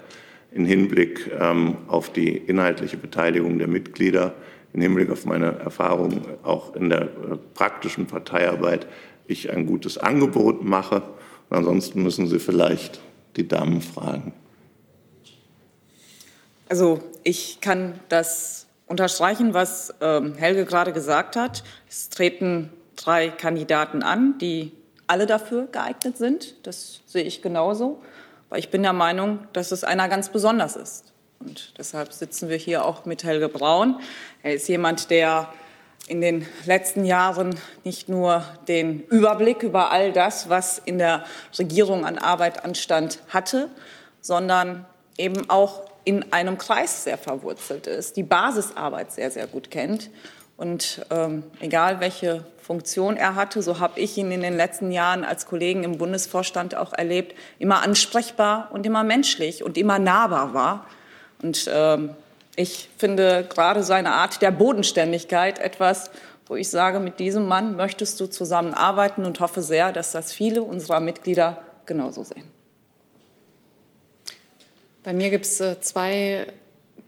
im 0.54 0.66
Hinblick 0.66 1.30
ähm, 1.40 1.76
auf 1.88 2.12
die 2.12 2.38
inhaltliche 2.38 2.98
Beteiligung 2.98 3.58
der 3.58 3.68
Mitglieder, 3.68 4.34
im 4.74 4.82
Hinblick 4.82 5.10
auf 5.10 5.26
meine 5.26 5.60
Erfahrungen 5.60 6.22
auch 6.44 6.76
in 6.76 6.90
der 6.90 7.02
äh, 7.02 7.08
praktischen 7.54 8.06
Parteiarbeit 8.06 8.88
ich 9.28 9.52
ein 9.52 9.66
gutes 9.66 9.98
Angebot 9.98 10.64
mache. 10.64 11.02
Und 11.50 11.58
ansonsten 11.58 12.04
müssen 12.04 12.28
Sie 12.28 12.40
vielleicht 12.40 13.02
die 13.36 13.48
Damen 13.48 13.82
fragen. 13.82 14.34
Also 16.72 17.02
ich 17.26 17.60
kann 17.60 18.00
das 18.08 18.66
unterstreichen, 18.88 19.54
was 19.54 19.94
ähm, 20.00 20.36
Helge 20.36 20.64
gerade 20.64 20.94
gesagt 20.94 21.36
hat. 21.36 21.66
Es 21.90 22.08
treten 22.08 22.72
drei 22.96 23.28
Kandidaten 23.28 24.04
an, 24.04 24.38
die 24.38 24.72
alle 25.06 25.26
dafür 25.26 25.68
geeignet 25.70 26.18
sind. 26.18 26.56
Das 26.66 27.02
sehe 27.06 27.26
ich 27.26 27.42
genauso. 27.42 28.02
Aber 28.50 28.58
ich 28.58 28.70
bin 28.70 28.84
der 28.84 28.94
Meinung, 28.94 29.40
dass 29.52 29.74
es 29.74 29.84
einer 29.84 30.08
ganz 30.08 30.30
besonders 30.30 30.78
ist. 30.78 31.12
Und 31.42 31.74
deshalb 31.78 32.14
sitzen 32.14 32.48
wir 32.48 32.56
hier 32.56 32.86
auch 32.86 33.04
mit 33.04 33.26
Helge 33.26 33.50
Braun. 33.50 34.00
Er 34.42 34.54
ist 34.54 34.70
jemand, 34.70 35.10
der 35.10 35.50
in 36.08 36.22
den 36.22 36.48
letzten 36.66 37.04
Jahren 37.04 37.54
nicht 37.84 38.08
nur 38.08 38.46
den 38.70 39.04
Überblick 39.08 39.62
über 39.62 39.92
all 39.92 40.14
das, 40.14 40.48
was 40.48 40.80
in 40.80 41.00
der 41.00 41.26
Regierung 41.60 42.06
an 42.06 42.18
Arbeit 42.18 42.64
anstand, 42.64 43.20
hatte, 43.28 43.70
sondern 44.22 44.86
eben 45.18 45.50
auch 45.50 45.91
in 46.04 46.32
einem 46.34 46.58
Kreis 46.58 47.04
sehr 47.04 47.18
verwurzelt 47.18 47.88
ist, 47.88 48.18
die 48.18 48.24
Basisarbeit 48.24 49.12
sehr, 49.12 49.32
sehr 49.32 49.48
gut 49.48 49.72
kennt. 49.72 50.10
Und 50.58 51.06
ähm, 51.10 51.44
egal 51.60 52.00
welche 52.00 52.46
Funktion 52.62 53.18
er 53.18 53.36
hatte, 53.36 53.62
so 53.62 53.80
habe 53.80 54.00
ich 54.00 54.18
ihn 54.18 54.32
in 54.32 54.42
den 54.42 54.56
letzten 54.56 54.92
Jahren 54.92 55.24
als 55.24 55.46
Kollegen 55.46 55.84
im 55.84 55.98
Bundesvorstand 55.98 56.76
auch 56.76 56.94
erlebt, 56.94 57.36
immer 57.58 57.82
ansprechbar 57.82 58.70
und 58.72 58.86
immer 58.86 59.04
menschlich 59.04 59.64
und 59.64 59.78
immer 59.78 59.98
nahbar 59.98 60.54
war. 60.54 60.86
Und 61.42 61.70
ähm, 61.74 62.12
ich 62.56 62.90
finde 62.98 63.48
gerade 63.50 63.84
seine 63.84 64.12
Art 64.12 64.42
der 64.42 64.52
Bodenständigkeit 64.52 65.58
etwas, 65.58 66.12
wo 66.46 66.56
ich 66.56 66.70
sage, 66.70 67.00
mit 67.00 67.20
diesem 67.20 67.48
Mann 67.48 67.76
möchtest 67.76 68.20
du 68.20 68.28
zusammenarbeiten 68.28 69.26
und 69.26 69.40
hoffe 69.40 69.62
sehr, 69.62 69.92
dass 69.92 70.12
das 70.12 70.32
viele 70.34 70.62
unserer 70.62 71.00
Mitglieder 71.00 71.62
genauso 71.86 72.24
sehen. 72.24 72.61
Bei 75.04 75.14
mir 75.14 75.30
gibt 75.30 75.46
es 75.46 75.60
äh, 75.60 75.80
zwei 75.82 76.48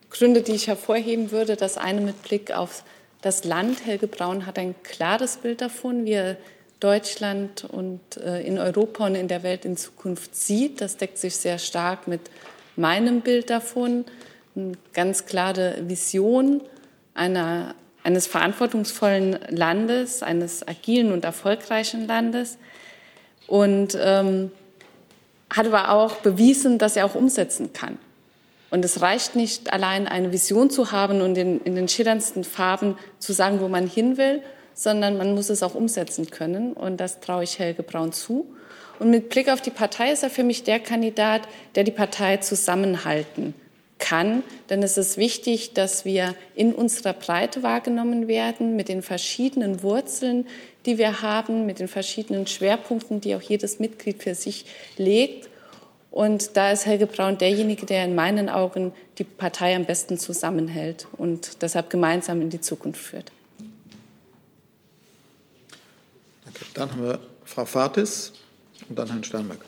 Gründe, 0.10 0.42
die 0.42 0.54
ich 0.54 0.68
hervorheben 0.68 1.32
würde. 1.32 1.56
Das 1.56 1.78
eine 1.78 2.02
mit 2.02 2.22
Blick 2.24 2.52
auf 2.52 2.84
das 3.22 3.44
Land. 3.44 3.86
Helge 3.86 4.08
Braun 4.08 4.46
hat 4.46 4.58
ein 4.58 4.76
klares 4.84 5.38
Bild 5.38 5.62
davon, 5.62 6.06
wie 6.06 6.14
er 6.14 6.38
Deutschland 6.80 7.64
und 7.64 8.18
äh, 8.18 8.42
in 8.42 8.58
Europa 8.58 9.06
und 9.06 9.16
in 9.16 9.28
der 9.28 9.44
Welt 9.44 9.64
in 9.64 9.78
Zukunft 9.78 10.36
sieht. 10.36 10.82
Das 10.82 10.98
deckt 10.98 11.18
sich 11.18 11.36
sehr 11.36 11.58
stark 11.58 12.08
mit 12.08 12.22
meinem 12.76 13.22
Bild 13.22 13.50
davon. 13.50 14.06
Eine 14.56 14.74
ganz 14.94 15.26
klare 15.26 15.78
Vision 15.88 16.62
einer, 17.14 17.76
eines 18.04 18.28
verantwortungsvollen 18.28 19.40
Landes, 19.50 20.24
eines 20.24 20.68
agilen 20.68 21.12
und 21.12 21.26
erfolgreichen 21.26 22.08
Landes. 22.08 22.58
Und 23.48 23.98
ähm, 24.02 24.52
hat 25.54 25.68
aber 25.68 25.90
auch 25.92 26.16
bewiesen, 26.18 26.78
dass 26.78 26.96
er 26.96 27.06
auch 27.06 27.16
umsetzen 27.16 27.74
kann. 27.74 27.98
Und 28.70 28.84
es 28.84 29.02
reicht 29.02 29.36
nicht 29.36 29.72
allein 29.72 30.08
eine 30.08 30.32
Vision 30.32 30.70
zu 30.70 30.92
haben 30.92 31.22
und 31.22 31.38
in, 31.38 31.62
in 31.62 31.76
den 31.76 31.88
schillerndsten 31.88 32.44
Farben 32.44 32.98
zu 33.20 33.32
sagen, 33.32 33.62
wo 33.62 33.68
man 33.68 33.88
hin 33.88 34.18
will, 34.18 34.42
sondern 34.74 35.18
man 35.18 35.36
muss 35.36 35.50
es 35.50 35.62
auch 35.62 35.76
umsetzen 35.76 36.32
können. 36.32 36.74
Und 36.74 36.98
das 36.98 37.20
traue 37.20 37.44
ich 37.44 37.60
Helge 37.60 37.84
Braun 37.84 38.12
zu. 38.12 38.48
Und 39.00 39.12
mit 39.12 39.30
Blick 39.30 39.50
auf 39.50 39.62
die 39.62 39.70
Partei 39.70 40.12
ist 40.12 40.24
er 40.24 40.32
für 40.32 40.44
mich 40.44 40.64
der 40.64 40.80
Kandidat, 40.80 41.44
der 41.76 41.84
die 41.84 41.92
Partei 41.92 42.38
zusammenhalten 42.38 43.54
kann. 44.04 44.44
Denn 44.70 44.84
es 44.84 44.98
ist 44.98 45.18
wichtig, 45.18 45.74
dass 45.74 46.04
wir 46.04 46.36
in 46.56 46.74
unserer 46.74 47.14
Breite 47.14 47.64
wahrgenommen 47.64 48.28
werden, 48.28 48.76
mit 48.76 48.90
den 48.90 49.02
verschiedenen 49.02 49.82
Wurzeln, 49.82 50.46
die 50.86 50.98
wir 50.98 51.22
haben, 51.22 51.66
mit 51.66 51.80
den 51.80 51.88
verschiedenen 51.88 52.46
Schwerpunkten, 52.46 53.22
die 53.22 53.34
auch 53.36 53.42
jedes 53.42 53.80
Mitglied 53.80 54.22
für 54.22 54.36
sich 54.36 54.66
legt. 54.98 55.50
Und 56.12 56.58
da 56.58 56.72
ist 56.72 56.86
Helge 56.86 57.08
Braun 57.08 57.38
derjenige, 57.38 57.86
der 57.86 58.04
in 58.04 58.14
meinen 58.14 58.50
Augen 58.50 58.92
die 59.18 59.24
Partei 59.24 59.76
am 59.76 59.86
besten 59.86 60.20
zusammenhält 60.20 61.08
und 61.18 61.62
deshalb 61.62 61.90
gemeinsam 61.90 62.42
in 62.42 62.50
die 62.50 62.62
Zukunft 62.62 63.02
führt. 63.02 63.32
Danke. 66.44 66.66
Dann 66.74 66.92
haben 66.92 67.04
wir 67.04 67.20
Frau 67.46 67.66
Fatis 67.66 68.34
und 68.90 69.00
dann 69.00 69.08
Herrn 69.08 69.24
Sternberg. 69.24 69.60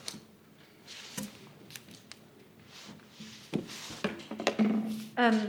Ähm, 5.16 5.40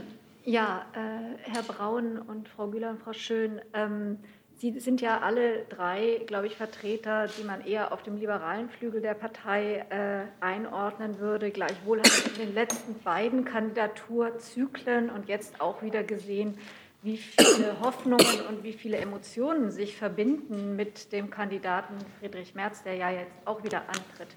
ja, 0.45 0.85
äh, 0.93 1.49
Herr 1.51 1.63
Braun 1.63 2.19
und 2.19 2.47
Frau 2.47 2.67
Güler 2.67 2.91
und 2.91 2.99
Frau 2.99 3.13
Schön, 3.13 3.61
ähm, 3.73 4.19
Sie 4.59 4.79
sind 4.79 5.01
ja 5.01 5.19
alle 5.19 5.65
drei, 5.65 6.23
glaube 6.25 6.47
ich, 6.47 6.55
Vertreter, 6.55 7.27
die 7.27 7.43
man 7.43 7.63
eher 7.63 7.91
auf 7.91 8.01
dem 8.01 8.17
liberalen 8.17 8.69
Flügel 8.69 9.01
der 9.01 9.13
Partei 9.13 9.85
äh, 9.91 10.43
einordnen 10.43 11.19
würde. 11.19 11.51
Gleichwohl 11.51 11.99
hat 11.99 12.23
man 12.25 12.33
in 12.33 12.47
den 12.47 12.55
letzten 12.55 12.99
beiden 13.03 13.45
Kandidaturzyklen 13.45 15.11
und 15.11 15.27
jetzt 15.27 15.61
auch 15.61 15.83
wieder 15.83 16.01
gesehen, 16.01 16.57
wie 17.03 17.17
viele 17.17 17.79
Hoffnungen 17.81 18.41
und 18.49 18.63
wie 18.63 18.73
viele 18.73 18.97
Emotionen 18.97 19.69
sich 19.69 19.95
verbinden 19.95 20.75
mit 20.75 21.11
dem 21.11 21.29
Kandidaten 21.29 21.93
Friedrich 22.19 22.55
Merz, 22.55 22.81
der 22.81 22.95
ja 22.95 23.11
jetzt 23.11 23.35
auch 23.45 23.63
wieder 23.63 23.83
antritt. 23.87 24.35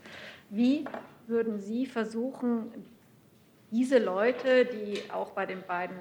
Wie 0.50 0.84
würden 1.28 1.60
Sie 1.60 1.86
versuchen, 1.86 2.74
diese 3.70 3.98
Leute, 3.98 4.64
die 4.64 5.10
auch 5.10 5.30
bei 5.30 5.46
den 5.46 5.62
beiden 5.62 5.96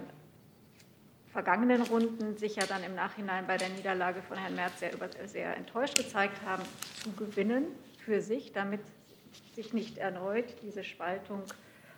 vergangenen 1.31 1.83
Runden 1.83 2.37
sich 2.37 2.55
ja 2.55 2.65
dann 2.65 2.83
im 2.83 2.95
Nachhinein 2.95 3.45
bei 3.45 3.57
der 3.57 3.69
Niederlage 3.69 4.21
von 4.21 4.37
Herrn 4.37 4.55
Merz 4.55 4.79
sehr, 4.79 4.91
sehr 5.25 5.55
enttäuscht 5.55 5.95
gezeigt 5.95 6.41
haben, 6.43 6.63
zu 7.03 7.11
gewinnen 7.11 7.67
für 8.03 8.21
sich, 8.21 8.51
damit 8.51 8.81
sich 9.53 9.73
nicht 9.73 9.99
erneut 9.99 10.45
diese 10.63 10.83
Spaltung 10.83 11.43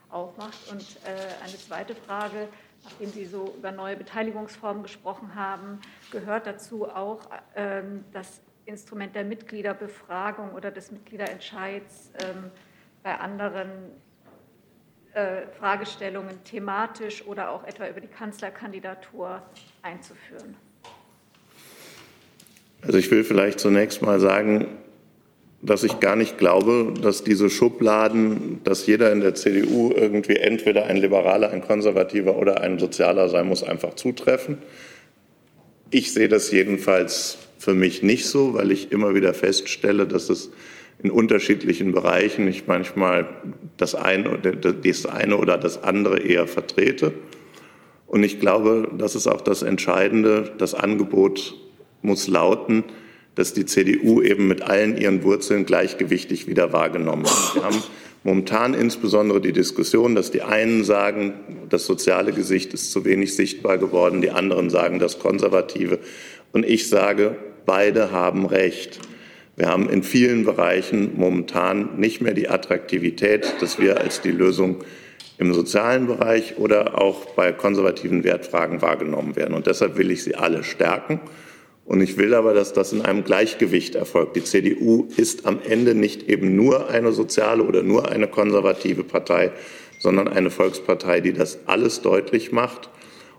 aufmacht. 0.10 0.70
Und 0.70 0.82
äh, 1.06 1.44
eine 1.44 1.58
zweite 1.58 1.96
Frage, 1.96 2.50
nachdem 2.84 3.10
Sie 3.10 3.26
so 3.26 3.54
über 3.58 3.72
neue 3.72 3.96
Beteiligungsformen 3.96 4.84
gesprochen 4.84 5.36
haben, 5.36 5.80
gehört 6.12 6.46
dazu 6.46 6.90
auch 6.90 7.22
ähm, 7.56 8.04
das 8.12 8.42
Instrument 8.66 9.16
der 9.16 9.24
Mitgliederbefragung 9.24 10.52
oder 10.52 10.72
des 10.72 10.92
Mitgliederentscheids 10.92 12.12
ähm, 12.24 12.52
bei 13.04 13.18
anderen 13.18 13.70
äh, 15.14 15.48
Fragestellungen 15.60 16.44
thematisch 16.44 17.26
oder 17.26 17.52
auch 17.52 17.66
etwa 17.66 17.88
über 17.88 18.00
die 18.00 18.08
Kanzlerkandidatur 18.08 19.42
einzuführen? 19.82 20.56
Also 22.82 22.98
ich 22.98 23.12
will 23.12 23.24
vielleicht 23.24 23.60
zunächst 23.60 24.02
mal 24.02 24.20
sagen, 24.20 24.68
dass 25.62 25.84
ich 25.84 26.00
gar 26.00 26.16
nicht 26.16 26.38
glaube, 26.38 26.94
dass 27.02 27.24
diese 27.24 27.50
Schubladen, 27.50 28.62
dass 28.64 28.88
jeder 28.88 29.12
in 29.12 29.20
der 29.20 29.36
CDU 29.36 29.92
irgendwie 29.96 30.38
entweder 30.38 30.86
ein 30.86 30.98
Liberaler, 30.98 31.52
ein 31.52 31.62
Konservativer 31.62 32.38
oder 32.38 32.62
ein 32.62 32.80
Sozialer 32.80 33.30
sein 33.30 33.48
muss, 33.48 33.64
einfach 33.64 33.94
zutreffen. 33.94 34.58
Ich 35.92 36.14
sehe 36.14 36.30
das 36.30 36.52
jedenfalls 36.52 37.38
für 37.60 37.76
mich 37.76 38.02
nicht 38.02 38.26
so, 38.26 38.56
weil 38.56 38.72
ich 38.72 38.92
immer 38.92 39.14
wieder 39.14 39.34
feststelle, 39.34 40.08
dass 40.08 40.30
es 40.30 40.50
in 41.04 41.12
unterschiedlichen 41.12 41.92
Bereichen 41.92 42.48
ich 42.48 42.68
manchmal 42.68 43.28
das 43.78 43.96
eine, 43.96 44.38
das 44.38 45.06
eine 45.06 45.38
oder 45.38 45.58
das 45.58 45.84
andere 45.84 46.20
eher 46.20 46.48
vertrete. 46.48 47.14
Und 48.08 48.24
ich 48.24 48.40
glaube, 48.40 48.90
das 48.98 49.16
ist 49.16 49.28
auch 49.28 49.42
das 49.42 49.62
Entscheidende. 49.62 50.52
Das 50.58 50.74
Angebot 50.74 51.56
muss 52.02 52.28
lauten, 52.28 52.84
dass 53.36 53.54
die 53.54 53.66
CDU 53.66 54.22
eben 54.22 54.48
mit 54.48 54.62
allen 54.62 54.98
ihren 54.98 55.24
Wurzeln 55.24 55.66
gleichgewichtig 55.66 56.48
wieder 56.48 56.74
wahrgenommen 56.74 57.24
wird. 57.24 57.56
Wir 57.56 57.64
haben 57.64 57.84
momentan 58.24 58.74
insbesondere 58.74 59.40
die 59.42 59.54
Diskussion, 59.54 60.14
dass 60.14 60.30
die 60.30 60.42
einen 60.42 60.84
sagen, 60.84 61.34
das 61.70 61.86
soziale 61.86 62.34
Gesicht 62.34 62.74
ist 62.74 62.92
zu 62.92 63.06
wenig 63.06 63.36
sichtbar 63.36 63.78
geworden, 63.78 64.22
die 64.22 64.32
anderen 64.32 64.70
sagen 64.70 65.00
das 65.00 65.18
Konservative. 65.18 66.00
Und 66.52 66.66
ich 66.66 66.90
sage, 66.90 67.38
beide 67.66 68.12
haben 68.12 68.46
recht. 68.46 69.00
Wir 69.56 69.68
haben 69.68 69.90
in 69.90 70.02
vielen 70.02 70.46
Bereichen 70.46 71.12
momentan 71.18 72.00
nicht 72.00 72.22
mehr 72.22 72.34
die 72.34 72.50
Attraktivität, 72.50 73.56
dass 73.60 73.80
wir 73.80 74.00
als 74.00 74.22
die 74.22 74.32
Lösung 74.32 74.78
im 75.38 75.54
sozialen 75.54 76.08
Bereich 76.08 76.58
oder 76.58 77.02
auch 77.02 77.26
bei 77.36 77.52
konservativen 77.52 78.24
Wertfragen 78.24 78.82
wahrgenommen 78.82 79.36
werden. 79.36 79.54
Und 79.54 79.68
deshalb 79.68 79.98
will 79.98 80.12
ich 80.12 80.24
sie 80.24 80.36
alle 80.36 80.64
stärken. 80.64 81.20
Und 81.84 82.00
ich 82.00 82.18
will 82.18 82.34
aber, 82.34 82.54
dass 82.54 82.74
das 82.74 82.94
in 82.94 83.02
einem 83.02 83.24
Gleichgewicht 83.24 83.96
erfolgt. 83.96 84.36
Die 84.36 84.44
CDU 84.44 85.08
ist 85.18 85.46
am 85.46 85.60
Ende 85.68 85.96
nicht 85.96 86.30
eben 86.30 86.56
nur 86.56 86.90
eine 86.90 87.12
soziale 87.12 87.64
oder 87.64 87.84
nur 87.84 88.10
eine 88.10 88.28
konservative 88.28 89.04
Partei, 89.04 89.52
sondern 90.00 90.28
eine 90.28 90.52
Volkspartei, 90.52 91.20
die 91.22 91.34
das 91.34 91.60
alles 91.66 92.02
deutlich 92.02 92.52
macht. 92.52 92.90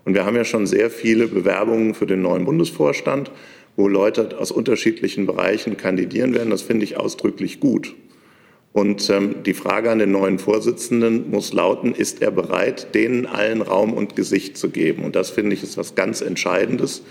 Und 0.05 0.13
wir 0.13 0.25
haben 0.25 0.35
ja 0.35 0.43
schon 0.43 0.67
sehr 0.67 0.89
viele 0.89 1.27
Bewerbungen 1.27 1.93
für 1.95 2.05
den 2.05 2.21
neuen 2.21 2.45
Bundesvorstand 2.45 3.31
wo 3.75 3.87
Leute 3.87 4.37
aus 4.37 4.51
unterschiedlichen 4.51 5.25
Bereichen 5.25 5.77
kandidieren 5.77 6.33
werden. 6.33 6.49
Das 6.49 6.61
finde 6.61 6.83
ich 6.85 6.97
ausdrücklich 6.97 7.59
gut. 7.59 7.95
Und 8.73 9.07
ähm, 9.11 9.43
die 9.45 9.53
Frage 9.53 9.91
an 9.91 9.99
den 9.99 10.11
neuen 10.11 10.39
Vorsitzenden 10.39 11.29
muss 11.29 11.53
lauten, 11.53 11.93
ist 11.93 12.21
er 12.23 12.31
bereit, 12.31 12.95
denen 12.95 13.27
allen 13.27 13.61
Raum 13.61 13.93
und 13.93 14.15
Gesicht 14.15 14.57
zu 14.57 14.69
geben? 14.69 15.03
Und 15.03 15.15
das 15.15 15.29
finde 15.29 15.53
ich 15.53 15.61
ist 15.61 15.77
was 15.77 15.93
ganz 15.93 16.21
Entscheidendes. 16.21 17.03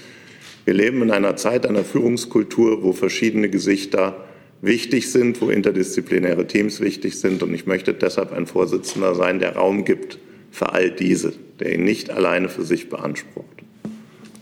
Wir 0.65 0.75
leben 0.75 1.03
in 1.03 1.13
einer 1.13 1.37
Zeit 1.37 1.65
einer 1.65 1.85
Führungskultur, 1.85 2.83
wo 2.83 2.93
verschiedene 2.93 3.49
Gesichter 3.49 4.25
wichtig 4.61 5.11
sind, 5.11 5.41
wo 5.41 5.51
interdisziplinäre 5.51 6.47
Teams 6.49 6.81
wichtig 6.81 7.19
sind. 7.19 7.45
Und 7.45 7.55
ich 7.55 7.67
möchte 7.67 7.95
deshalb 7.95 8.33
ein 8.33 8.47
Vorsitzender 8.47 9.15
sein, 9.15 9.39
der 9.39 9.55
Raum 9.55 9.85
gibt 9.85 10.19
für 10.51 10.73
all 10.73 10.91
diese. 10.91 11.33
der 11.61 11.75
ihn 11.75 11.85
nicht 11.85 12.11
alleine 12.11 12.49
für 12.49 12.65
sich 12.65 12.89
beansprucht. 12.89 13.47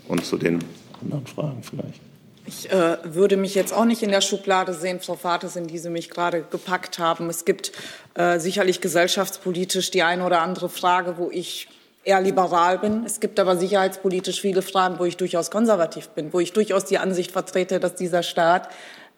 Und 0.09 0.25
zu 0.25 0.39
den 0.39 0.61
anderen 1.03 1.27
Fragen 1.27 1.62
vielleicht. 1.62 2.01
Ich 2.47 2.70
äh, 2.70 2.99
würde 3.05 3.36
mich 3.36 3.55
jetzt 3.55 3.72
auch 3.72 3.84
nicht 3.84 4.03
in 4.03 4.11
der 4.11 4.20
Schublade 4.20 4.72
sehen, 4.72 5.01
Frau 5.01 5.14
Vates, 5.14 5.57
in 5.57 5.66
die 5.66 5.78
Sie 5.78 5.91
mich 5.91 6.11
gerade 6.11 6.43
gepackt 6.43 6.99
haben. 6.99 7.28
Es 7.28 7.45
gibt 7.45 7.72
äh, 8.14 8.38
sicherlich 8.38 8.80
gesellschaftspolitisch 8.80 9.91
die 9.91 10.03
eine 10.03 10.24
oder 10.24 10.41
andere 10.41 10.68
Frage, 10.68 11.18
wo 11.18 11.30
ich 11.30 11.68
eher 12.03 12.20
liberal 12.20 12.78
bin. 12.78 13.05
Es 13.05 13.20
gibt 13.20 13.38
aber 13.38 13.57
sicherheitspolitisch 13.57 14.41
viele 14.41 14.62
Fragen, 14.62 14.99
wo 14.99 15.05
ich 15.05 15.16
durchaus 15.16 15.51
konservativ 15.51 16.09
bin, 16.09 16.32
wo 16.32 16.41
ich 16.41 16.53
durchaus 16.53 16.86
die 16.86 16.99
Ansicht 16.99 17.30
vertrete, 17.30 17.78
dass 17.78 17.95
dieser 17.95 18.22
Staat 18.22 18.68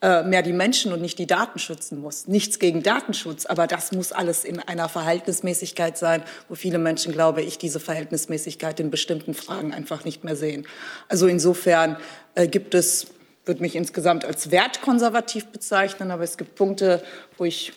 äh, 0.03 0.25
mehr 0.25 0.43
die 0.43 0.53
Menschen 0.53 0.93
und 0.93 1.01
nicht 1.01 1.21
die 1.21 1.29
Daten 1.29 1.61
schützen 1.61 2.01
muss. 2.01 2.27
Nichts 2.27 2.59
gegen 2.59 2.83
Datenschutz, 2.83 3.47
aber 3.47 3.69
das 3.69 3.93
muss 3.93 4.11
alles 4.11 4.45
in 4.45 4.59
einer 4.59 4.89
Verhältnismäßigkeit 4.89 5.97
sein, 5.97 6.25
wo 6.49 6.57
viele 6.57 6.79
Menschen, 6.79 7.13
glaube 7.13 7.41
ich, 7.43 7.57
diese 7.57 7.79
Verhältnismäßigkeit 7.79 8.81
in 8.81 8.91
bestimmten 8.91 9.33
Fragen 9.33 9.73
einfach 9.73 10.05
nicht 10.05 10.25
mehr 10.25 10.35
sehen. 10.35 10.67
Also 11.09 11.29
insofern 11.29 11.97
gibt 12.35 12.75
es, 12.75 13.09
würde 13.45 13.61
mich 13.61 13.77
insgesamt 13.77 14.25
als 14.25 14.51
wertkonservativ 14.51 15.47
bezeichnen, 15.47 16.11
aber 16.11 16.25
es 16.25 16.37
gibt 16.37 16.55
Punkte, 16.55 17.03
wo 17.39 17.45
ich 17.45 17.73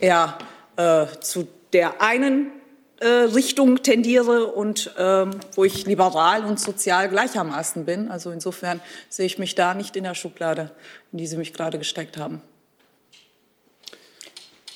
eher 0.00 0.38
äh, 0.76 1.06
zu 1.20 1.46
der 1.72 2.00
einen 2.02 2.52
äh, 3.00 3.06
Richtung 3.06 3.82
tendiere 3.82 4.46
und 4.46 4.92
ähm, 4.98 5.30
wo 5.54 5.64
ich 5.64 5.86
liberal 5.86 6.44
und 6.44 6.60
sozial 6.60 7.08
gleichermaßen 7.08 7.84
bin. 7.84 8.10
Also 8.10 8.30
insofern 8.30 8.80
sehe 9.08 9.26
ich 9.26 9.38
mich 9.38 9.54
da 9.54 9.74
nicht 9.74 9.96
in 9.96 10.04
der 10.04 10.14
Schublade, 10.14 10.70
in 11.10 11.18
die 11.18 11.26
Sie 11.26 11.36
mich 11.36 11.52
gerade 11.52 11.78
gesteckt 11.78 12.16
haben. 12.16 12.42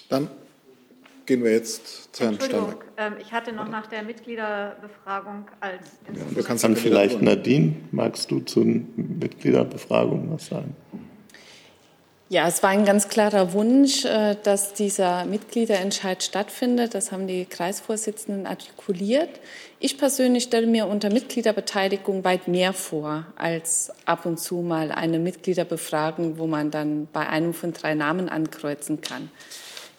Dann 0.09 0.31
gehen 1.27 1.45
wir 1.45 1.53
jetzt 1.53 2.15
zu 2.15 2.25
Herrn 2.25 2.35
Entschuldigung, 2.35 2.69
Steinbeck. 2.71 2.89
ähm, 2.97 3.15
ich 3.21 3.33
hatte 3.33 3.53
noch 3.53 3.69
nach 3.69 3.87
der 3.89 4.03
Mitgliederbefragung 4.03 5.47
als 5.61 5.83
Ja, 6.15 6.23
du 6.35 6.43
kannst 6.43 6.65
dann 6.65 6.77
vielleicht, 6.77 7.21
Nadine, 7.21 7.75
magst 7.91 8.31
du 8.31 8.41
zur 8.41 8.65
Mitgliederbefragung 8.65 10.33
was 10.33 10.47
sagen? 10.47 10.75
Ja, 12.29 12.49
es 12.49 12.61
war 12.61 12.71
ein 12.71 12.85
ganz 12.85 13.09
klarer 13.09 13.53
Wunsch, 13.53 14.05
äh, 14.05 14.35
dass 14.43 14.75
dieser 14.75 15.27
Mitgliederentscheid 15.27 16.25
stattfindet. 16.25 16.95
Das 16.95 17.13
haben 17.13 17.29
die 17.29 17.45
Kreisvorsitzenden 17.45 18.47
artikuliert. 18.47 19.31
Ich 19.79 19.97
persönlich 19.97 20.43
stelle 20.43 20.67
mir 20.67 20.89
unter 20.89 21.13
Mitgliederbeteiligung 21.13 22.25
weit 22.25 22.49
mehr 22.49 22.73
vor 22.73 23.27
als 23.37 23.93
ab 24.07 24.27
und 24.27 24.41
zu 24.41 24.57
mal 24.57 24.91
eine 24.91 25.21
Mitgliederbefragung, 25.21 26.39
wo 26.39 26.49
man 26.49 26.73
dann 26.73 27.07
bei 27.13 27.29
einem 27.29 27.55
von 27.55 27.73
drei 27.73 27.95
Namen 27.95 28.29
ankreuzen 28.29 29.01
kann. 29.01 29.31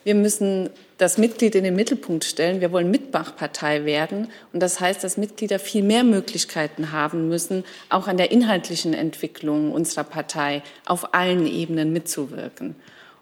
Wir 0.04 0.16
müssen 0.16 0.70
das 0.98 1.18
Mitglied 1.18 1.56
in 1.56 1.64
den 1.64 1.76
Mittelpunkt 1.76 2.24
stellen. 2.24 2.62
Wir 2.62 2.72
wollen 2.72 2.90
Mitmachpartei 2.90 3.86
werden. 3.86 4.30
Und 4.52 4.62
das 4.62 4.80
heißt, 4.80 5.04
dass 5.04 5.18
Mitglieder 5.18 5.60
viel 5.60 5.84
mehr 5.84 6.04
Möglichkeiten 6.04 6.92
haben 6.92 7.30
müssen, 7.30 7.64
auch 7.90 8.08
an 8.08 8.18
der 8.18 8.32
inhaltlichen 8.32 8.94
Entwicklung 8.94 9.72
unserer 9.72 10.04
Partei 10.04 10.64
auf 10.86 11.14
allen 11.14 11.46
Ebenen 11.46 11.94
mitzuwirken. 11.94 12.76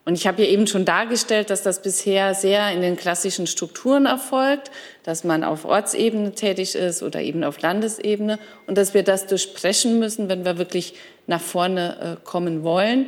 Und 0.05 0.13
ich 0.13 0.27
habe 0.27 0.43
hier 0.43 0.49
eben 0.51 0.67
schon 0.67 0.85
dargestellt, 0.85 1.49
dass 1.49 1.63
das 1.63 1.81
bisher 1.81 2.35
sehr 2.35 2.71
in 2.71 2.81
den 2.81 2.95
klassischen 2.95 3.47
Strukturen 3.47 4.05
erfolgt, 4.05 4.69
dass 5.01 5.23
man 5.23 5.43
auf 5.43 5.65
Ortsebene 5.65 6.33
tätig 6.33 6.75
ist 6.75 7.01
oder 7.01 7.21
eben 7.21 7.43
auf 7.43 7.59
Landesebene 7.59 8.37
und 8.67 8.77
dass 8.77 8.93
wir 8.93 9.01
das 9.01 9.25
durchbrechen 9.25 9.97
müssen, 9.97 10.29
wenn 10.29 10.45
wir 10.45 10.59
wirklich 10.59 10.93
nach 11.25 11.41
vorne 11.41 12.19
äh, 12.21 12.23
kommen 12.23 12.63
wollen. 12.63 13.07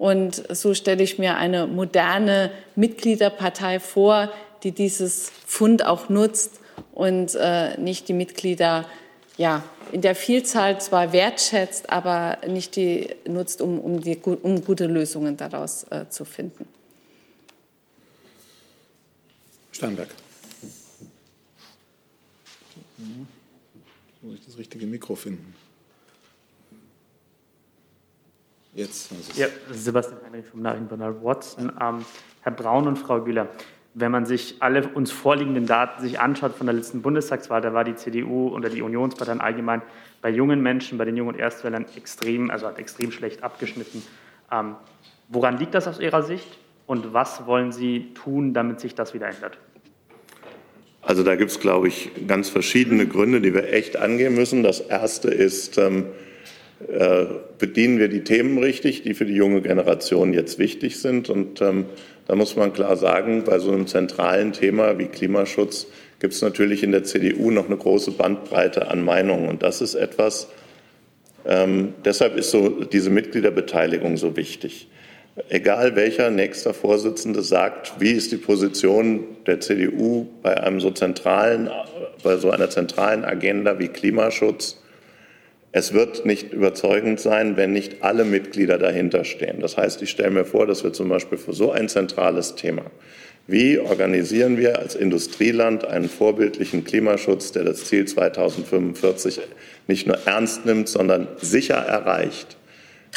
Und 0.00 0.56
so 0.56 0.72
stelle 0.72 1.02
ich 1.02 1.18
mir 1.18 1.36
eine 1.36 1.66
moderne 1.66 2.50
Mitgliederpartei 2.74 3.80
vor, 3.80 4.32
die 4.62 4.72
dieses 4.72 5.30
Fund 5.44 5.84
auch 5.84 6.08
nutzt 6.08 6.52
und 6.94 7.34
äh, 7.34 7.78
nicht 7.78 8.08
die 8.08 8.14
Mitglieder 8.14 8.88
ja, 9.36 9.62
in 9.92 10.00
der 10.00 10.14
Vielzahl 10.14 10.80
zwar 10.80 11.12
wertschätzt, 11.12 11.90
aber 11.90 12.38
nicht 12.48 12.76
die 12.76 13.14
nutzt, 13.26 13.60
um, 13.60 13.78
um, 13.78 14.00
die, 14.00 14.16
um 14.16 14.64
gute 14.64 14.86
Lösungen 14.86 15.36
daraus 15.36 15.84
äh, 15.90 16.08
zu 16.08 16.24
finden. 16.24 16.66
Steinberg. 19.70 20.08
Muss 24.22 24.34
ich 24.34 24.46
das 24.46 24.56
richtige 24.56 24.86
Mikro 24.86 25.14
finden? 25.14 25.54
Jetzt. 28.74 29.10
Ja, 29.36 29.46
Sebastian 29.72 30.20
Heinrich 30.24 30.46
vom 30.46 30.62
Nachrichtenportal 30.62 31.22
Watson. 31.22 31.72
Ähm, 31.80 32.04
Herr 32.42 32.52
Braun 32.52 32.86
und 32.86 32.96
Frau 32.96 33.20
Güler, 33.20 33.48
wenn 33.94 34.12
man 34.12 34.24
sich 34.26 34.56
alle 34.60 34.86
uns 34.88 35.10
vorliegenden 35.10 35.66
Daten 35.66 36.00
sich 36.02 36.20
anschaut 36.20 36.54
von 36.54 36.66
der 36.66 36.74
letzten 36.74 37.02
Bundestagswahl, 37.02 37.60
da 37.60 37.74
war 37.74 37.82
die 37.82 37.96
CDU 37.96 38.48
oder 38.48 38.70
die 38.70 38.82
Unionsparteien 38.82 39.40
allgemein 39.40 39.82
bei 40.22 40.30
jungen 40.30 40.62
Menschen, 40.62 40.98
bei 40.98 41.04
den 41.04 41.16
jungen 41.16 41.36
Erstwählern 41.36 41.84
extrem, 41.96 42.50
also 42.50 42.66
hat 42.66 42.78
extrem 42.78 43.10
schlecht 43.10 43.42
abgeschnitten. 43.42 44.02
Ähm, 44.52 44.76
woran 45.28 45.58
liegt 45.58 45.74
das 45.74 45.88
aus 45.88 45.98
Ihrer 45.98 46.22
Sicht 46.22 46.58
und 46.86 47.12
was 47.12 47.46
wollen 47.46 47.72
Sie 47.72 48.14
tun, 48.14 48.54
damit 48.54 48.78
sich 48.78 48.94
das 48.94 49.14
wieder 49.14 49.28
ändert? 49.28 49.58
Also 51.02 51.24
da 51.24 51.34
gibt 51.34 51.50
es, 51.50 51.58
glaube 51.58 51.88
ich, 51.88 52.10
ganz 52.28 52.50
verschiedene 52.50 53.06
Gründe, 53.06 53.40
die 53.40 53.54
wir 53.54 53.72
echt 53.72 53.96
angehen 53.96 54.34
müssen. 54.34 54.62
Das 54.62 54.80
erste 54.80 55.28
ist, 55.28 55.78
ähm, 55.78 56.04
äh, 56.04 56.29
bedienen 57.58 57.98
wir 57.98 58.08
die 58.08 58.24
Themen 58.24 58.58
richtig, 58.58 59.02
die 59.02 59.12
für 59.14 59.26
die 59.26 59.34
junge 59.34 59.60
Generation 59.60 60.32
jetzt 60.32 60.58
wichtig 60.58 60.98
sind. 60.98 61.28
Und 61.28 61.60
ähm, 61.60 61.84
da 62.26 62.34
muss 62.34 62.56
man 62.56 62.72
klar 62.72 62.96
sagen, 62.96 63.44
bei 63.44 63.58
so 63.58 63.70
einem 63.70 63.86
zentralen 63.86 64.52
Thema 64.52 64.98
wie 64.98 65.06
Klimaschutz 65.06 65.88
gibt 66.20 66.32
es 66.32 66.42
natürlich 66.42 66.82
in 66.82 66.92
der 66.92 67.04
CDU 67.04 67.50
noch 67.50 67.66
eine 67.66 67.76
große 67.76 68.12
Bandbreite 68.12 68.88
an 68.88 69.04
Meinungen. 69.04 69.48
Und 69.48 69.62
das 69.62 69.80
ist 69.80 69.94
etwas, 69.94 70.48
ähm, 71.46 71.94
deshalb 72.04 72.36
ist 72.36 72.50
so 72.50 72.84
diese 72.84 73.10
Mitgliederbeteiligung 73.10 74.16
so 74.16 74.36
wichtig. 74.36 74.88
Egal 75.48 75.96
welcher 75.96 76.30
nächster 76.30 76.74
Vorsitzende 76.74 77.42
sagt, 77.42 77.94
wie 77.98 78.12
ist 78.12 78.32
die 78.32 78.36
Position 78.36 79.24
der 79.46 79.60
CDU 79.60 80.26
bei 80.42 80.60
einem 80.62 80.80
so 80.80 80.90
zentralen, 80.90 81.70
bei 82.22 82.36
so 82.36 82.50
einer 82.50 82.68
zentralen 82.68 83.24
Agenda 83.24 83.78
wie 83.78 83.88
Klimaschutz, 83.88 84.82
es 85.72 85.92
wird 85.92 86.26
nicht 86.26 86.52
überzeugend 86.52 87.20
sein, 87.20 87.56
wenn 87.56 87.72
nicht 87.72 88.02
alle 88.02 88.24
Mitglieder 88.24 88.76
dahinter 88.76 89.24
stehen. 89.24 89.60
Das 89.60 89.76
heißt, 89.76 90.02
ich 90.02 90.10
stelle 90.10 90.30
mir 90.30 90.44
vor, 90.44 90.66
dass 90.66 90.82
wir 90.82 90.92
zum 90.92 91.08
Beispiel 91.08 91.38
für 91.38 91.52
so 91.52 91.70
ein 91.70 91.88
zentrales 91.88 92.56
Thema, 92.56 92.84
wie 93.46 93.78
organisieren 93.78 94.58
wir 94.58 94.78
als 94.78 94.94
Industrieland 94.94 95.84
einen 95.84 96.08
vorbildlichen 96.08 96.84
Klimaschutz, 96.84 97.52
der 97.52 97.64
das 97.64 97.84
Ziel 97.84 98.04
2045 98.04 99.40
nicht 99.86 100.06
nur 100.06 100.18
ernst 100.26 100.66
nimmt, 100.66 100.88
sondern 100.88 101.28
sicher 101.40 101.76
erreicht? 101.76 102.56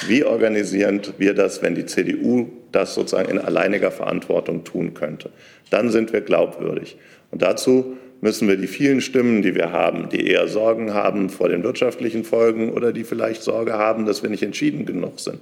Wie 0.08 0.24
organisieren 0.24 1.02
wir 1.18 1.34
das, 1.34 1.62
wenn 1.62 1.76
die 1.76 1.86
CDU 1.86 2.48
das 2.72 2.96
sozusagen 2.96 3.30
in 3.30 3.40
alleiniger 3.40 3.92
Verantwortung 3.92 4.64
tun 4.64 4.94
könnte? 4.94 5.30
Dann 5.70 5.92
sind 5.92 6.14
wir 6.14 6.22
glaubwürdig. 6.22 6.98
Und 7.30 7.42
dazu 7.42 7.98
müssen 8.24 8.48
wir 8.48 8.56
die 8.56 8.68
vielen 8.68 9.02
Stimmen, 9.02 9.42
die 9.42 9.54
wir 9.54 9.74
haben, 9.74 10.08
die 10.08 10.26
eher 10.26 10.48
Sorgen 10.48 10.94
haben 10.94 11.30
vor 11.30 11.50
den 11.50 11.62
wirtschaftlichen 11.62 12.24
Folgen 12.24 12.72
oder 12.72 12.94
die 12.94 13.04
vielleicht 13.04 13.44
Sorge 13.44 13.74
haben, 13.74 14.06
dass 14.06 14.24
wir 14.24 14.30
nicht 14.30 14.44
entschieden 14.44 14.86
genug 14.86 15.20
sind, 15.20 15.40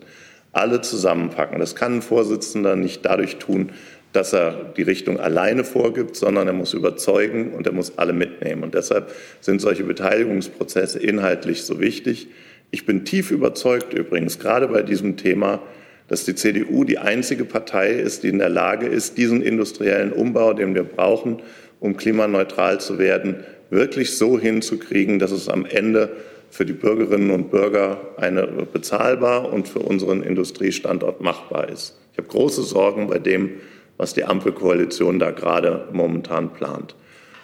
alle 0.51 0.81
zusammenpacken. 0.81 1.59
Das 1.59 1.75
kann 1.75 1.97
ein 1.97 2.01
Vorsitzender 2.01 2.75
nicht 2.75 3.05
dadurch 3.05 3.35
tun, 3.37 3.69
dass 4.13 4.33
er 4.33 4.73
die 4.75 4.81
Richtung 4.81 5.19
alleine 5.19 5.63
vorgibt, 5.63 6.15
sondern 6.15 6.47
er 6.47 6.53
muss 6.53 6.73
überzeugen 6.73 7.53
und 7.53 7.67
er 7.67 7.71
muss 7.71 7.99
alle 7.99 8.13
mitnehmen. 8.13 8.63
Und 8.63 8.73
deshalb 8.73 9.11
sind 9.41 9.61
solche 9.61 9.83
Beteiligungsprozesse 9.83 10.97
inhaltlich 10.97 11.61
so 11.61 11.79
wichtig. 11.79 12.29
Ich 12.71 12.87
bin 12.87 13.05
tief 13.05 13.29
überzeugt 13.29 13.93
übrigens, 13.93 14.39
gerade 14.39 14.67
bei 14.67 14.81
diesem 14.81 15.17
Thema, 15.17 15.61
dass 16.07 16.25
die 16.25 16.33
CDU 16.33 16.83
die 16.83 16.97
einzige 16.97 17.45
Partei 17.45 17.91
ist, 17.91 18.23
die 18.23 18.29
in 18.29 18.39
der 18.39 18.49
Lage 18.49 18.87
ist, 18.87 19.19
diesen 19.19 19.43
industriellen 19.43 20.11
Umbau, 20.11 20.53
den 20.53 20.73
wir 20.73 20.83
brauchen, 20.83 21.43
um 21.81 21.97
klimaneutral 21.97 22.79
zu 22.79 22.97
werden, 22.97 23.43
wirklich 23.69 24.15
so 24.15 24.39
hinzukriegen, 24.39 25.19
dass 25.19 25.31
es 25.31 25.49
am 25.49 25.65
Ende 25.65 26.15
für 26.49 26.65
die 26.65 26.73
Bürgerinnen 26.73 27.31
und 27.31 27.49
Bürger 27.49 27.99
eine 28.17 28.45
bezahlbar 28.47 29.51
und 29.51 29.67
für 29.67 29.79
unseren 29.79 30.21
Industriestandort 30.21 31.21
machbar 31.21 31.69
ist. 31.69 31.97
Ich 32.11 32.17
habe 32.19 32.27
große 32.27 32.63
Sorgen 32.63 33.07
bei 33.07 33.19
dem, 33.19 33.51
was 33.97 34.13
die 34.13 34.23
Ampelkoalition 34.23 35.19
da 35.19 35.31
gerade 35.31 35.87
momentan 35.91 36.53
plant. 36.53 36.95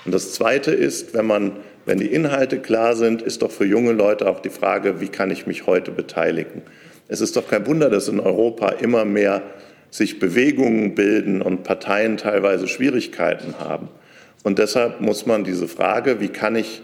Und 0.06 0.14
das 0.14 0.34
Zweite 0.34 0.72
ist, 0.72 1.14
wenn 1.14 1.26
man, 1.26 1.54
wenn 1.86 1.98
die 1.98 2.08
Inhalte 2.08 2.60
klar 2.60 2.96
sind, 2.96 3.22
ist 3.22 3.42
doch 3.42 3.52
für 3.52 3.66
junge 3.66 3.94
Leute 3.94 4.30
auch 4.30 4.40
die 4.40 4.50
Frage, 4.50 5.02
wie 5.02 5.08
kann 5.08 5.32
ich 5.32 5.48
mich 5.48 5.66
heute 5.66 5.92
beteiligen? 5.92 6.62
Es 7.08 7.22
ist 7.22 7.36
doch 7.38 7.48
kein 7.48 7.66
Wunder, 7.66 7.90
dass 7.90 8.08
in 8.08 8.20
Europa 8.20 8.70
immer 8.70 9.06
mehr 9.06 9.42
sich 9.90 10.20
Bewegungen 10.20 10.96
bilden 10.96 11.42
und 11.42 11.64
Parteien 11.64 12.18
teilweise 12.18 12.68
Schwierigkeiten 12.68 13.56
haben. 13.60 13.88
Und 14.48 14.58
deshalb 14.60 15.02
muss 15.02 15.26
man 15.26 15.44
diese 15.44 15.68
Frage, 15.68 16.22
wie 16.22 16.30
kann 16.30 16.56
ich 16.56 16.82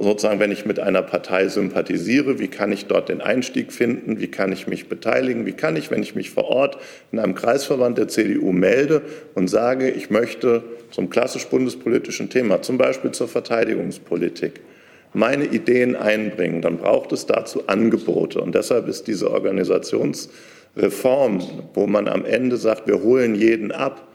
sozusagen, 0.00 0.40
wenn 0.40 0.50
ich 0.50 0.64
mit 0.64 0.80
einer 0.80 1.02
Partei 1.02 1.46
sympathisiere, 1.46 2.38
wie 2.38 2.48
kann 2.48 2.72
ich 2.72 2.86
dort 2.86 3.10
den 3.10 3.20
Einstieg 3.20 3.70
finden, 3.70 4.18
wie 4.18 4.28
kann 4.28 4.50
ich 4.50 4.66
mich 4.66 4.88
beteiligen, 4.88 5.44
wie 5.44 5.52
kann 5.52 5.76
ich, 5.76 5.90
wenn 5.90 6.02
ich 6.02 6.14
mich 6.14 6.30
vor 6.30 6.44
Ort 6.44 6.78
in 7.12 7.18
einem 7.18 7.34
Kreisverband 7.34 7.98
der 7.98 8.08
CDU 8.08 8.52
melde 8.52 9.02
und 9.34 9.48
sage, 9.48 9.90
ich 9.90 10.08
möchte 10.08 10.62
zum 10.90 11.10
klassisch 11.10 11.44
bundespolitischen 11.48 12.30
Thema, 12.30 12.62
zum 12.62 12.78
Beispiel 12.78 13.10
zur 13.10 13.28
Verteidigungspolitik, 13.28 14.62
meine 15.12 15.44
Ideen 15.44 15.96
einbringen, 15.96 16.62
dann 16.62 16.78
braucht 16.78 17.12
es 17.12 17.26
dazu 17.26 17.64
Angebote. 17.66 18.40
Und 18.40 18.54
deshalb 18.54 18.88
ist 18.88 19.06
diese 19.06 19.30
Organisationsreform, 19.30 21.42
wo 21.74 21.86
man 21.86 22.08
am 22.08 22.24
Ende 22.24 22.56
sagt, 22.56 22.86
wir 22.86 23.02
holen 23.02 23.34
jeden 23.34 23.70
ab, 23.70 24.08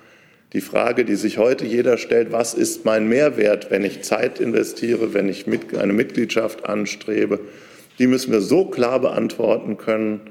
die 0.54 0.62
Frage, 0.62 1.04
die 1.04 1.16
sich 1.16 1.38
heute 1.38 1.66
jeder 1.66 1.98
stellt, 1.98 2.32
was 2.32 2.54
ist 2.54 2.86
mein 2.86 3.08
Mehrwert, 3.08 3.70
wenn 3.70 3.84
ich 3.84 4.04
Zeit 4.04 4.39
investiere, 4.39 5.14
wenn 5.14 5.28
ich 5.28 5.45
eine 5.78 5.93
Mitgliedschaft 5.93 6.66
anstrebe, 6.66 7.39
die 8.00 8.08
müssen 8.08 8.32
wir 8.32 8.41
so 8.41 8.66
klar 8.66 9.00
beantworten 9.00 9.78
können, 9.78 10.22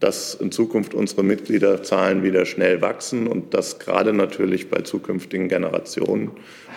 dass 0.00 0.34
in 0.34 0.52
Zukunft 0.52 0.94
unsere 0.94 1.22
Mitgliederzahlen 1.22 2.22
wieder 2.22 2.44
schnell 2.44 2.82
wachsen 2.82 3.26
und 3.26 3.54
das 3.54 3.78
gerade 3.78 4.12
natürlich 4.12 4.68
bei 4.68 4.82
zukünftigen 4.82 5.48
Generationen. 5.48 6.32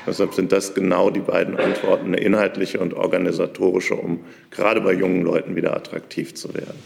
Deshalb 0.07 0.33
sind 0.33 0.51
das 0.51 0.73
genau 0.73 1.09
die 1.09 1.19
beiden 1.19 1.57
Antworten, 1.57 2.07
eine 2.07 2.17
inhaltliche 2.17 2.79
und 2.79 2.93
organisatorische, 2.93 3.95
um 3.95 4.21
gerade 4.51 4.79
bei 4.81 4.93
jungen 4.93 5.21
Leuten 5.23 5.55
wieder 5.55 5.75
attraktiv 5.75 6.33
zu 6.33 6.53
werden. 6.53 6.79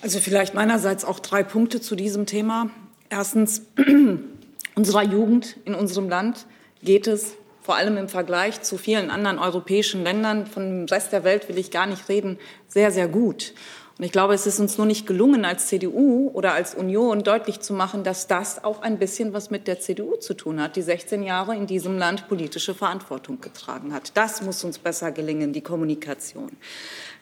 Also 0.00 0.20
vielleicht 0.20 0.54
meinerseits 0.54 1.04
auch 1.04 1.18
drei 1.18 1.42
Punkte 1.42 1.80
zu 1.80 1.96
diesem 1.96 2.26
Thema. 2.26 2.70
Erstens, 3.10 3.62
unserer 4.76 5.02
Jugend 5.02 5.56
in 5.64 5.74
unserem 5.74 6.08
Land 6.08 6.46
geht 6.82 7.08
es 7.08 7.34
vor 7.62 7.74
allem 7.74 7.96
im 7.96 8.08
Vergleich 8.08 8.62
zu 8.62 8.78
vielen 8.78 9.10
anderen 9.10 9.40
europäischen 9.40 10.04
Ländern, 10.04 10.46
von 10.46 10.62
dem 10.62 10.84
Rest 10.84 11.12
der 11.12 11.24
Welt 11.24 11.48
will 11.48 11.58
ich 11.58 11.72
gar 11.72 11.86
nicht 11.86 12.08
reden, 12.08 12.38
sehr, 12.68 12.92
sehr 12.92 13.08
gut. 13.08 13.54
Und 13.98 14.04
ich 14.04 14.12
glaube, 14.12 14.34
es 14.34 14.46
ist 14.46 14.60
uns 14.60 14.76
nur 14.76 14.86
nicht 14.86 15.06
gelungen, 15.06 15.46
als 15.46 15.68
CDU 15.68 16.30
oder 16.34 16.52
als 16.52 16.74
Union 16.74 17.24
deutlich 17.24 17.60
zu 17.60 17.72
machen, 17.72 18.04
dass 18.04 18.26
das 18.26 18.62
auch 18.62 18.82
ein 18.82 18.98
bisschen 18.98 19.32
was 19.32 19.50
mit 19.50 19.66
der 19.66 19.80
CDU 19.80 20.16
zu 20.16 20.34
tun 20.34 20.60
hat, 20.60 20.76
die 20.76 20.82
16 20.82 21.22
Jahre 21.22 21.56
in 21.56 21.66
diesem 21.66 21.96
Land 21.96 22.28
politische 22.28 22.74
Verantwortung 22.74 23.40
getragen 23.40 23.94
hat. 23.94 24.12
Das 24.14 24.42
muss 24.42 24.62
uns 24.64 24.78
besser 24.78 25.12
gelingen, 25.12 25.54
die 25.54 25.62
Kommunikation. 25.62 26.50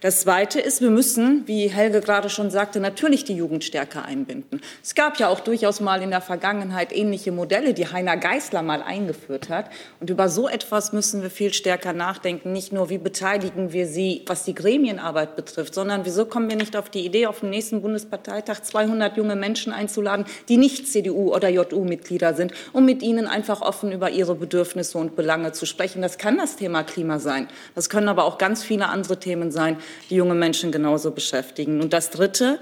Das 0.05 0.21
Zweite 0.21 0.61
ist, 0.61 0.83
wir 0.83 0.91
müssen, 0.91 1.45
wie 1.47 1.69
Helge 1.69 2.03
gerade 2.03 2.29
schon 2.29 2.51
sagte, 2.51 2.79
natürlich 2.79 3.25
die 3.25 3.37
Jugend 3.37 3.65
stärker 3.65 4.05
einbinden. 4.05 4.61
Es 4.83 4.95
gab 4.95 5.19
ja 5.19 5.29
auch 5.29 5.41
durchaus 5.41 5.81
mal 5.81 6.03
in 6.03 6.11
der 6.11 6.21
Vergangenheit 6.21 6.95
ähnliche 6.95 7.33
Modelle, 7.33 7.73
die 7.73 7.87
Heiner 7.87 8.19
Geißler 8.19 8.61
mal 8.61 8.83
eingeführt 8.83 9.49
hat. 9.49 9.71
Und 10.01 10.11
über 10.11 10.29
so 10.29 10.47
etwas 10.47 10.93
müssen 10.93 11.23
wir 11.23 11.31
viel 11.31 11.55
stärker 11.55 11.95
nachdenken. 11.95 12.53
Nicht 12.53 12.71
nur, 12.71 12.91
wie 12.91 12.99
beteiligen 12.99 13.73
wir 13.73 13.87
sie, 13.87 14.21
was 14.27 14.45
die 14.45 14.55
Gremienarbeit 14.55 15.37
betrifft, 15.37 15.73
sondern 15.73 16.05
wieso 16.05 16.27
kommen 16.27 16.51
wir 16.51 16.57
nicht 16.57 16.77
auf 16.77 16.91
die 16.91 17.07
Idee, 17.07 17.27
auf 17.27 17.41
dem 17.41 17.49
nächsten 17.49 17.81
Bundesparteitag 17.81 18.61
200 18.61 19.17
junge 19.17 19.37
Menschen 19.37 19.73
einzuladen, 19.73 20.27
die 20.51 20.59
nicht 20.59 20.87
CDU 20.87 21.35
oder 21.35 21.49
JU-Mitglieder 21.49 22.35
sind, 22.35 22.53
um 22.75 22.85
mit 22.85 23.03
ihnen 23.03 23.27
einfach 23.27 23.63
offen 23.63 23.91
über 23.91 24.11
ihre 24.11 24.35
Bedürfnisse 24.35 24.99
und 24.99 25.17
Belange 25.17 25.53
zu 25.53 25.65
sprechen. 25.65 26.03
Das 26.03 26.19
kann 26.19 26.37
das 26.37 26.57
Thema 26.57 26.83
Klima 26.83 27.19
sein. 27.21 27.49
Das 27.75 27.89
können 27.89 28.11
aber 28.11 28.25
auch 28.25 28.37
ganz 28.37 28.63
viele 28.63 28.91
andere 28.91 29.19
Themen 29.19 29.51
sein, 29.51 29.79
die 30.11 30.17
junge 30.17 30.35
Menschen 30.35 30.73
genauso 30.73 31.11
beschäftigen. 31.11 31.81
Und 31.81 31.93
das 31.93 32.11
Dritte, 32.11 32.59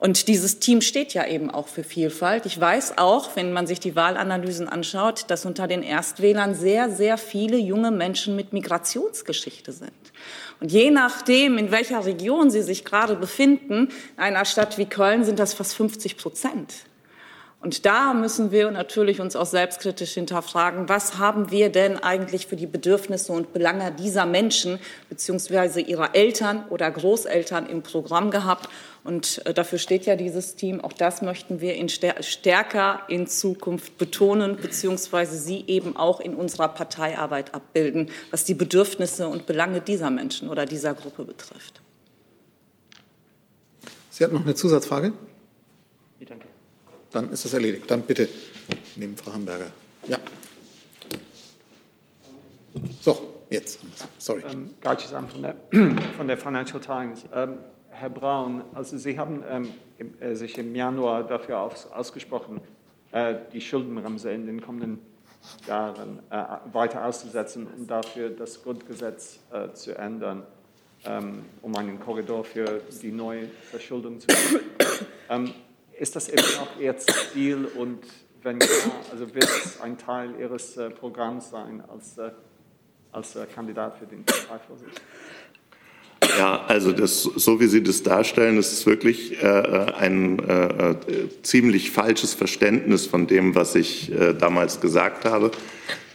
und 0.00 0.28
dieses 0.28 0.60
Team 0.60 0.80
steht 0.80 1.12
ja 1.12 1.26
eben 1.26 1.50
auch 1.50 1.68
für 1.68 1.84
Vielfalt. 1.84 2.46
Ich 2.46 2.58
weiß 2.58 2.96
auch, 2.96 3.36
wenn 3.36 3.52
man 3.52 3.66
sich 3.66 3.80
die 3.80 3.94
Wahlanalysen 3.94 4.66
anschaut, 4.66 5.26
dass 5.28 5.44
unter 5.44 5.68
den 5.68 5.82
Erstwählern 5.82 6.54
sehr, 6.54 6.88
sehr 6.88 7.18
viele 7.18 7.58
junge 7.58 7.90
Menschen 7.90 8.34
mit 8.34 8.54
Migrationsgeschichte 8.54 9.72
sind. 9.72 9.92
Und 10.58 10.72
je 10.72 10.90
nachdem, 10.90 11.58
in 11.58 11.70
welcher 11.70 12.04
Region 12.06 12.50
sie 12.50 12.62
sich 12.62 12.86
gerade 12.86 13.14
befinden, 13.14 13.90
in 14.16 14.22
einer 14.22 14.46
Stadt 14.46 14.78
wie 14.78 14.86
Köln 14.86 15.22
sind 15.24 15.38
das 15.38 15.52
fast 15.52 15.74
50 15.74 16.16
Prozent. 16.16 16.72
Und 17.62 17.84
da 17.84 18.14
müssen 18.14 18.52
wir 18.52 18.70
natürlich 18.70 19.20
uns 19.20 19.36
auch 19.36 19.44
selbstkritisch 19.44 20.14
hinterfragen, 20.14 20.88
was 20.88 21.18
haben 21.18 21.50
wir 21.50 21.68
denn 21.68 21.98
eigentlich 21.98 22.46
für 22.46 22.56
die 22.56 22.66
Bedürfnisse 22.66 23.34
und 23.34 23.52
Belange 23.52 23.92
dieser 23.92 24.24
Menschen 24.24 24.78
beziehungsweise 25.10 25.82
ihrer 25.82 26.14
Eltern 26.14 26.64
oder 26.70 26.90
Großeltern 26.90 27.66
im 27.66 27.82
Programm 27.82 28.30
gehabt. 28.30 28.70
Und 29.04 29.44
äh, 29.44 29.52
dafür 29.52 29.78
steht 29.78 30.06
ja 30.06 30.16
dieses 30.16 30.54
Team. 30.54 30.80
Auch 30.80 30.94
das 30.94 31.20
möchten 31.20 31.60
wir 31.60 31.74
in 31.74 31.90
stärker 31.90 33.02
in 33.08 33.26
Zukunft 33.26 33.98
betonen, 33.98 34.56
beziehungsweise 34.56 35.36
sie 35.36 35.64
eben 35.66 35.96
auch 35.96 36.20
in 36.20 36.34
unserer 36.34 36.68
Parteiarbeit 36.68 37.54
abbilden, 37.54 38.08
was 38.30 38.44
die 38.44 38.54
Bedürfnisse 38.54 39.28
und 39.28 39.44
Belange 39.44 39.82
dieser 39.82 40.08
Menschen 40.08 40.48
oder 40.48 40.64
dieser 40.64 40.94
Gruppe 40.94 41.24
betrifft. 41.24 41.82
Sie 44.08 44.24
hat 44.24 44.32
noch 44.32 44.44
eine 44.44 44.54
Zusatzfrage? 44.54 45.12
Dann 47.12 47.30
ist 47.32 47.44
es 47.44 47.52
erledigt. 47.52 47.90
Dann 47.90 48.02
bitte 48.02 48.28
neben 48.96 49.16
Frau 49.16 49.32
Hamburger. 49.32 49.70
Ja. 50.06 50.18
So, 53.00 53.42
jetzt. 53.50 53.80
Sorry. 54.18 54.42
Ähm, 54.50 54.70
von 55.28 55.42
der, 55.42 55.56
von 56.16 56.28
der 56.28 56.36
Financial 56.36 56.80
Times. 56.80 57.24
Ähm, 57.34 57.58
Herr 57.90 58.10
Braun, 58.10 58.62
also 58.72 58.96
Sie 58.96 59.18
haben 59.18 59.42
ähm, 59.48 59.68
im, 59.98 60.20
äh, 60.20 60.34
sich 60.34 60.56
im 60.56 60.74
Januar 60.74 61.24
dafür 61.24 61.60
aus, 61.60 61.86
ausgesprochen, 61.86 62.60
äh, 63.12 63.34
die 63.52 63.60
Schuldenbremse 63.60 64.30
in 64.30 64.46
den 64.46 64.60
kommenden 64.60 65.00
Jahren 65.66 66.20
äh, 66.30 66.44
weiter 66.72 67.04
auszusetzen 67.04 67.66
und 67.66 67.90
dafür 67.90 68.30
das 68.30 68.62
Grundgesetz 68.62 69.40
äh, 69.52 69.72
zu 69.72 69.98
ändern, 69.98 70.44
ähm, 71.04 71.44
um 71.62 71.74
einen 71.76 71.98
Korridor 71.98 72.44
für 72.44 72.80
die 73.02 73.10
neue 73.10 73.48
Verschuldung 73.70 74.20
zu 74.20 74.28
finden. 74.28 74.64
Ist 76.00 76.16
das 76.16 76.30
immer 76.30 76.40
noch 76.40 76.80
Ihr 76.80 76.96
Ziel 76.96 77.68
und 77.76 77.98
wenn 78.42 78.58
ja, 78.58 78.66
also 79.12 79.34
wird 79.34 79.44
es 79.44 79.78
ein 79.82 79.98
Teil 79.98 80.30
Ihres 80.40 80.78
äh, 80.78 80.88
Programms 80.88 81.50
sein 81.50 81.82
als, 81.92 82.16
äh, 82.16 82.30
als 83.12 83.36
äh, 83.36 83.44
Kandidat 83.54 83.98
für 83.98 84.06
den 84.06 84.24
Parteivorsitz? 84.24 84.94
Ja, 86.38 86.64
also 86.68 86.92
das, 86.92 87.24
so 87.24 87.60
wie 87.60 87.66
Sie 87.66 87.82
das 87.82 88.02
darstellen, 88.02 88.56
ist 88.56 88.72
es 88.72 88.86
wirklich 88.86 89.42
äh, 89.42 89.46
ein 89.46 90.38
äh, 90.38 90.94
ziemlich 91.42 91.90
falsches 91.90 92.32
Verständnis 92.32 93.04
von 93.04 93.26
dem, 93.26 93.54
was 93.54 93.74
ich 93.74 94.10
äh, 94.10 94.32
damals 94.32 94.80
gesagt 94.80 95.26
habe. 95.26 95.50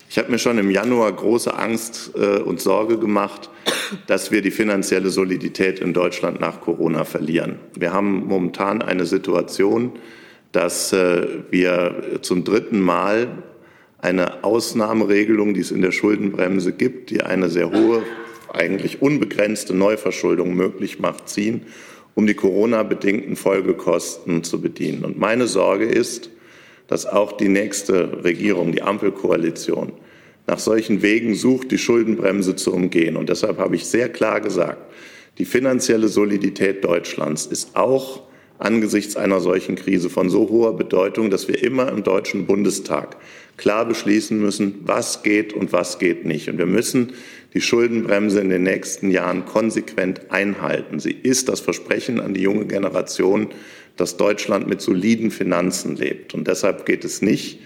Ich 0.10 0.18
habe 0.18 0.32
mir 0.32 0.40
schon 0.40 0.58
im 0.58 0.72
Januar 0.72 1.14
große 1.14 1.54
Angst 1.54 2.10
äh, 2.16 2.40
und 2.40 2.60
Sorge 2.60 2.98
gemacht, 2.98 3.52
dass 4.08 4.32
wir 4.32 4.42
die 4.42 4.52
finanzielle 4.52 5.10
Solidität 5.10 5.80
in 5.80 5.94
Deutschland 5.94 6.40
nach 6.40 6.62
Corona 6.62 7.04
verlieren. 7.04 7.60
Wir 7.78 7.94
haben 7.94 8.26
momentan 8.28 8.82
eine 8.82 9.06
Situation, 9.06 9.94
dass 10.52 10.94
äh, 10.94 11.28
wir 11.52 12.20
zum 12.22 12.44
dritten 12.44 12.80
Mal 12.80 13.28
eine 14.00 14.44
Ausnahmeregelung, 14.44 15.54
die 15.54 15.62
es 15.62 15.72
in 15.72 15.82
der 15.82 15.92
Schuldenbremse 15.92 16.72
gibt, 16.74 17.10
die 17.10 17.24
eine 17.24 17.50
sehr 17.50 17.72
hohe, 17.72 18.04
eigentlich 18.54 19.02
unbegrenzte 19.02 19.74
Neuverschuldung 19.76 20.54
möglich 20.56 21.00
macht, 21.00 21.28
ziehen, 21.28 21.66
um 22.14 22.28
die 22.28 22.36
Corona-bedingten 22.36 23.36
Folgekosten 23.36 24.44
zu 24.44 24.62
bedienen. 24.62 25.04
Und 25.04 25.20
meine 25.20 25.48
Sorge 25.48 25.86
ist, 25.86 26.30
dass 26.88 27.06
auch 27.06 27.34
die 27.34 27.50
nächste 27.50 28.24
Regierung, 28.24 28.72
die 28.72 28.84
Ampelkoalition, 28.84 29.92
nach 30.48 30.60
solchen 30.60 31.02
Wegen 31.02 31.36
sucht, 31.36 31.72
die 31.72 31.78
Schuldenbremse 31.78 32.56
zu 32.56 32.74
umgehen. 32.74 33.18
Und 33.18 33.30
deshalb 33.30 33.58
habe 33.58 33.76
ich 33.76 33.86
sehr 33.86 34.10
klar 34.10 34.42
gesagt, 34.42 34.80
die 35.38 35.46
finanzielle 35.46 36.08
Solidität 36.08 36.84
Deutschlands 36.84 37.46
ist 37.46 37.76
auch 37.76 38.24
angesichts 38.58 39.18
einer 39.18 39.42
solchen 39.42 39.76
Krise 39.76 40.10
von 40.10 40.30
so 40.30 40.50
hoher 40.50 40.78
Bedeutung, 40.78 41.30
dass 41.30 41.48
wir 41.48 41.62
immer 41.62 41.90
im 41.90 42.04
Deutschen 42.04 42.46
Bundestag 42.46 43.18
klar 43.58 43.86
beschließen 43.86 44.40
müssen, 44.40 44.80
was 44.84 45.24
geht 45.24 45.54
und 45.54 45.74
was 45.74 46.00
geht 46.00 46.26
nicht. 46.26 46.50
Und 46.50 46.58
wir 46.58 46.66
müssen 46.66 47.14
die 47.54 47.62
Schuldenbremse 47.62 48.40
in 48.40 48.50
den 48.50 48.64
nächsten 48.64 49.12
Jahren 49.12 49.46
konsequent 49.46 50.32
einhalten. 50.32 51.00
Sie 51.00 51.12
ist 51.12 51.50
das 51.50 51.60
Versprechen 51.60 52.20
an 52.20 52.34
die 52.34 52.42
junge 52.42 52.66
Generation, 52.66 53.50
dass 53.98 54.18
Deutschland 54.18 54.68
mit 54.68 54.82
soliden 54.82 55.32
Finanzen 55.32 55.96
lebt. 55.96 56.34
Und 56.34 56.48
deshalb 56.48 56.86
geht 56.86 57.06
es 57.06 57.22
nicht, 57.22 57.60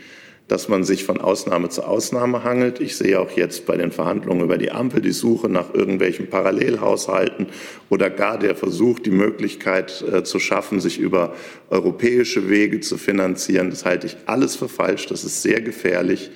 dass 0.50 0.68
man 0.68 0.84
sich 0.84 1.06
von 1.06 1.22
Ausnahme 1.22 1.70
zu 1.70 1.84
Ausnahme 1.84 2.44
hangelt. 2.44 2.82
Ich 2.82 2.98
sehe 2.98 3.20
auch 3.20 3.32
jetzt 3.32 3.68
bei 3.68 3.78
den 3.78 3.92
Verhandlungen 3.92 4.42
über 4.42 4.58
die 4.58 4.72
Ampel 4.72 5.00
die 5.00 5.12
Suche 5.12 5.48
nach 5.48 5.74
irgendwelchen 5.74 6.28
Parallelhaushalten 6.28 7.48
oder 7.88 8.10
gar 8.10 8.40
der 8.40 8.56
Versuch, 8.56 9.00
die 9.00 9.12
Möglichkeit 9.12 10.04
äh, 10.12 10.24
zu 10.24 10.40
schaffen, 10.40 10.80
sich 10.80 11.00
über 11.00 11.36
europäische 11.70 12.50
Wege 12.50 12.80
zu 12.80 12.98
finanzieren. 12.98 13.70
Das 13.70 13.86
halte 13.86 14.08
ich 14.08 14.18
alles 14.26 14.56
für 14.56 14.68
falsch. 14.68 15.06
Das 15.06 15.24
ist 15.24 15.44
sehr 15.44 15.62
gefährlich. 15.62 16.32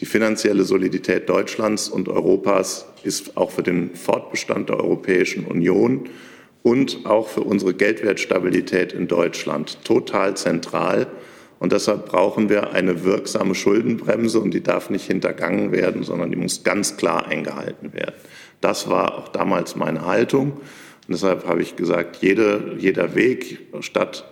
Die 0.00 0.06
finanzielle 0.06 0.62
Solidität 0.62 1.28
Deutschlands 1.28 1.88
und 1.88 2.08
Europas 2.08 2.86
ist 3.02 3.36
auch 3.36 3.50
für 3.50 3.64
den 3.64 3.96
Fortbestand 3.96 4.68
der 4.68 4.78
Europäischen 4.78 5.44
Union 5.44 6.08
und 6.62 7.04
auch 7.04 7.28
für 7.28 7.40
unsere 7.40 7.74
Geldwertstabilität 7.74 8.92
in 8.92 9.08
Deutschland 9.08 9.78
total 9.84 10.36
zentral. 10.36 11.08
Und 11.58 11.72
deshalb 11.72 12.06
brauchen 12.06 12.48
wir 12.48 12.72
eine 12.72 13.04
wirksame 13.04 13.54
Schuldenbremse 13.54 14.40
und 14.40 14.52
die 14.52 14.62
darf 14.62 14.90
nicht 14.90 15.06
hintergangen 15.06 15.72
werden, 15.72 16.02
sondern 16.02 16.30
die 16.30 16.36
muss 16.36 16.64
ganz 16.64 16.96
klar 16.96 17.26
eingehalten 17.26 17.94
werden. 17.94 18.14
Das 18.60 18.88
war 18.88 19.16
auch 19.16 19.28
damals 19.28 19.76
meine 19.76 20.04
Haltung. 20.04 20.52
Und 20.52 20.60
deshalb 21.08 21.46
habe 21.46 21.62
ich 21.62 21.76
gesagt, 21.76 22.16
jede, 22.20 22.76
jeder 22.78 23.14
Weg, 23.14 23.60
statt 23.80 24.30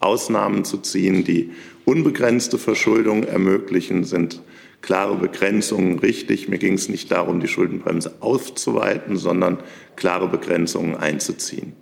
Ausnahmen 0.00 0.64
zu 0.64 0.78
ziehen, 0.78 1.24
die 1.24 1.52
unbegrenzte 1.84 2.58
Verschuldung 2.58 3.24
ermöglichen, 3.24 4.04
sind 4.04 4.42
klare 4.82 5.16
Begrenzungen 5.16 5.98
richtig. 5.98 6.48
Mir 6.48 6.58
ging 6.58 6.74
es 6.74 6.88
nicht 6.88 7.10
darum, 7.10 7.40
die 7.40 7.48
Schuldenbremse 7.48 8.14
aufzuweiten, 8.20 9.16
sondern 9.16 9.58
klare 9.96 10.28
Begrenzungen 10.28 10.96
einzuziehen. 10.96 11.72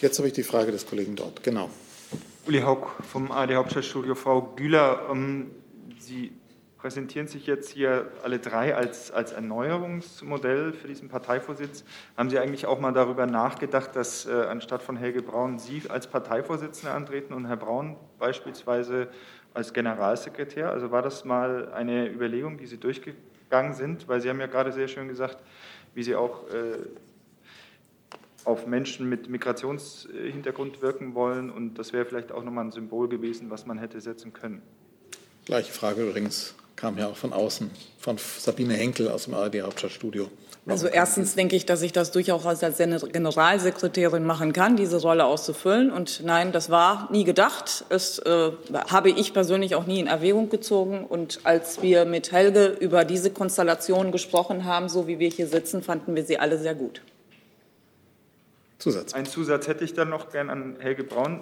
Jetzt 0.00 0.18
habe 0.18 0.28
ich 0.28 0.34
die 0.34 0.44
Frage 0.44 0.70
des 0.70 0.86
Kollegen 0.86 1.16
dort. 1.16 1.42
Genau. 1.42 1.70
Uli 2.46 2.60
Haug 2.60 2.86
vom 3.02 3.32
ARD 3.32 3.56
Hauptstadtstudio. 3.56 4.14
Frau 4.14 4.42
Güler, 4.54 5.08
ähm, 5.10 5.50
Sie 5.98 6.32
präsentieren 6.78 7.26
sich 7.26 7.46
jetzt 7.46 7.70
hier 7.70 8.12
alle 8.22 8.38
drei 8.38 8.76
als, 8.76 9.10
als 9.10 9.32
Erneuerungsmodell 9.32 10.72
für 10.72 10.86
diesen 10.86 11.08
Parteivorsitz. 11.08 11.84
Haben 12.16 12.30
Sie 12.30 12.38
eigentlich 12.38 12.66
auch 12.66 12.78
mal 12.78 12.92
darüber 12.92 13.26
nachgedacht, 13.26 13.96
dass 13.96 14.26
äh, 14.26 14.30
anstatt 14.30 14.82
von 14.82 14.96
Helge 14.96 15.20
Braun 15.20 15.58
Sie 15.58 15.82
als 15.88 16.06
Parteivorsitzender 16.06 16.94
antreten 16.94 17.34
und 17.34 17.46
Herr 17.46 17.56
Braun 17.56 17.96
beispielsweise 18.20 19.08
als 19.52 19.72
Generalsekretär? 19.72 20.70
Also 20.70 20.92
war 20.92 21.02
das 21.02 21.24
mal 21.24 21.72
eine 21.72 22.08
Überlegung, 22.08 22.56
die 22.56 22.66
Sie 22.66 22.78
durchgegangen 22.78 23.74
sind? 23.74 24.06
Weil 24.06 24.20
Sie 24.20 24.28
haben 24.28 24.38
ja 24.38 24.46
gerade 24.46 24.70
sehr 24.70 24.86
schön 24.86 25.08
gesagt, 25.08 25.42
wie 25.94 26.04
Sie 26.04 26.14
auch 26.14 26.48
äh, 26.50 26.78
auf 28.48 28.66
Menschen 28.66 29.08
mit 29.08 29.28
Migrationshintergrund 29.28 30.80
wirken 30.80 31.14
wollen. 31.14 31.50
Und 31.50 31.74
das 31.74 31.92
wäre 31.92 32.06
vielleicht 32.06 32.32
auch 32.32 32.42
nochmal 32.42 32.64
ein 32.64 32.72
Symbol 32.72 33.08
gewesen, 33.08 33.50
was 33.50 33.66
man 33.66 33.78
hätte 33.78 34.00
setzen 34.00 34.32
können. 34.32 34.62
Gleiche 35.44 35.70
Frage 35.70 36.08
übrigens 36.08 36.54
kam 36.74 36.96
ja 36.96 37.08
auch 37.08 37.16
von 37.16 37.32
außen, 37.32 37.70
von 37.98 38.16
Sabine 38.18 38.74
Henkel 38.74 39.08
aus 39.08 39.24
dem 39.24 39.34
ARD 39.34 39.62
Hauptstadtstudio. 39.62 40.28
Also 40.66 40.86
erstens 40.86 41.34
denke 41.34 41.56
ich, 41.56 41.64
dass 41.64 41.80
ich 41.80 41.92
das 41.92 42.10
durchaus 42.10 42.44
als 42.44 42.78
Generalsekretärin 42.78 44.24
machen 44.24 44.52
kann, 44.52 44.76
diese 44.76 45.00
Rolle 45.00 45.24
auszufüllen. 45.24 45.90
Und 45.90 46.22
nein, 46.24 46.52
das 46.52 46.68
war 46.68 47.08
nie 47.10 47.24
gedacht. 47.24 47.86
Das 47.88 48.18
äh, 48.18 48.52
habe 48.72 49.10
ich 49.10 49.32
persönlich 49.32 49.74
auch 49.74 49.86
nie 49.86 49.98
in 50.00 50.06
Erwägung 50.06 50.50
gezogen. 50.50 51.04
Und 51.04 51.40
als 51.44 51.80
wir 51.80 52.04
mit 52.04 52.32
Helge 52.32 52.76
über 52.80 53.04
diese 53.04 53.30
Konstellation 53.30 54.12
gesprochen 54.12 54.64
haben, 54.64 54.88
so 54.88 55.06
wie 55.06 55.18
wir 55.18 55.30
hier 55.30 55.46
sitzen, 55.48 55.82
fanden 55.82 56.14
wir 56.14 56.24
sie 56.24 56.38
alle 56.38 56.58
sehr 56.58 56.74
gut. 56.74 57.00
Zusatz. 58.78 59.14
Ein 59.14 59.26
Zusatz 59.26 59.66
hätte 59.66 59.84
ich 59.84 59.94
dann 59.94 60.08
noch 60.08 60.30
gern 60.30 60.50
an 60.50 60.76
Helge 60.78 61.04
Braun. 61.04 61.40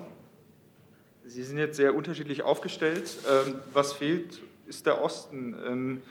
Sie 1.24 1.43
sind 1.43 1.59
jetzt 1.59 1.76
sehr 1.76 1.95
unterschiedlich 1.95 2.43
aufgestellt. 2.43 3.18
Ähm, 3.28 3.57
was 3.72 3.93
fehlt, 3.93 4.41
ist 4.66 4.87
der 4.87 5.03
Osten. 5.03 5.55
Ähm, 5.66 6.03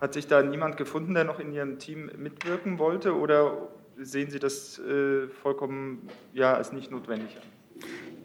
hat 0.00 0.14
sich 0.14 0.26
da 0.26 0.42
niemand 0.42 0.76
gefunden, 0.76 1.14
der 1.14 1.24
noch 1.24 1.40
in 1.40 1.52
Ihrem 1.52 1.78
Team 1.78 2.10
mitwirken 2.16 2.78
wollte? 2.78 3.14
Oder 3.14 3.68
sehen 3.98 4.30
Sie 4.30 4.38
das 4.38 4.78
äh, 4.78 5.28
vollkommen 5.42 6.08
ja, 6.32 6.54
als 6.54 6.72
nicht 6.72 6.90
notwendig 6.90 7.36
an? 7.36 7.42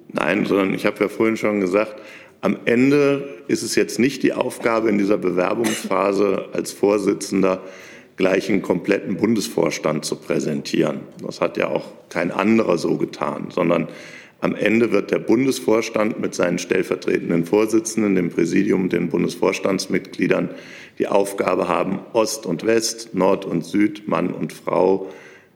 Nein, 0.08 0.46
sondern 0.46 0.74
ich 0.74 0.86
habe 0.86 1.00
ja 1.00 1.08
vorhin 1.08 1.38
schon 1.38 1.60
gesagt, 1.60 2.02
am 2.42 2.58
Ende 2.66 3.44
ist 3.48 3.64
es 3.64 3.76
jetzt 3.76 4.00
nicht 4.00 4.24
die 4.24 4.34
Aufgabe 4.34 4.90
in 4.90 4.98
dieser 4.98 5.18
Bewerbungsphase 5.18 6.50
als 6.54 6.72
Vorsitzender, 6.72 7.62
gleich 8.18 8.50
einen 8.50 8.62
kompletten 8.62 9.18
Bundesvorstand 9.18 10.06
zu 10.06 10.16
präsentieren. 10.16 11.02
Das 11.22 11.42
hat 11.42 11.58
ja 11.58 11.68
auch 11.68 11.86
kein 12.10 12.32
anderer 12.32 12.78
so 12.78 12.98
getan, 12.98 13.48
sondern 13.50 13.88
am 14.42 14.54
Ende 14.56 14.92
wird 14.92 15.12
der 15.12 15.20
Bundesvorstand 15.20 16.20
mit 16.20 16.36
seinen 16.36 16.60
stellvertretenden 16.60 17.46
Vorsitzenden, 17.46 18.16
dem 18.16 18.30
Präsidium, 18.30 18.90
den 18.90 19.10
Bundesvorstandsmitgliedern 19.10 20.50
die 21.00 21.08
Aufgabe 21.08 21.68
haben, 21.68 22.00
Ost 22.14 22.46
und 22.46 22.66
West, 22.66 23.16
Nord 23.16 23.46
und 23.46 23.66
Süd, 23.66 24.08
Mann 24.08 24.32
und 24.32 24.54
Frau 24.54 25.10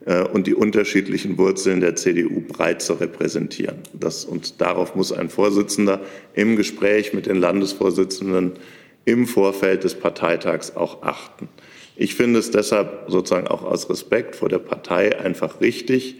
äh, 0.06 0.24
und 0.24 0.48
die 0.48 0.56
unterschiedlichen 0.56 1.38
Wurzeln 1.38 1.82
der 1.82 1.96
CDU 1.96 2.42
breit 2.42 2.82
zu 2.82 2.94
repräsentieren. 2.94 3.78
Das, 3.94 4.26
und 4.26 4.60
darauf 4.60 4.96
muss 4.96 5.12
ein 5.12 5.30
Vorsitzender 5.30 6.02
im 6.34 6.56
Gespräch 6.56 7.14
mit 7.14 7.26
den 7.26 7.38
Landesvorsitzenden 7.38 8.54
im 9.06 9.28
Vorfeld 9.28 9.84
des 9.84 9.96
Parteitags 9.96 10.76
auch 10.76 11.04
achten. 11.04 11.48
Ich 12.02 12.16
finde 12.16 12.40
es 12.40 12.50
deshalb 12.50 13.10
sozusagen 13.10 13.50
auch 13.50 13.62
aus 13.62 13.90
Respekt 13.90 14.38
vor 14.38 14.48
der 14.48 14.60
Partei 14.60 15.20
einfach 15.20 15.60
richtig, 15.60 16.16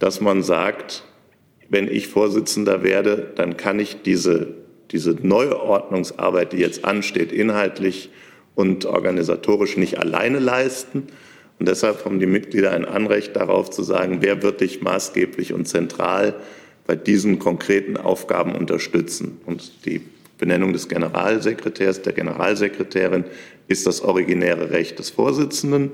dass 0.00 0.20
man 0.20 0.42
sagt, 0.42 1.04
wenn 1.68 1.86
ich 1.86 2.08
Vorsitzender 2.08 2.82
werde, 2.82 3.30
dann 3.36 3.56
kann 3.56 3.78
ich 3.78 4.02
diese, 4.02 4.48
diese 4.90 5.12
Neuordnungsarbeit, 5.12 6.52
die 6.52 6.56
jetzt 6.56 6.84
ansteht, 6.84 7.30
inhaltlich 7.30 8.10
und 8.56 8.86
organisatorisch 8.86 9.76
nicht 9.76 10.00
alleine 10.00 10.40
leisten. 10.40 11.06
Und 11.60 11.68
deshalb 11.68 12.04
haben 12.04 12.18
die 12.18 12.26
Mitglieder 12.26 12.72
ein 12.72 12.84
Anrecht 12.84 13.36
darauf 13.36 13.70
zu 13.70 13.84
sagen, 13.84 14.22
wer 14.22 14.42
wird 14.42 14.60
dich 14.60 14.82
maßgeblich 14.82 15.52
und 15.52 15.68
zentral 15.68 16.34
bei 16.88 16.96
diesen 16.96 17.38
konkreten 17.38 17.96
Aufgaben 17.96 18.56
unterstützen. 18.56 19.40
Und 19.46 19.86
die 19.86 20.00
Benennung 20.38 20.72
des 20.72 20.88
Generalsekretärs, 20.88 22.02
der 22.02 22.14
Generalsekretärin 22.14 23.26
ist 23.70 23.86
das 23.86 24.02
originäre 24.02 24.70
Recht 24.72 24.98
des 24.98 25.10
Vorsitzenden. 25.10 25.92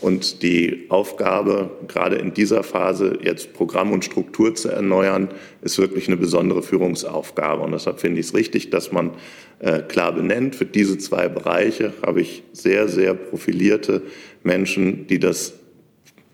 Und 0.00 0.42
die 0.42 0.86
Aufgabe, 0.90 1.70
gerade 1.88 2.16
in 2.16 2.34
dieser 2.34 2.62
Phase 2.62 3.18
jetzt 3.22 3.54
Programm 3.54 3.92
und 3.92 4.04
Struktur 4.04 4.54
zu 4.54 4.68
erneuern, 4.68 5.28
ist 5.62 5.78
wirklich 5.78 6.06
eine 6.06 6.18
besondere 6.18 6.62
Führungsaufgabe. 6.62 7.62
Und 7.62 7.72
deshalb 7.72 7.98
finde 7.98 8.20
ich 8.20 8.26
es 8.26 8.34
richtig, 8.34 8.70
dass 8.70 8.92
man 8.92 9.12
äh, 9.58 9.80
klar 9.80 10.12
benennt, 10.12 10.54
für 10.54 10.66
diese 10.66 10.98
zwei 10.98 11.28
Bereiche 11.28 11.94
habe 12.04 12.20
ich 12.20 12.44
sehr, 12.52 12.88
sehr 12.88 13.14
profilierte 13.14 14.02
Menschen, 14.44 15.06
die 15.08 15.18
das 15.18 15.54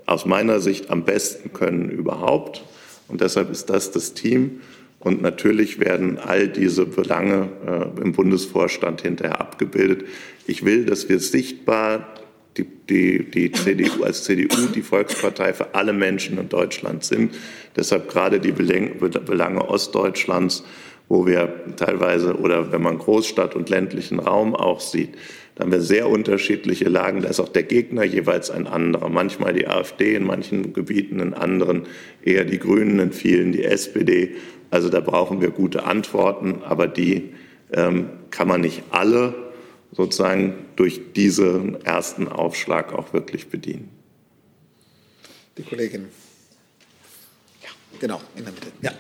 aus 0.05 0.27
meiner 0.27 0.61
Sicht 0.61 0.91
am 0.91 1.05
besten 1.05 1.53
können 1.53 1.89
überhaupt. 1.89 2.65
Und 3.09 3.21
deshalb 3.21 3.51
ist 3.51 3.71
das 3.71 3.93
das 3.93 4.13
Team. 4.13 4.61
Und 5.03 5.21
natürlich 5.21 5.81
werden 5.81 6.19
all 6.19 6.47
diese 6.47 6.87
Belange 6.87 7.49
äh, 7.67 8.01
im 8.01 8.13
Bundesvorstand 8.13 9.03
hinterher 9.03 9.41
abgebildet. 9.41 10.05
Ich 10.47 10.65
will, 10.65 10.85
dass 10.85 11.09
wir 11.09 11.21
sichtbar 11.21 12.15
die, 12.57 12.65
die, 12.65 13.31
die 13.31 13.53
CDU 13.53 14.05
als 14.05 14.25
CDU 14.25 14.67
die 14.75 14.83
Volkspartei 14.83 15.55
für 15.55 15.75
alle 15.75 15.93
Menschen 15.93 16.39
in 16.39 16.49
Deutschland 16.49 17.05
sind. 17.05 17.35
Deshalb 17.77 18.09
gerade 18.09 18.41
die 18.41 18.53
Belange 18.53 19.69
Ostdeutschlands, 19.69 20.65
wo 21.09 21.27
wir 21.27 21.55
teilweise 21.77 22.37
oder 22.37 22.73
wenn 22.73 22.83
man 22.83 22.99
Großstadt 22.99 23.55
und 23.55 23.71
ländlichen 23.71 24.19
Raum 24.19 24.55
auch 24.55 24.81
sieht, 24.81 25.15
da 25.55 25.65
haben 25.65 25.73
wir 25.73 25.83
sehr 25.83 26.09
unterschiedliche 26.09 26.89
Lagen. 26.89 27.23
Da 27.23 27.29
ist 27.29 27.41
auch 27.41 27.49
der 27.49 27.65
Gegner 27.65 28.05
jeweils 28.05 28.51
ein 28.51 28.67
anderer. 28.67 29.11
Manchmal 29.11 29.53
die 29.53 29.67
AfD, 29.67 30.15
in 30.15 30.25
manchen 30.25 30.73
Gebieten, 30.73 31.21
in 31.21 31.35
anderen 31.35 31.87
eher 32.23 32.45
die 32.45 32.59
Grünen, 32.59 32.99
in 32.99 33.13
vielen 33.13 33.53
die 33.53 33.65
SPD. 33.65 34.35
Also 34.71 34.89
da 34.89 35.01
brauchen 35.01 35.43
wir 35.43 35.51
gute 35.51 35.85
Antworten, 35.85 36.63
aber 36.65 36.87
die 36.87 37.35
ähm, 37.75 38.09
kann 38.31 38.49
man 38.49 38.63
nicht 38.63 38.83
alle 38.91 39.52
sozusagen 39.93 40.67
durch 40.77 41.13
diesen 41.13 41.85
ersten 41.85 42.29
Aufschlag 42.29 42.93
auch 42.93 43.13
wirklich 43.13 43.49
bedienen. 43.51 43.91
Die 45.59 45.63
Kollegin. 45.63 46.09
Ja, 47.63 47.69
genau, 48.01 48.21
in 48.35 48.45
der 48.45 48.53
Mitte. 48.53 48.73
Ja. 48.81 48.93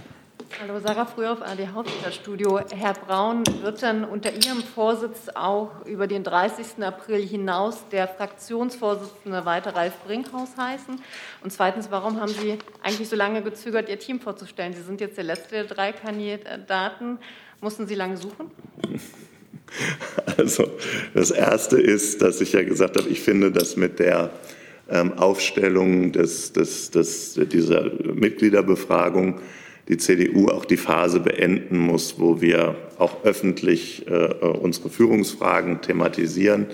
Hallo, 0.61 0.79
Sarah 0.79 1.07
Früher 1.07 1.33
auf 1.33 1.43
AD 1.43 1.67
Hauptstadtstudio. 1.69 2.61
Herr 2.71 2.93
Braun, 2.93 3.43
wird 3.63 3.83
dann 3.83 4.05
unter 4.05 4.31
Ihrem 4.31 4.63
Vorsitz 4.63 5.29
auch 5.35 5.85
über 5.87 6.07
den 6.07 6.23
30. 6.23 6.85
April 6.85 7.27
hinaus 7.27 7.89
der 7.91 8.07
Fraktionsvorsitzende 8.07 9.45
weiter 9.47 9.75
Ralf 9.75 9.95
Brinkhaus 10.05 10.51
heißen? 10.57 11.01
Und 11.43 11.53
zweitens, 11.53 11.91
warum 11.91 12.21
haben 12.21 12.33
Sie 12.33 12.59
eigentlich 12.83 13.09
so 13.09 13.17
lange 13.17 13.43
gezögert, 13.43 13.89
Ihr 13.89 13.99
Team 13.99 14.21
vorzustellen? 14.21 14.75
Sie 14.75 14.83
sind 14.83 15.01
jetzt 15.01 15.17
der 15.17 15.25
letzte 15.25 15.51
der 15.53 15.65
drei 15.65 15.93
Kandidaten. 15.93 17.19
Mussten 17.61 17.89
Sie 17.89 17.95
lange 17.95 18.19
suchen? 18.19 18.51
Also 20.43 20.69
das 21.15 21.31
Erste 21.31 21.81
ist, 21.81 22.21
dass 22.21 22.41
ich 22.41 22.53
ja 22.53 22.65
gesagt 22.65 22.97
habe, 22.97 23.09
ich 23.09 23.21
finde, 23.21 23.53
dass 23.53 23.77
mit 23.77 24.01
der 24.01 24.31
ähm, 24.91 25.13
Aufstellung 25.13 26.11
des, 26.11 26.53
des, 26.53 26.91
des, 26.91 27.39
dieser 27.53 27.93
Mitgliederbefragung 28.13 29.39
die 29.89 29.99
CDU 29.99 30.49
auch 30.49 30.65
die 30.65 30.77
Phase 30.77 31.21
beenden 31.21 31.79
muss, 31.79 32.17
wo 32.19 32.41
wir 32.41 32.75
auch 32.99 33.25
öffentlich 33.25 34.05
äh, 34.09 34.35
unsere 34.45 34.91
Führungsfragen 34.91 35.81
thematisieren. 35.81 36.67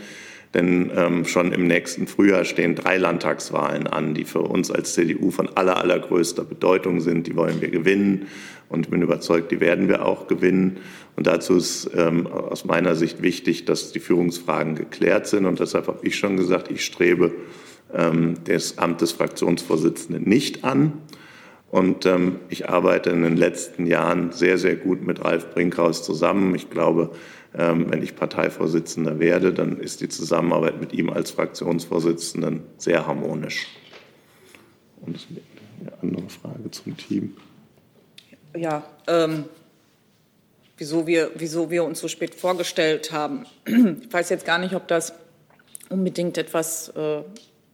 Denn 0.55 0.91
ähm, 0.97 1.25
schon 1.27 1.53
im 1.53 1.67
nächsten 1.67 2.07
Frühjahr 2.07 2.45
stehen 2.45 2.75
drei 2.75 2.97
Landtagswahlen 2.97 3.87
an, 3.87 4.15
die 4.15 4.25
für 4.25 4.41
uns 4.41 4.71
als 4.71 4.95
CDU 4.95 5.31
von 5.31 5.49
aller, 5.55 5.77
allergrößter 5.77 6.45
Bedeutung 6.45 7.01
sind. 7.01 7.27
Die 7.27 7.37
wollen 7.37 7.61
wir 7.61 7.69
gewinnen 7.69 8.29
und 8.69 8.87
ich 8.87 8.91
bin 8.91 9.03
überzeugt, 9.03 9.51
die 9.51 9.61
werden 9.61 9.89
wir 9.89 10.05
auch 10.05 10.27
gewinnen. 10.27 10.79
Und 11.17 11.27
dazu 11.27 11.57
ist 11.57 11.91
ähm, 11.95 12.27
aus 12.27 12.65
meiner 12.65 12.95
Sicht 12.95 13.23
wichtig, 13.23 13.65
dass 13.65 13.93
die 13.93 14.01
Führungsfragen 14.01 14.75
geklärt 14.75 15.27
sind. 15.27 15.47
Und 15.47 15.61
deshalb 15.61 15.89
habe 15.89 16.07
ich 16.07 16.17
schon 16.17 16.37
gesagt, 16.37 16.71
ich 16.71 16.85
strebe 16.85 17.33
ähm, 17.93 18.35
das 18.45 18.79
Amt 18.79 19.01
des 19.01 19.13
Fraktionsvorsitzenden 19.13 20.25
nicht 20.25 20.65
an. 20.65 20.93
Und 21.71 22.07
ähm, 22.07 22.37
ich 22.49 22.69
arbeite 22.69 23.11
in 23.11 23.23
den 23.23 23.37
letzten 23.37 23.87
Jahren 23.87 24.33
sehr, 24.33 24.57
sehr 24.57 24.77
gut 24.77 25.07
mit 25.07 25.25
Ralf 25.25 25.51
Brinkhaus 25.51 26.03
zusammen. 26.03 26.55
Ich 26.55 26.71
glaube, 26.71 27.11
wenn 27.59 28.03
ich 28.03 28.15
Parteivorsitzender 28.15 29.19
werde, 29.19 29.53
dann 29.53 29.79
ist 29.79 30.01
die 30.01 30.09
Zusammenarbeit 30.09 30.81
mit 30.81 30.93
ihm 30.93 31.11
als 31.11 31.33
Fraktionsvorsitzenden 31.33 32.63
sehr 32.77 33.07
harmonisch. 33.07 33.67
Und 35.01 35.27
eine 35.81 35.93
andere 36.03 36.29
Frage 36.29 36.71
zum 36.71 36.97
Team. 36.97 37.37
Ja, 38.57 38.85
ähm, 39.09 39.45
wieso, 40.77 41.07
wir, 41.07 41.33
wieso 41.35 41.71
wir 41.71 41.83
uns 41.85 42.01
so 42.01 42.09
spät 42.09 42.35
vorgestellt 42.35 43.13
haben. 43.13 43.45
Ich 43.67 44.13
weiß 44.13 44.31
jetzt 44.31 44.47
gar 44.47 44.59
nicht, 44.59 44.75
ob 44.75 44.87
das 44.89 45.13
unbedingt 45.89 46.39
etwas 46.39 46.91
äh, 46.91 47.23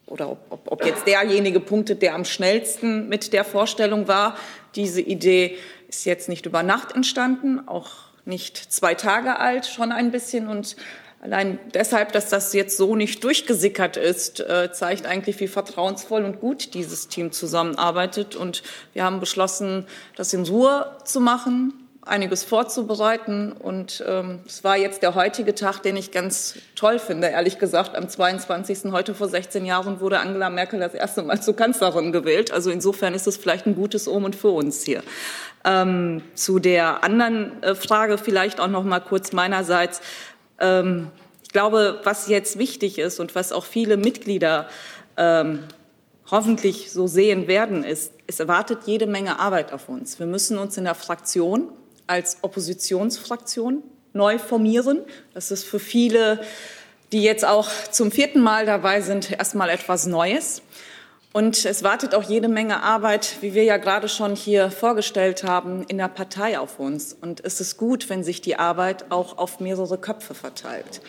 oder 0.07 0.30
ob, 0.30 0.70
ob, 0.70 0.85
jetzt 0.85 1.07
derjenige 1.07 1.61
punktet, 1.61 2.03
der 2.03 2.14
am 2.14 2.24
schnellsten 2.24 3.09
mit 3.09 3.32
der 3.32 3.45
Vorstellung 3.45 4.09
war. 4.09 4.37
Diese 4.76 5.01
Idee 5.01 5.57
ist 5.89 6.05
jetzt 6.05 6.28
nicht 6.28 6.47
über 6.47 6.62
Nacht 6.62 6.95
entstanden, 6.95 7.68
auch 7.68 8.03
nicht 8.25 8.57
zwei 8.57 8.95
Tage 8.95 9.39
alt, 9.39 9.66
schon 9.66 9.93
ein 9.93 10.11
bisschen. 10.11 10.49
Und 10.49 10.77
allein 11.20 11.59
deshalb, 11.72 12.12
dass 12.12 12.29
das 12.29 12.53
jetzt 12.53 12.77
so 12.77 12.97
nicht 12.97 13.22
durchgesickert 13.25 13.97
ist, 13.97 14.41
äh, 14.41 14.72
zeigt 14.72 15.07
eigentlich, 15.07 15.39
wie 15.41 15.49
vertrauensvoll 15.49 16.25
und 16.25 16.41
gut 16.41 16.75
dieses 16.75 17.09
Team 17.09 17.33
zusammenarbeitet. 17.33 18.37
Und 18.37 18.62
wir 18.93 19.05
haben 19.05 19.20
beschlossen, 19.20 19.87
das 20.16 20.33
in 20.33 20.45
Ruhe 20.45 20.97
zu 21.05 21.20
machen, 21.20 21.84
einiges 22.07 22.44
vorzubereiten. 22.44 23.52
Und 23.52 24.05
ähm, 24.07 24.40
es 24.46 24.64
war 24.64 24.76
jetzt 24.76 25.02
der 25.02 25.14
heutige 25.14 25.55
Tag, 25.55 25.80
den 25.82 25.96
ich 25.96 26.11
ganz 26.11 26.57
toll 26.74 26.98
finde, 26.98 27.28
ehrlich 27.28 27.59
gesagt. 27.59 27.96
Am 27.96 28.09
22. 28.09 28.92
heute 28.92 29.14
vor 29.14 29.28
16 29.28 29.64
Jahren 29.64 30.00
wurde 30.00 30.20
Angela 30.20 30.50
Merkel 30.50 30.80
das 30.80 30.94
erste 30.94 31.22
Mal 31.22 31.40
zur 31.40 31.57
Kanzlerin 31.57 32.12
gewählt. 32.12 32.52
Also 32.52 32.70
insofern 32.70 33.14
ist 33.14 33.26
es 33.26 33.36
vielleicht 33.36 33.66
ein 33.66 33.74
gutes 33.74 34.09
Omen 34.09 34.32
für 34.32 34.48
uns 34.48 34.84
hier. 34.84 35.02
Ähm, 35.64 36.22
zu 36.34 36.59
der 36.59 37.05
anderen 37.05 37.62
äh, 37.62 37.74
Frage 37.74 38.18
vielleicht 38.18 38.61
auch 38.61 38.68
noch 38.68 38.84
mal 38.84 39.00
kurz 39.00 39.32
meinerseits. 39.32 40.00
Ähm, 40.61 41.09
ich 41.42 41.50
glaube, 41.50 42.00
was 42.05 42.28
jetzt 42.28 42.59
wichtig 42.59 42.98
ist 42.98 43.20
und 43.20 43.34
was 43.34 43.52
auch 43.52 43.64
viele 43.64 43.96
Mitglieder 43.96 44.68
ähm, 45.16 45.61
hoffentlich 46.30 46.90
so 46.92 47.07
sehen 47.07 47.46
werden, 47.46 47.84
ist, 47.84 48.12
es 48.26 48.40
erwartet 48.40 48.80
jede 48.86 49.07
Menge 49.07 49.38
Arbeit 49.38 49.72
auf 49.72 49.88
uns. 49.88 50.18
Wir 50.18 50.26
müssen 50.26 50.59
uns 50.59 50.76
in 50.76 50.84
der 50.84 50.94
Fraktion 50.94 51.68
als 52.07 52.38
Oppositionsfraktion 52.42 53.82
neu 54.12 54.38
formieren. 54.38 55.00
Das 55.34 55.50
ist 55.50 55.64
für 55.64 55.80
viele, 55.80 56.40
die 57.12 57.22
jetzt 57.22 57.44
auch 57.44 57.70
zum 57.90 58.11
vierten 58.11 58.40
Mal 58.40 58.66
dabei 58.66 59.00
sind, 59.00 59.32
erstmal 59.32 59.70
etwas 59.70 60.07
Neues. 60.07 60.62
Und 61.37 61.64
es 61.64 61.82
wartet 61.82 62.14
auch 62.14 62.22
jede 62.22 62.47
Menge 62.47 62.85
Arbeit, 62.85 63.39
wie 63.41 63.55
wir 63.55 63.64
ja 63.64 63.76
gerade 63.76 64.09
schon 64.09 64.37
hier 64.37 64.70
vorgestellt 64.70 65.43
haben, 65.43 65.82
in 65.89 65.99
der 65.99 66.07
Partei 66.07 66.61
auf 66.61 66.78
uns. 66.78 67.12
Und 67.12 67.45
es 67.45 67.61
ist 67.61 67.76
gut, 67.76 68.09
wenn 68.09 68.22
sich 68.22 68.41
die 68.41 68.55
Arbeit 68.55 69.11
auch 69.11 69.37
auf 69.37 69.59
mehrere 69.59 69.99
Köpfe 69.99 70.35
verteilt. 70.35 71.01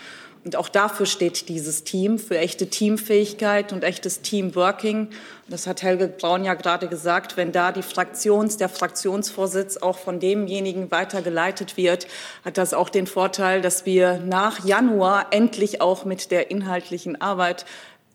Und 0.44 0.56
auch 0.56 0.68
dafür 0.70 1.06
steht 1.06 1.48
dieses 1.48 1.84
Team, 1.84 2.18
für 2.18 2.40
echte 2.40 2.68
Teamfähigkeit 2.68 3.72
und 3.72 3.84
echtes 3.84 4.22
Teamworking. 4.22 5.10
Das 5.48 5.68
hat 5.68 5.84
Helge 5.84 6.08
Braun 6.08 6.44
ja 6.44 6.56
gerade 6.56 6.88
gesagt, 6.88 7.38
wenn 7.38 7.52
da 7.52 7.72
die 7.72 7.84
Fraktions, 7.84 8.58
der 8.58 8.70
Fraktionsvorsitz 8.70 9.78
auch 9.78 10.00
von 10.00 10.20
demjenigen 10.20 10.90
weitergeleitet 10.90 11.78
wird, 11.78 12.08
hat 12.44 12.58
das 12.58 12.74
auch 12.74 12.90
den 12.90 13.06
Vorteil, 13.06 13.62
dass 13.62 13.86
wir 13.86 14.18
nach 14.18 14.66
Januar 14.66 15.28
endlich 15.30 15.82
auch 15.82 16.04
mit 16.04 16.32
der 16.32 16.50
inhaltlichen 16.50 17.22
Arbeit 17.22 17.66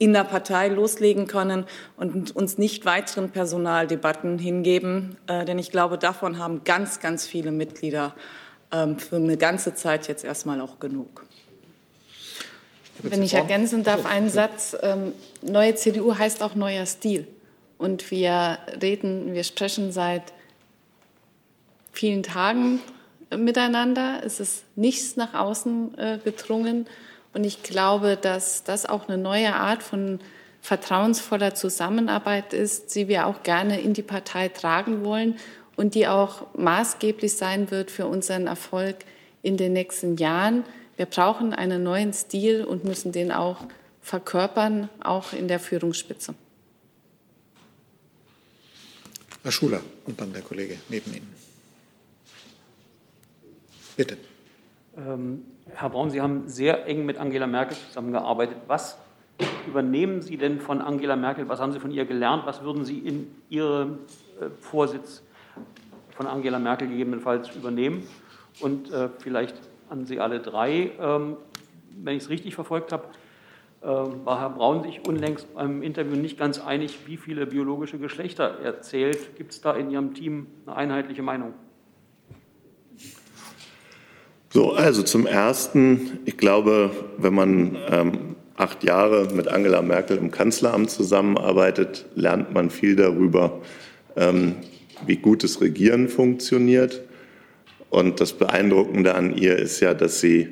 in 0.01 0.15
der 0.15 0.25
Partei 0.25 0.69
loslegen 0.69 1.27
können 1.27 1.67
und 1.99 2.35
uns 2.35 2.57
nicht 2.57 2.87
weiteren 2.87 3.31
Personaldebatten 3.31 4.39
hingeben. 4.39 5.19
Äh, 5.27 5.45
denn 5.45 5.59
ich 5.59 5.71
glaube, 5.71 5.99
davon 5.99 6.39
haben 6.39 6.65
ganz, 6.65 7.01
ganz 7.01 7.27
viele 7.27 7.53
Mitglieder 7.53 8.15
ähm, 8.73 8.99
für 8.99 9.17
eine 9.17 9.37
ganze 9.37 9.75
Zeit 9.75 10.09
jetzt 10.09 10.25
erstmal 10.25 10.63
auch 10.63 10.81
genug. 10.81 11.27
Wenn 13.03 13.23
ich 13.23 13.35
ergänzen 13.35 13.85
darf, 13.85 14.07
einen 14.07 14.31
Satz. 14.31 14.75
Ähm, 14.81 15.13
neue 15.43 15.75
CDU 15.75 16.17
heißt 16.17 16.43
auch 16.43 16.55
neuer 16.55 16.87
Stil. 16.87 17.29
Und 17.77 18.11
wir 18.11 18.59
reden, 18.81 19.35
wir 19.35 19.45
sprechen 19.45 19.93
seit 19.93 20.33
vielen 21.93 22.23
Tagen 22.23 22.81
miteinander. 23.37 24.23
Es 24.25 24.41
ist 24.41 24.65
nichts 24.77 25.17
nach 25.17 25.35
außen 25.35 25.99
äh, 25.99 26.19
gedrungen. 26.25 26.87
Und 27.33 27.45
ich 27.45 27.63
glaube, 27.63 28.17
dass 28.17 28.65
das 28.65 28.87
auch 28.87 29.09
eine 29.09 29.19
neue 29.19 29.55
Art 29.55 29.83
von 29.83 30.21
vertrauensvoller 30.61 31.55
Zusammenarbeit 31.55 32.53
ist, 32.53 32.95
die 32.95 33.09
wir 33.09 33.27
auch 33.27 33.43
gerne 33.43 33.81
in 33.81 33.95
die 33.95 34.03
Partei 34.03 34.49
tragen 34.49 35.05
wollen 35.05 35.37
und 35.77 35.95
die 35.95 36.07
auch 36.07 36.47
maßgeblich 36.55 37.37
sein 37.37 37.71
wird 37.71 37.91
für 37.91 38.07
unseren 38.07 38.47
Erfolg 38.47 38.97
in 39.43 39.57
den 39.57 39.73
nächsten 39.73 40.17
Jahren. 40.17 40.65
Wir 40.97 41.07
brauchen 41.07 41.55
einen 41.55 41.83
neuen 41.83 42.13
Stil 42.13 42.65
und 42.65 42.85
müssen 42.85 43.13
den 43.13 43.33
auch 43.33 43.65
verkörpern, 44.03 44.91
auch 45.01 45.33
in 45.33 45.49
der 45.49 45.61
Führungsspitze. 45.61 46.35
Herr 49.43 49.53
Schuler 49.53 49.81
und 50.05 50.21
dann 50.21 50.33
der 50.33 50.43
Kollege 50.43 50.79
neben 50.91 51.15
Ihnen. 51.15 51.35
Bitte. 53.97 54.19
Ähm, 54.97 55.45
Herr 55.75 55.91
Braun, 55.91 56.11
Sie 56.11 56.21
haben 56.21 56.49
sehr 56.49 56.87
eng 56.87 57.07
mit 57.07 57.19
Angela 57.19 57.47
Merkel 57.47 57.77
zusammengearbeitet. 57.77 58.57
Was 58.67 58.99
übernehmen 59.67 60.23
Sie 60.23 60.37
denn 60.37 60.61
von 60.61 60.81
Angela 60.81 61.17
Merkel? 61.17 61.49
Was 61.49 61.61
haben 61.61 61.73
Sie 61.73 61.81
von 61.81 61.91
ihr 61.91 62.05
gelernt? 62.05 62.45
Was 62.47 62.63
würden 62.63 62.85
Sie 62.85 62.99
in 62.99 63.31
Ihrem 63.49 63.99
äh, 64.41 64.51
Vorsitz 64.61 65.23
von 66.17 66.27
Angela 66.27 66.59
Merkel 66.59 66.89
gegebenenfalls 66.89 67.55
übernehmen? 67.55 68.07
Und 68.61 68.93
äh, 68.93 69.09
vielleicht 69.19 69.57
an 69.89 70.07
Sie 70.07 70.21
alle 70.21 70.41
drei. 70.41 70.93
Ähm, 71.01 71.37
wenn 72.03 72.17
ich 72.17 72.25
es 72.25 72.31
richtig 72.31 72.55
verfolgt 72.55 72.93
habe, 72.93 73.05
ähm, 73.83 74.25
war 74.25 74.41
Herr 74.41 74.51
Braun 74.51 74.83
sich 74.83 75.07
unlängst 75.07 75.55
beim 75.55 75.83
Interview 75.83 76.17
nicht 76.17 76.39
ganz 76.39 76.61
einig, 76.61 77.07
wie 77.07 77.17
viele 77.17 77.47
biologische 77.47 77.99
Geschlechter 77.99 78.59
er 78.63 78.83
zählt. 78.83 79.37
Gibt 79.37 79.53
es 79.53 79.61
da 79.61 79.73
in 79.73 79.91
Ihrem 79.91 80.15
Team 80.15 80.47
eine 80.67 80.77
einheitliche 80.77 81.23
Meinung? 81.23 81.55
So, 84.53 84.73
also 84.73 85.05
zum 85.05 85.27
Ersten, 85.27 86.19
ich 86.25 86.37
glaube, 86.37 86.91
wenn 87.19 87.35
man 87.35 87.77
ähm, 87.89 88.19
acht 88.57 88.83
Jahre 88.83 89.29
mit 89.33 89.47
Angela 89.47 89.81
Merkel 89.81 90.17
im 90.17 90.33
Kanzleramt 90.33 90.91
zusammenarbeitet, 90.91 92.07
lernt 92.17 92.53
man 92.53 92.71
viel 92.71 92.97
darüber, 92.97 93.61
ähm, 94.17 94.57
wie 95.07 95.19
gutes 95.19 95.61
Regieren 95.61 96.09
funktioniert. 96.09 97.01
Und 97.91 98.21
das 98.21 98.33
Beeindruckende 98.33 99.15
an 99.15 99.37
ihr 99.37 99.57
ist 99.57 99.79
ja, 99.79 99.95
dass 99.95 100.21
sie 100.21 100.49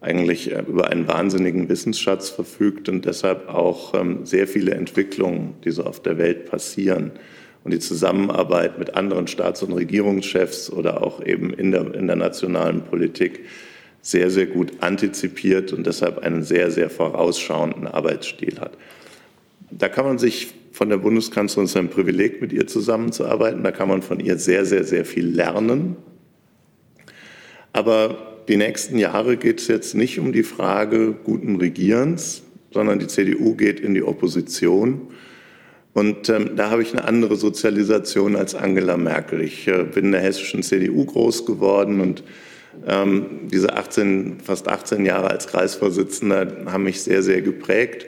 eigentlich 0.00 0.50
äh, 0.50 0.64
über 0.66 0.88
einen 0.88 1.06
wahnsinnigen 1.06 1.68
Wissensschatz 1.68 2.30
verfügt 2.30 2.88
und 2.88 3.04
deshalb 3.04 3.50
auch 3.50 3.92
ähm, 3.92 4.24
sehr 4.24 4.48
viele 4.48 4.72
Entwicklungen, 4.72 5.56
die 5.62 5.72
so 5.72 5.84
auf 5.84 6.00
der 6.00 6.16
Welt 6.16 6.46
passieren 6.46 7.12
und 7.64 7.72
die 7.72 7.78
Zusammenarbeit 7.78 8.78
mit 8.78 8.94
anderen 8.94 9.26
Staats- 9.26 9.62
und 9.62 9.72
Regierungschefs 9.72 10.70
oder 10.70 11.02
auch 11.02 11.24
eben 11.24 11.52
in 11.52 11.70
der, 11.70 12.16
nationalen 12.16 12.82
Politik 12.82 13.40
sehr, 14.00 14.30
sehr 14.30 14.46
gut 14.46 14.72
antizipiert 14.80 15.72
und 15.72 15.86
deshalb 15.86 16.18
einen 16.18 16.42
sehr, 16.42 16.70
sehr 16.70 16.90
vorausschauenden 16.90 17.86
Arbeitsstil 17.86 18.58
hat. 18.60 18.72
Da 19.70 19.88
kann 19.88 20.04
man 20.04 20.18
sich 20.18 20.54
von 20.72 20.88
der 20.88 20.96
Bundeskanzlerin, 20.96 21.66
es 21.66 21.72
ist 21.72 21.76
ein 21.76 21.88
Privileg, 21.88 22.40
mit 22.40 22.52
ihr 22.52 22.66
zusammenzuarbeiten, 22.66 23.62
da 23.62 23.70
kann 23.70 23.88
man 23.88 24.02
von 24.02 24.18
ihr 24.18 24.38
sehr, 24.38 24.64
sehr, 24.64 24.84
sehr 24.84 25.04
viel 25.04 25.26
lernen. 25.26 25.96
Aber 27.72 28.42
die 28.48 28.56
nächsten 28.56 28.98
Jahre 28.98 29.36
geht 29.36 29.60
es 29.60 29.68
jetzt 29.68 29.94
nicht 29.94 30.18
um 30.18 30.32
die 30.32 30.42
Frage 30.42 31.12
guten 31.12 31.56
Regierens, 31.56 32.42
sondern 32.72 32.98
die 32.98 33.06
CDU 33.06 33.54
geht 33.54 33.80
in 33.80 33.94
die 33.94 34.02
Opposition. 34.02 35.08
Und 35.94 36.28
ähm, 36.30 36.56
da 36.56 36.70
habe 36.70 36.82
ich 36.82 36.92
eine 36.92 37.04
andere 37.04 37.36
Sozialisation 37.36 38.34
als 38.34 38.54
Angela 38.54 38.96
Merkel. 38.96 39.42
Ich 39.42 39.68
äh, 39.68 39.84
bin 39.84 40.06
in 40.06 40.12
der 40.12 40.22
hessischen 40.22 40.62
CDU 40.62 41.04
groß 41.04 41.44
geworden 41.44 42.00
und 42.00 42.22
ähm, 42.86 43.48
diese 43.50 43.76
18, 43.76 44.40
fast 44.42 44.68
18 44.68 45.04
Jahre 45.04 45.30
als 45.30 45.46
Kreisvorsitzender 45.46 46.64
haben 46.66 46.84
mich 46.84 47.02
sehr, 47.02 47.22
sehr 47.22 47.42
geprägt. 47.42 48.06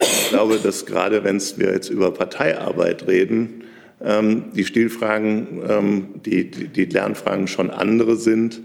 Ich 0.00 0.30
glaube, 0.30 0.58
dass 0.62 0.86
gerade 0.86 1.22
wenn 1.24 1.40
wir 1.56 1.72
jetzt 1.72 1.90
über 1.90 2.10
Parteiarbeit 2.10 3.06
reden, 3.06 3.64
ähm, 4.02 4.44
die 4.54 4.64
Stilfragen, 4.64 5.62
ähm, 5.68 6.08
die, 6.24 6.50
die, 6.50 6.68
die 6.68 6.84
Lernfragen 6.86 7.46
schon 7.46 7.70
andere 7.70 8.16
sind. 8.16 8.60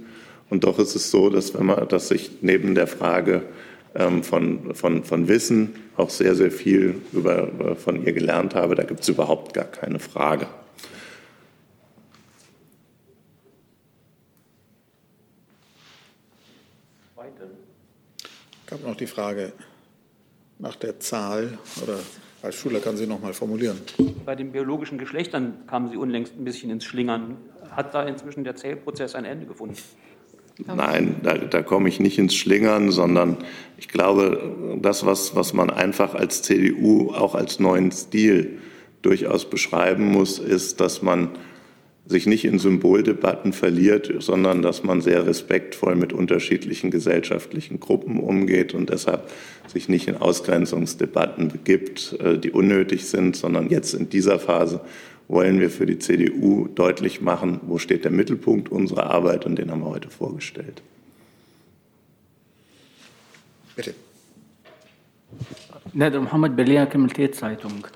Und 0.50 0.64
doch 0.64 0.80
ist 0.80 0.96
es 0.96 1.12
so, 1.12 1.30
dass, 1.30 1.54
wenn 1.54 1.66
man, 1.66 1.88
dass 1.90 2.08
sich 2.08 2.32
neben 2.42 2.74
der 2.76 2.88
Frage 2.88 3.44
von, 3.96 4.76
von, 4.76 5.04
von 5.04 5.28
Wissen 5.28 5.76
auch 5.96 6.10
sehr, 6.10 6.36
sehr 6.36 6.52
viel 6.52 7.02
über, 7.14 7.48
über 7.48 7.76
von 7.76 8.06
ihr 8.06 8.12
gelernt 8.12 8.54
habe. 8.54 8.76
Da 8.76 8.84
gibt 8.84 9.02
es 9.02 9.10
überhaupt 9.10 9.54
gar 9.54 9.66
keine 9.66 10.00
Frage. 10.00 10.48
Es 18.66 18.72
gab 18.72 18.84
noch 18.84 18.96
die 18.96 19.08
Frage 19.08 19.54
nach 20.60 20.76
der 20.76 21.00
Zahl 21.00 21.58
oder 21.82 22.00
Ralf 22.44 22.60
Schuler 22.60 22.80
kann 22.80 22.98
Sie 22.98 23.08
noch 23.08 23.22
mal 23.22 23.34
formulieren. 23.34 23.80
Bei 24.26 24.36
den 24.36 24.52
biologischen 24.52 24.98
Geschlechtern 24.98 25.66
kamen 25.68 25.90
Sie 25.90 25.98
unlängst 25.98 26.36
ein 26.38 26.44
bisschen 26.44 26.70
ins 26.70 26.84
Schlingern. 26.84 27.38
Hat 27.72 27.94
da 27.94 28.04
inzwischen 28.04 28.44
der 28.44 28.56
Zählprozess 28.56 29.16
ein 29.16 29.26
Ende 29.26 29.46
gefunden? 29.46 29.78
Nein, 30.58 31.18
da, 31.22 31.38
da 31.38 31.62
komme 31.62 31.90
ich 31.90 32.00
nicht 32.00 32.18
ins 32.18 32.34
Schlingern, 32.34 32.92
sondern 32.92 33.38
ich 33.78 33.90
glaube, 33.90 34.78
das, 34.82 35.06
was, 35.06 35.36
was 35.36 35.54
man 35.54 35.70
einfach 35.70 36.16
als 36.16 36.44
CDU 36.44 37.12
auch 37.12 37.36
als 37.36 37.60
neuen 37.60 37.92
Stil 37.92 38.60
durchaus 39.02 39.50
beschreiben 39.50 40.06
muss, 40.06 40.40
ist, 40.40 40.80
dass 40.80 41.02
man 41.02 41.30
sich 42.08 42.28
nicht 42.28 42.46
in 42.46 42.60
Symboldebatten 42.60 43.52
verliert, 43.52 44.14
sondern 44.20 44.62
dass 44.62 44.84
man 44.84 45.02
sehr 45.02 45.26
respektvoll 45.26 45.96
mit 45.96 46.14
unterschiedlichen 46.14 46.92
gesellschaftlichen 46.92 47.80
Gruppen 47.80 48.20
umgeht 48.20 48.76
und 48.76 48.92
deshalb 48.92 49.30
sich 49.68 49.90
nicht 49.90 50.08
in 50.08 50.18
Ausgrenzungsdebatten 50.18 51.50
begibt, 51.50 52.16
äh, 52.20 52.38
die 52.38 52.52
unnötig 52.52 53.08
sind, 53.08 53.36
sondern 53.36 53.70
jetzt 53.70 53.94
in 53.94 54.10
dieser 54.10 54.40
Phase 54.40 54.82
wollen 55.28 55.60
wir 55.60 55.70
für 55.70 55.86
die 55.86 56.00
CDU 56.00 56.68
deutlich 56.68 57.22
machen, 57.22 57.60
wo 57.64 57.78
steht 57.78 58.04
der 58.04 58.12
Mittelpunkt 58.12 58.70
unserer 58.70 59.10
Arbeit 59.10 59.46
und 59.46 59.58
den 59.58 59.72
haben 59.72 59.82
wir 59.82 59.90
heute 59.90 60.10
vorgestellt. 60.10 60.82
Bitte. 63.76 63.94
Nader 65.94 66.22
Mohammed, 66.22 66.56
Berliner 66.56 66.86
Kriminalitätszeitung. 66.86 67.88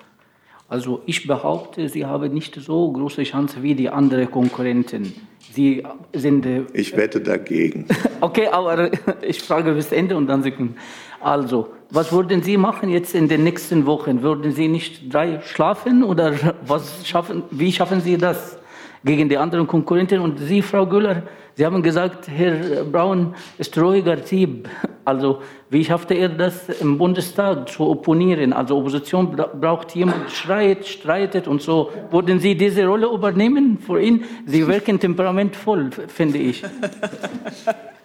Also 0.67 1.01
ich 1.05 1.25
behaupte, 1.25 1.89
Sie 1.89 2.05
haben 2.05 2.31
nicht 2.33 2.55
so 2.55 2.91
große 2.91 3.23
Chance 3.23 3.63
wie 3.63 3.73
die 3.73 3.89
anderen 3.89 4.29
Konkurrenten. 4.29 5.13
Sie 5.51 5.83
sind. 6.13 6.45
Äh, 6.45 6.65
ich 6.73 6.95
wette 6.95 7.21
dagegen. 7.21 7.87
okay, 8.21 8.47
aber 8.47 8.91
ich 9.23 9.41
frage 9.41 9.73
bis 9.73 9.91
Ende 9.91 10.15
und 10.15 10.27
dann 10.27 10.43
Sekunden. 10.43 10.75
Also, 11.19 11.69
was 11.91 12.11
würden 12.11 12.43
Sie 12.43 12.57
machen 12.57 12.89
jetzt 12.89 13.15
in 13.15 13.27
den 13.27 13.43
nächsten 13.43 13.85
Wochen? 13.85 14.21
Würden 14.21 14.51
Sie 14.51 14.67
nicht 14.67 15.11
drei 15.11 15.41
schlafen 15.41 16.03
oder 16.03 16.33
was 16.65 17.07
schaffen, 17.07 17.43
wie 17.51 17.71
schaffen 17.71 18.01
Sie 18.01 18.17
das 18.17 18.59
gegen 19.03 19.27
die 19.27 19.37
anderen 19.37 19.65
Konkurrenten? 19.65 20.19
Und 20.19 20.37
Sie, 20.39 20.61
Frau 20.61 20.85
Güller, 20.85 21.23
Sie 21.55 21.65
haben 21.65 21.81
gesagt, 21.81 22.27
Herr 22.27 22.83
Braun 22.83 23.33
ist 23.57 23.77
ruhiger 23.77 24.23
Typ. 24.23 24.69
Also 25.03 25.41
wie 25.71 25.83
schaffte 25.83 26.13
er 26.13 26.29
das 26.29 26.69
im 26.79 26.97
Bundestag 26.97 27.67
zu 27.67 27.87
opponieren? 27.87 28.53
Also 28.53 28.77
Opposition 28.77 29.35
braucht 29.59 29.95
jemand, 29.95 30.31
schreit, 30.31 30.85
streitet 30.85 31.47
und 31.47 31.61
so. 31.61 31.91
Würden 32.11 32.39
Sie 32.39 32.55
diese 32.55 32.85
Rolle 32.85 33.07
übernehmen 33.07 33.79
für 33.79 33.99
ihn? 33.99 34.23
Sie 34.45 34.67
wirken 34.67 34.99
temperamentvoll, 34.99 35.89
finde 36.07 36.37
ich. 36.37 36.63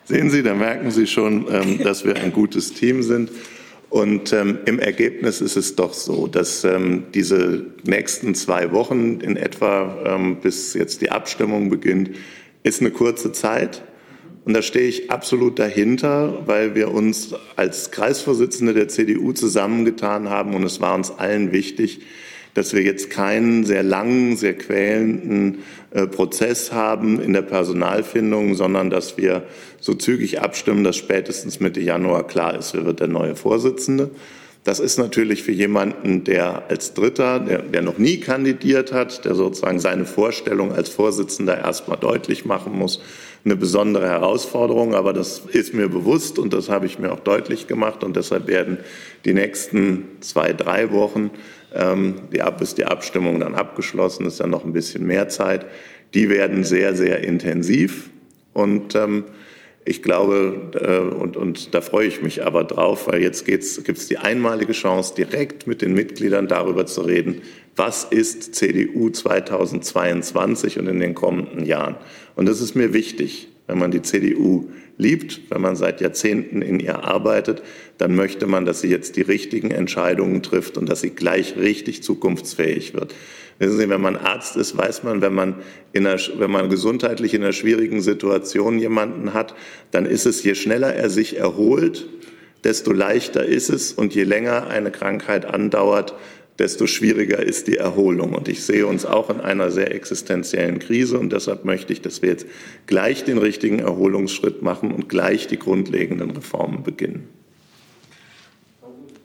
Sehen 0.04 0.30
Sie, 0.30 0.42
da 0.42 0.54
merken 0.54 0.90
Sie 0.90 1.06
schon, 1.06 1.46
ähm, 1.50 1.78
dass 1.82 2.04
wir 2.04 2.16
ein 2.16 2.32
gutes 2.32 2.72
Team 2.72 3.02
sind. 3.02 3.30
Und 3.94 4.32
ähm, 4.32 4.58
im 4.64 4.80
Ergebnis 4.80 5.40
ist 5.40 5.56
es 5.56 5.76
doch 5.76 5.94
so, 5.94 6.26
dass 6.26 6.64
ähm, 6.64 7.04
diese 7.14 7.66
nächsten 7.84 8.34
zwei 8.34 8.72
Wochen 8.72 9.20
in 9.20 9.36
etwa, 9.36 10.16
ähm, 10.16 10.40
bis 10.40 10.74
jetzt 10.74 11.00
die 11.00 11.12
Abstimmung 11.12 11.70
beginnt, 11.70 12.10
ist 12.64 12.80
eine 12.80 12.90
kurze 12.90 13.30
Zeit. 13.30 13.84
Und 14.44 14.54
da 14.54 14.62
stehe 14.62 14.88
ich 14.88 15.12
absolut 15.12 15.60
dahinter, 15.60 16.42
weil 16.44 16.74
wir 16.74 16.90
uns 16.90 17.36
als 17.54 17.92
Kreisvorsitzende 17.92 18.74
der 18.74 18.88
CDU 18.88 19.32
zusammengetan 19.32 20.28
haben 20.28 20.56
und 20.56 20.64
es 20.64 20.80
war 20.80 20.96
uns 20.96 21.12
allen 21.12 21.52
wichtig, 21.52 22.00
dass 22.54 22.72
wir 22.72 22.82
jetzt 22.82 23.10
keinen 23.10 23.64
sehr 23.64 23.82
langen, 23.82 24.36
sehr 24.36 24.54
quälenden 24.54 25.58
äh, 25.90 26.06
Prozess 26.06 26.72
haben 26.72 27.20
in 27.20 27.32
der 27.32 27.42
Personalfindung, 27.42 28.54
sondern 28.54 28.90
dass 28.90 29.18
wir 29.18 29.42
so 29.80 29.94
zügig 29.94 30.40
abstimmen, 30.40 30.84
dass 30.84 30.96
spätestens 30.96 31.60
Mitte 31.60 31.80
Januar 31.80 32.26
klar 32.26 32.56
ist, 32.56 32.74
wer 32.74 32.86
wird 32.86 33.00
der 33.00 33.08
neue 33.08 33.36
Vorsitzende. 33.36 34.10
Das 34.64 34.80
ist 34.80 34.96
natürlich 34.96 35.42
für 35.42 35.52
jemanden, 35.52 36.24
der 36.24 36.70
als 36.70 36.94
Dritter, 36.94 37.38
der, 37.38 37.60
der 37.60 37.82
noch 37.82 37.98
nie 37.98 38.18
kandidiert 38.18 38.92
hat, 38.92 39.26
der 39.26 39.34
sozusagen 39.34 39.78
seine 39.78 40.06
Vorstellung 40.06 40.72
als 40.72 40.88
Vorsitzender 40.88 41.58
erstmal 41.58 41.98
deutlich 41.98 42.46
machen 42.46 42.72
muss, 42.72 43.02
eine 43.44 43.56
besondere 43.56 44.08
Herausforderung. 44.08 44.94
Aber 44.94 45.12
das 45.12 45.42
ist 45.52 45.74
mir 45.74 45.90
bewusst 45.90 46.38
und 46.38 46.54
das 46.54 46.70
habe 46.70 46.86
ich 46.86 46.98
mir 46.98 47.12
auch 47.12 47.20
deutlich 47.20 47.66
gemacht. 47.66 48.02
Und 48.02 48.16
deshalb 48.16 48.46
werden 48.46 48.78
die 49.26 49.34
nächsten 49.34 50.04
zwei, 50.20 50.54
drei 50.54 50.90
Wochen 50.92 51.30
die, 51.74 52.42
bis 52.58 52.74
die 52.74 52.84
Abstimmung 52.84 53.40
dann 53.40 53.54
abgeschlossen 53.54 54.26
ist, 54.26 54.40
dann 54.40 54.50
noch 54.50 54.64
ein 54.64 54.72
bisschen 54.72 55.06
mehr 55.06 55.28
Zeit. 55.28 55.66
Die 56.14 56.28
werden 56.28 56.64
sehr, 56.64 56.94
sehr 56.94 57.24
intensiv. 57.24 58.10
Und 58.52 58.94
ähm, 58.94 59.24
ich 59.84 60.02
glaube, 60.02 60.70
äh, 60.80 61.14
und, 61.14 61.36
und 61.36 61.74
da 61.74 61.80
freue 61.80 62.06
ich 62.06 62.22
mich 62.22 62.44
aber 62.44 62.64
drauf, 62.64 63.08
weil 63.08 63.20
jetzt 63.20 63.44
gibt 63.44 63.64
es 63.64 64.08
die 64.08 64.18
einmalige 64.18 64.72
Chance, 64.72 65.14
direkt 65.14 65.66
mit 65.66 65.82
den 65.82 65.92
Mitgliedern 65.92 66.48
darüber 66.48 66.86
zu 66.86 67.02
reden, 67.02 67.42
was 67.76 68.04
ist 68.04 68.54
CDU 68.54 69.10
2022 69.10 70.78
und 70.78 70.86
in 70.86 71.00
den 71.00 71.14
kommenden 71.14 71.66
Jahren. 71.66 71.96
Und 72.36 72.48
das 72.48 72.60
ist 72.60 72.74
mir 72.74 72.92
wichtig. 72.94 73.48
Wenn 73.66 73.78
man 73.78 73.90
die 73.90 74.02
CDU 74.02 74.68
liebt, 74.98 75.50
wenn 75.50 75.60
man 75.60 75.76
seit 75.76 76.00
Jahrzehnten 76.00 76.62
in 76.62 76.80
ihr 76.80 77.04
arbeitet, 77.04 77.62
dann 77.98 78.14
möchte 78.14 78.46
man, 78.46 78.64
dass 78.64 78.80
sie 78.80 78.88
jetzt 78.88 79.16
die 79.16 79.22
richtigen 79.22 79.70
Entscheidungen 79.70 80.42
trifft 80.42 80.76
und 80.76 80.88
dass 80.88 81.00
sie 81.00 81.10
gleich 81.10 81.56
richtig 81.56 82.02
zukunftsfähig 82.02 82.94
wird. 82.94 83.14
Wissen 83.58 83.78
Sie, 83.78 83.88
wenn 83.88 84.00
man 84.00 84.16
Arzt 84.16 84.56
ist, 84.56 84.76
weiß 84.76 85.04
man, 85.04 85.20
wenn 85.20 85.32
man, 85.32 85.54
in 85.92 86.06
einer, 86.06 86.20
wenn 86.38 86.50
man 86.50 86.68
gesundheitlich 86.68 87.34
in 87.34 87.42
einer 87.42 87.52
schwierigen 87.52 88.00
Situation 88.00 88.78
jemanden 88.78 89.32
hat, 89.32 89.54
dann 89.92 90.06
ist 90.06 90.26
es, 90.26 90.42
je 90.42 90.56
schneller 90.56 90.92
er 90.92 91.08
sich 91.08 91.36
erholt, 91.36 92.08
desto 92.64 92.92
leichter 92.92 93.44
ist 93.44 93.68
es 93.68 93.92
und 93.92 94.14
je 94.14 94.24
länger 94.24 94.66
eine 94.68 94.90
Krankheit 94.90 95.44
andauert, 95.44 96.14
desto 96.58 96.86
schwieriger 96.86 97.40
ist 97.40 97.66
die 97.66 97.76
Erholung. 97.76 98.34
Und 98.34 98.48
ich 98.48 98.64
sehe 98.64 98.86
uns 98.86 99.04
auch 99.04 99.30
in 99.30 99.40
einer 99.40 99.70
sehr 99.70 99.94
existenziellen 99.94 100.78
Krise. 100.78 101.18
Und 101.18 101.32
deshalb 101.32 101.64
möchte 101.64 101.92
ich, 101.92 102.00
dass 102.00 102.22
wir 102.22 102.30
jetzt 102.30 102.46
gleich 102.86 103.24
den 103.24 103.38
richtigen 103.38 103.80
Erholungsschritt 103.80 104.62
machen 104.62 104.92
und 104.92 105.08
gleich 105.08 105.46
die 105.46 105.58
grundlegenden 105.58 106.30
Reformen 106.30 106.82
beginnen. 106.82 107.28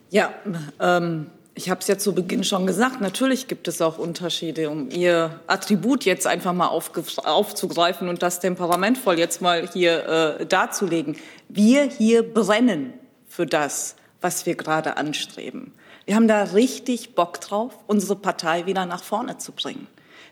Ja, 0.10 0.34
ähm, 0.80 1.28
ich 1.54 1.70
habe 1.70 1.82
es 1.82 1.88
ja 1.88 1.98
zu 1.98 2.16
Beginn 2.16 2.44
schon 2.44 2.66
gesagt. 2.66 3.02
Natürlich 3.02 3.48
gibt 3.48 3.68
es 3.68 3.82
auch 3.82 3.98
Unterschiede, 3.98 4.70
um 4.70 4.90
Ihr 4.90 5.42
Attribut 5.46 6.06
jetzt 6.06 6.26
einfach 6.26 6.54
mal 6.54 6.68
aufzugreifen 6.70 8.08
und 8.08 8.24
das 8.24 8.40
temperamentvoll 8.40 9.20
jetzt 9.20 9.42
mal 9.42 9.68
hier 9.72 10.38
äh, 10.40 10.46
darzulegen. 10.46 11.18
Wir 11.50 11.84
hier 11.84 12.24
brennen 12.24 12.94
für 13.28 13.46
das, 13.46 13.98
was 14.22 14.46
wir 14.46 14.56
gerade 14.56 14.98
anstreben. 14.98 15.74
Wir 16.10 16.16
haben 16.16 16.28
da 16.28 16.42
richtig 16.42 17.14
Bock 17.14 17.40
drauf, 17.40 17.78
unsere 17.86 18.16
Partei 18.16 18.66
wieder 18.66 18.88
nach 18.88 19.04
vorne 19.04 19.38
zu 19.38 19.52
bringen. 19.52 19.86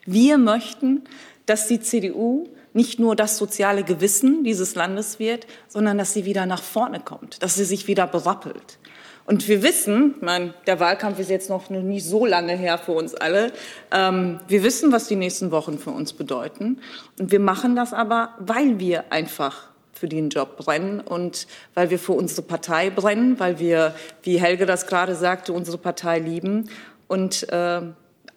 Wir 0.07 0.39
möchten, 0.39 1.03
dass 1.45 1.67
die 1.67 1.79
CDU 1.79 2.47
nicht 2.73 2.97
nur 2.97 3.15
das 3.15 3.37
soziale 3.37 3.83
Gewissen 3.83 4.43
dieses 4.43 4.73
Landes 4.73 5.19
wird, 5.19 5.45
sondern 5.67 5.99
dass 5.99 6.13
sie 6.13 6.25
wieder 6.25 6.47
nach 6.47 6.63
vorne 6.63 6.99
kommt, 6.99 7.43
dass 7.43 7.53
sie 7.53 7.63
sich 7.63 7.85
wieder 7.85 8.07
berappelt. 8.07 8.79
Und 9.27 9.47
wir 9.47 9.61
wissen, 9.61 10.15
mein, 10.19 10.55
der 10.65 10.79
Wahlkampf 10.79 11.19
ist 11.19 11.29
jetzt 11.29 11.51
noch 11.51 11.69
nicht 11.69 12.05
so 12.05 12.25
lange 12.25 12.53
her 12.57 12.79
für 12.79 12.93
uns 12.93 13.13
alle, 13.13 13.51
ähm, 13.91 14.39
wir 14.47 14.63
wissen, 14.63 14.91
was 14.91 15.07
die 15.07 15.15
nächsten 15.15 15.51
Wochen 15.51 15.77
für 15.77 15.91
uns 15.91 16.11
bedeuten. 16.11 16.79
Und 17.19 17.31
wir 17.31 17.39
machen 17.39 17.75
das 17.75 17.93
aber, 17.93 18.33
weil 18.39 18.79
wir 18.79 19.11
einfach 19.11 19.69
für 19.97 20.07
den 20.07 20.29
Job 20.29 20.57
brennen 20.57 20.99
und 20.99 21.47
weil 21.73 21.89
wir 21.89 21.99
für 21.99 22.13
unsere 22.13 22.41
Partei 22.41 22.89
brennen, 22.89 23.39
weil 23.39 23.59
wir, 23.59 23.95
wie 24.23 24.39
Helge 24.39 24.65
das 24.65 24.87
gerade 24.87 25.15
sagte, 25.15 25.53
unsere 25.53 25.77
Partei 25.77 26.19
lieben 26.19 26.69
und 27.07 27.49
äh, 27.49 27.81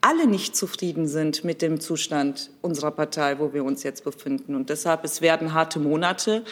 alle 0.03 0.27
nicht 0.27 0.57
zufrieden 0.57 1.09
sind 1.09 1.45
mit 1.45 1.61
dem 1.61 1.81
Zustand 1.81 2.51
unserer 2.63 2.91
Partei, 2.91 3.39
wo 3.39 3.53
wir 3.53 3.65
uns 3.65 3.83
jetzt 3.83 4.05
befinden. 4.05 4.55
Und 4.55 4.71
deshalb, 4.71 5.05
es 5.05 5.21
werden 5.21 5.53
harte 5.53 5.79
Monate, 5.79 6.45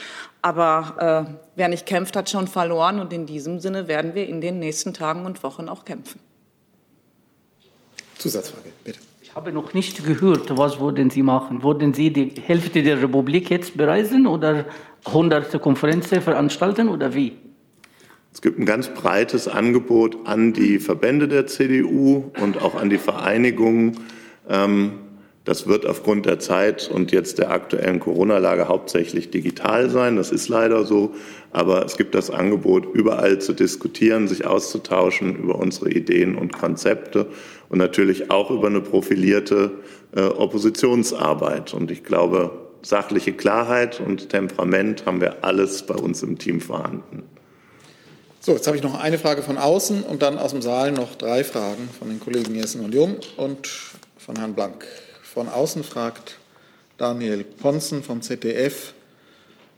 aber 0.42 1.28
äh, 1.30 1.34
wer 1.56 1.68
nicht 1.68 1.86
kämpft, 1.86 2.14
hat 2.14 2.28
schon 2.28 2.46
verloren. 2.46 3.00
Und 3.00 3.12
in 3.12 3.24
diesem 3.24 3.58
Sinne 3.58 3.88
werden 3.88 4.14
wir 4.14 4.28
in 4.28 4.40
den 4.40 4.58
nächsten 4.58 4.92
Tagen 4.92 5.24
und 5.24 5.42
Wochen 5.42 5.68
auch 5.68 5.84
kämpfen. 5.84 6.20
Zusatzfrage, 8.18 8.70
bitte. 8.84 9.07
Ich 9.28 9.34
habe 9.34 9.52
noch 9.52 9.74
nicht 9.74 10.06
gehört, 10.06 10.56
was 10.56 10.80
würden 10.80 11.10
Sie 11.10 11.22
machen? 11.22 11.62
Würden 11.62 11.92
Sie 11.92 12.10
die 12.10 12.32
Hälfte 12.40 12.82
der 12.82 13.02
Republik 13.02 13.50
jetzt 13.50 13.76
bereisen 13.76 14.26
oder 14.26 14.64
hunderte 15.06 15.58
Konferenzen 15.58 16.22
veranstalten 16.22 16.88
oder 16.88 17.14
wie? 17.14 17.36
Es 18.32 18.40
gibt 18.40 18.58
ein 18.58 18.64
ganz 18.64 18.88
breites 18.88 19.46
Angebot 19.46 20.16
an 20.24 20.54
die 20.54 20.78
Verbände 20.78 21.28
der 21.28 21.46
CDU 21.46 22.32
und 22.40 22.62
auch 22.62 22.74
an 22.74 22.88
die 22.88 22.96
Vereinigungen. 22.96 23.98
Ähm, 24.48 24.92
das 25.44 25.66
wird 25.66 25.86
aufgrund 25.86 26.26
der 26.26 26.38
Zeit 26.38 26.90
und 26.92 27.12
jetzt 27.12 27.38
der 27.38 27.50
aktuellen 27.50 28.00
Corona-Lage 28.00 28.68
hauptsächlich 28.68 29.30
digital 29.30 29.90
sein. 29.90 30.16
Das 30.16 30.30
ist 30.30 30.48
leider 30.48 30.84
so. 30.84 31.14
Aber 31.52 31.84
es 31.84 31.96
gibt 31.96 32.14
das 32.14 32.30
Angebot, 32.30 32.86
überall 32.94 33.40
zu 33.40 33.52
diskutieren, 33.52 34.26
sich 34.26 34.46
auszutauschen 34.46 35.36
über 35.36 35.56
unsere 35.56 35.90
Ideen 35.90 36.34
und 36.34 36.52
Konzepte 36.52 37.26
und 37.68 37.78
natürlich 37.78 38.30
auch 38.30 38.50
über 38.50 38.68
eine 38.68 38.80
profilierte 38.80 39.72
äh, 40.14 40.22
Oppositionsarbeit. 40.22 41.74
Und 41.74 41.90
ich 41.90 42.04
glaube, 42.04 42.50
sachliche 42.82 43.32
Klarheit 43.32 44.00
und 44.00 44.30
Temperament 44.30 45.04
haben 45.06 45.20
wir 45.20 45.44
alles 45.44 45.82
bei 45.82 45.94
uns 45.94 46.22
im 46.22 46.38
Team 46.38 46.60
vorhanden. 46.60 47.24
So, 48.40 48.52
jetzt 48.52 48.66
habe 48.66 48.76
ich 48.76 48.82
noch 48.82 48.98
eine 48.98 49.18
Frage 49.18 49.42
von 49.42 49.58
außen 49.58 50.04
und 50.04 50.22
dann 50.22 50.38
aus 50.38 50.52
dem 50.52 50.62
Saal 50.62 50.92
noch 50.92 51.16
drei 51.16 51.44
Fragen 51.44 51.88
von 51.98 52.08
den 52.08 52.20
Kollegen 52.20 52.54
Jessen 52.54 52.82
und 52.82 52.94
Jung 52.94 53.16
und 53.36 53.68
von 54.16 54.36
Herrn 54.36 54.54
Blank. 54.54 54.86
Von 55.22 55.48
außen 55.48 55.84
fragt 55.84 56.38
Daniel 56.96 57.44
Ponzen 57.44 58.02
vom 58.02 58.22
ZDF, 58.22 58.94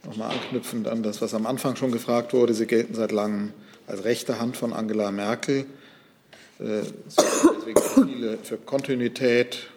nochmal 0.05 0.31
anknüpfend 0.31 0.87
an 0.87 1.03
das, 1.03 1.21
was 1.21 1.33
am 1.33 1.45
Anfang 1.45 1.75
schon 1.75 1.91
gefragt 1.91 2.33
wurde. 2.33 2.53
Sie 2.53 2.67
gelten 2.67 2.95
seit 2.95 3.11
langem 3.11 3.51
als 3.87 4.03
rechte 4.03 4.39
Hand 4.39 4.57
von 4.57 4.73
Angela 4.73 5.11
Merkel. 5.11 5.65
Äh, 6.61 6.83
deswegen 7.05 7.81
viele 8.09 8.37
für 8.43 8.57
Kontinuität 8.57 9.69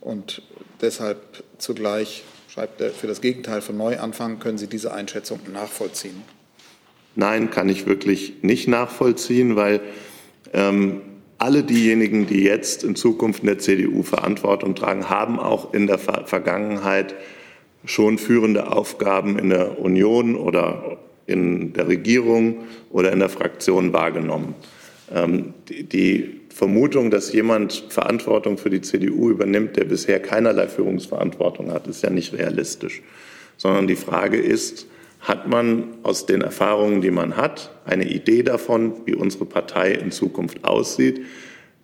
und 0.00 0.42
deshalb 0.80 1.44
zugleich 1.58 2.24
schreibt 2.48 2.80
er 2.80 2.90
für 2.90 3.06
das 3.06 3.20
Gegenteil 3.20 3.60
von 3.60 3.76
Neuanfang. 3.76 4.38
Können 4.38 4.58
Sie 4.58 4.66
diese 4.66 4.92
Einschätzung 4.92 5.40
nachvollziehen? 5.52 6.22
Nein, 7.14 7.50
kann 7.50 7.68
ich 7.68 7.86
wirklich 7.86 8.42
nicht 8.42 8.68
nachvollziehen, 8.68 9.56
weil 9.56 9.80
ähm, 10.52 11.00
alle 11.38 11.62
diejenigen, 11.62 12.26
die 12.26 12.42
jetzt 12.42 12.82
in 12.82 12.96
Zukunft 12.96 13.40
in 13.40 13.46
der 13.46 13.58
CDU 13.58 14.02
Verantwortung 14.02 14.74
tragen, 14.74 15.08
haben 15.08 15.38
auch 15.38 15.72
in 15.74 15.86
der 15.86 15.98
Ver 15.98 16.26
Vergangenheit 16.26 17.14
schon 17.84 18.18
führende 18.18 18.72
Aufgaben 18.72 19.38
in 19.38 19.50
der 19.50 19.78
Union 19.78 20.34
oder 20.34 20.98
in 21.26 21.72
der 21.72 21.88
Regierung 21.88 22.64
oder 22.90 23.12
in 23.12 23.20
der 23.20 23.28
Fraktion 23.28 23.92
wahrgenommen. 23.92 24.54
Ähm, 25.14 25.54
die, 25.68 25.84
die 25.84 26.40
Vermutung, 26.54 27.10
dass 27.10 27.32
jemand 27.32 27.84
Verantwortung 27.90 28.58
für 28.58 28.70
die 28.70 28.80
CDU 28.80 29.30
übernimmt, 29.30 29.76
der 29.76 29.84
bisher 29.84 30.20
keinerlei 30.20 30.68
Führungsverantwortung 30.68 31.70
hat, 31.70 31.86
ist 31.86 32.02
ja 32.02 32.10
nicht 32.10 32.32
realistisch, 32.32 33.02
sondern 33.56 33.86
die 33.86 33.96
Frage 33.96 34.38
ist, 34.38 34.86
hat 35.20 35.48
man 35.48 35.84
aus 36.02 36.26
den 36.26 36.40
Erfahrungen, 36.40 37.00
die 37.00 37.10
man 37.10 37.36
hat, 37.36 37.72
eine 37.84 38.08
Idee 38.08 38.42
davon, 38.42 38.92
wie 39.06 39.14
unsere 39.14 39.44
Partei 39.44 39.92
in 39.92 40.12
Zukunft 40.12 40.64
aussieht. 40.64 41.20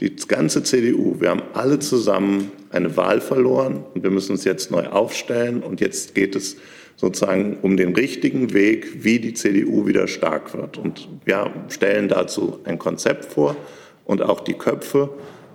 Die 0.00 0.14
ganze 0.28 0.62
CDU, 0.62 1.20
wir 1.20 1.30
haben 1.30 1.42
alle 1.52 1.78
zusammen 1.78 2.50
eine 2.70 2.96
Wahl 2.96 3.20
verloren 3.20 3.84
und 3.94 4.02
wir 4.02 4.10
müssen 4.10 4.32
uns 4.32 4.44
jetzt 4.44 4.70
neu 4.70 4.86
aufstellen. 4.86 5.62
Und 5.62 5.80
jetzt 5.80 6.14
geht 6.14 6.34
es 6.34 6.56
sozusagen 6.96 7.58
um 7.62 7.76
den 7.76 7.94
richtigen 7.94 8.52
Weg, 8.52 9.04
wie 9.04 9.18
die 9.18 9.34
CDU 9.34 9.86
wieder 9.86 10.08
stark 10.08 10.54
wird. 10.54 10.78
Und 10.78 11.08
wir 11.24 11.50
stellen 11.68 12.08
dazu 12.08 12.60
ein 12.64 12.78
Konzept 12.78 13.26
vor 13.26 13.56
und 14.04 14.22
auch 14.22 14.40
die 14.40 14.54
Köpfe. 14.54 15.10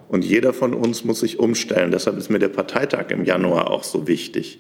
Und 0.10 0.24
jeder 0.24 0.54
von 0.54 0.74
uns 0.74 1.04
muss 1.04 1.20
sich 1.20 1.40
umstellen. 1.40 1.92
Deshalb 1.92 2.18
ist 2.18 2.30
mir 2.30 2.40
der 2.40 2.48
Parteitag 2.50 3.10
im 3.10 3.26
Januar 3.26 3.70
auch 3.70 3.84
so 3.84 4.08
wichtig. 4.08 4.60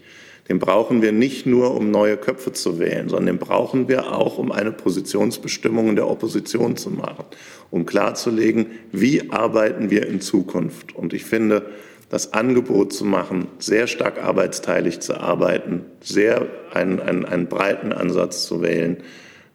Den 0.49 0.59
brauchen 0.59 1.01
wir 1.01 1.11
nicht 1.11 1.45
nur, 1.45 1.75
um 1.75 1.91
neue 1.91 2.15
Köpfe 2.15 2.53
zu 2.53 2.79
wählen, 2.79 3.09
sondern 3.09 3.37
den 3.37 3.37
brauchen 3.37 3.89
wir 3.89 4.15
auch, 4.15 4.37
um 4.37 4.51
eine 4.51 4.71
Positionsbestimmung 4.71 5.89
in 5.89 5.95
der 5.97 6.09
Opposition 6.09 6.77
zu 6.77 6.89
machen, 6.89 7.25
um 7.69 7.85
klarzulegen, 7.85 8.67
wie 8.91 9.29
arbeiten 9.29 9.89
wir 9.89 10.07
in 10.07 10.21
Zukunft. 10.21 10.95
Und 10.95 11.13
ich 11.13 11.25
finde, 11.25 11.65
das 12.09 12.33
Angebot 12.33 12.93
zu 12.93 13.05
machen, 13.05 13.47
sehr 13.59 13.87
stark 13.87 14.23
arbeitsteilig 14.23 15.01
zu 15.01 15.19
arbeiten, 15.19 15.85
sehr 15.99 16.47
einen, 16.73 16.99
einen, 16.99 17.25
einen 17.25 17.47
breiten 17.47 17.91
Ansatz 17.91 18.45
zu 18.45 18.61
wählen, 18.61 18.97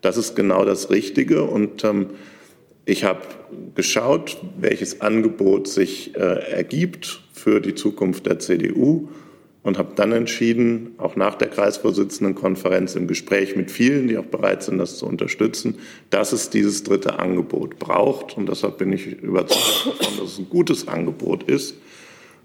das 0.03 0.17
ist 0.17 0.35
genau 0.35 0.65
das 0.65 0.91
Richtige. 0.91 1.45
Und 1.45 1.85
ähm, 1.85 2.11
ich 2.85 3.05
habe 3.05 3.21
geschaut, 3.75 4.37
welches 4.59 5.01
Angebot 5.01 5.69
sich 5.69 6.15
äh, 6.17 6.19
ergibt 6.19 7.23
für 7.33 7.61
die 7.61 7.75
Zukunft 7.75 8.27
der 8.27 8.39
CDU 8.39 9.09
und 9.63 9.79
habe 9.79 9.93
dann 9.95 10.11
entschieden, 10.11 10.95
auch 10.99 11.15
nach 11.15 11.37
der 11.37 11.49
Kreisvorsitzendenkonferenz 11.49 12.97
im 12.97 13.07
Gespräch 13.07 13.55
mit 13.55 13.71
vielen, 13.71 14.09
die 14.09 14.19
auch 14.19 14.25
bereit 14.25 14.65
sind, 14.65 14.79
das 14.79 14.99
zu 14.99 15.07
unterstützen, 15.07 15.79
dass 16.11 16.33
es 16.33 16.51
dieses 16.51 16.83
dritte 16.83 17.21
Angebot 17.21 17.79
braucht. 17.79 18.37
Und 18.37 18.49
deshalb 18.49 18.79
bin 18.79 18.93
ich 18.93 19.07
überzeugt 19.07 19.87
davon, 19.87 20.17
dass 20.19 20.33
es 20.33 20.39
ein 20.41 20.49
gutes 20.51 20.89
Angebot 20.89 21.45
ist. 21.45 21.77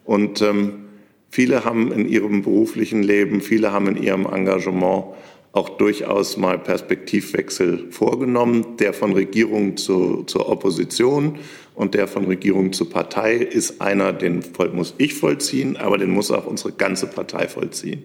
Und 0.07 0.41
ähm, 0.41 0.85
viele 1.29 1.65
haben 1.65 1.91
in 1.91 2.07
ihrem 2.07 2.41
beruflichen 2.41 3.03
Leben, 3.03 3.41
viele 3.41 3.73
haben 3.73 3.87
in 3.87 4.01
ihrem 4.01 4.25
Engagement 4.25 5.03
auch 5.51 5.69
durchaus 5.69 6.37
mal 6.37 6.57
Perspektivwechsel 6.57 7.91
vorgenommen. 7.91 8.77
Der 8.77 8.93
von 8.93 9.11
Regierung 9.11 9.75
zu, 9.75 10.23
zur 10.23 10.47
Opposition 10.49 11.39
und 11.75 11.93
der 11.93 12.07
von 12.07 12.23
Regierung 12.23 12.71
zur 12.71 12.89
Partei 12.89 13.35
ist 13.35 13.81
einer, 13.81 14.13
den 14.13 14.43
muss 14.73 14.95
ich 14.97 15.13
vollziehen, 15.13 15.75
aber 15.75 15.97
den 15.97 16.11
muss 16.11 16.31
auch 16.31 16.45
unsere 16.45 16.71
ganze 16.71 17.07
Partei 17.07 17.49
vollziehen. 17.49 18.03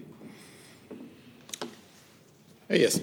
Herr 2.67 2.79
Jessen. 2.79 3.03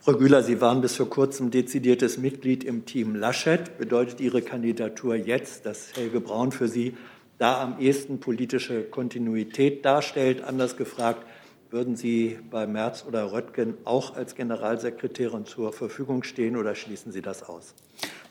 Frau 0.00 0.12
Güler, 0.14 0.42
Sie 0.42 0.60
waren 0.60 0.80
bis 0.80 0.94
vor 0.96 1.10
kurzem 1.10 1.50
dezidiertes 1.50 2.16
Mitglied 2.16 2.62
im 2.62 2.86
Team 2.86 3.16
Laschet. 3.16 3.76
Bedeutet 3.76 4.20
Ihre 4.20 4.40
Kandidatur 4.40 5.16
jetzt, 5.16 5.66
dass 5.66 5.96
Helge 5.96 6.20
Braun 6.20 6.52
für 6.52 6.68
Sie 6.68 6.94
da 7.38 7.62
am 7.62 7.78
ehesten 7.80 8.20
politische 8.20 8.82
Kontinuität 8.82 9.84
darstellt? 9.84 10.42
Anders 10.44 10.76
gefragt, 10.76 11.24
würden 11.70 11.96
Sie 11.96 12.38
bei 12.50 12.66
Merz 12.66 13.04
oder 13.06 13.32
Röttgen 13.32 13.74
auch 13.84 14.16
als 14.16 14.34
Generalsekretärin 14.34 15.46
zur 15.46 15.72
Verfügung 15.72 16.22
stehen 16.22 16.56
oder 16.56 16.74
schließen 16.74 17.12
Sie 17.12 17.22
das 17.22 17.42
aus? 17.42 17.74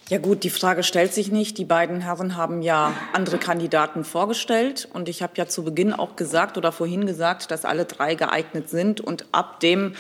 Ja 0.10 0.20
gut, 0.20 0.44
die 0.44 0.50
Frage 0.50 0.84
stellt 0.84 1.14
sich 1.14 1.32
nicht. 1.32 1.58
Die 1.58 1.66
beiden 1.66 2.00
Herren 2.00 2.38
haben 2.38 2.62
ja 2.62 2.94
andere 3.12 3.38
Kandidaten 3.38 4.06
vorgestellt. 4.06 4.88
Und 4.94 5.10
ich 5.10 5.22
habe 5.22 5.34
ja 5.36 5.48
zu 5.48 5.66
Beginn 5.66 5.92
auch 5.92 6.16
gesagt 6.16 6.58
oder 6.58 6.72
vorhin 6.72 7.06
gesagt, 7.06 7.52
dass 7.52 7.66
alle 7.66 7.84
drei 7.84 8.16
geeignet 8.16 8.70
sind. 8.70 9.02
Und 9.02 9.26
ab 9.34 9.60
dem 9.60 9.96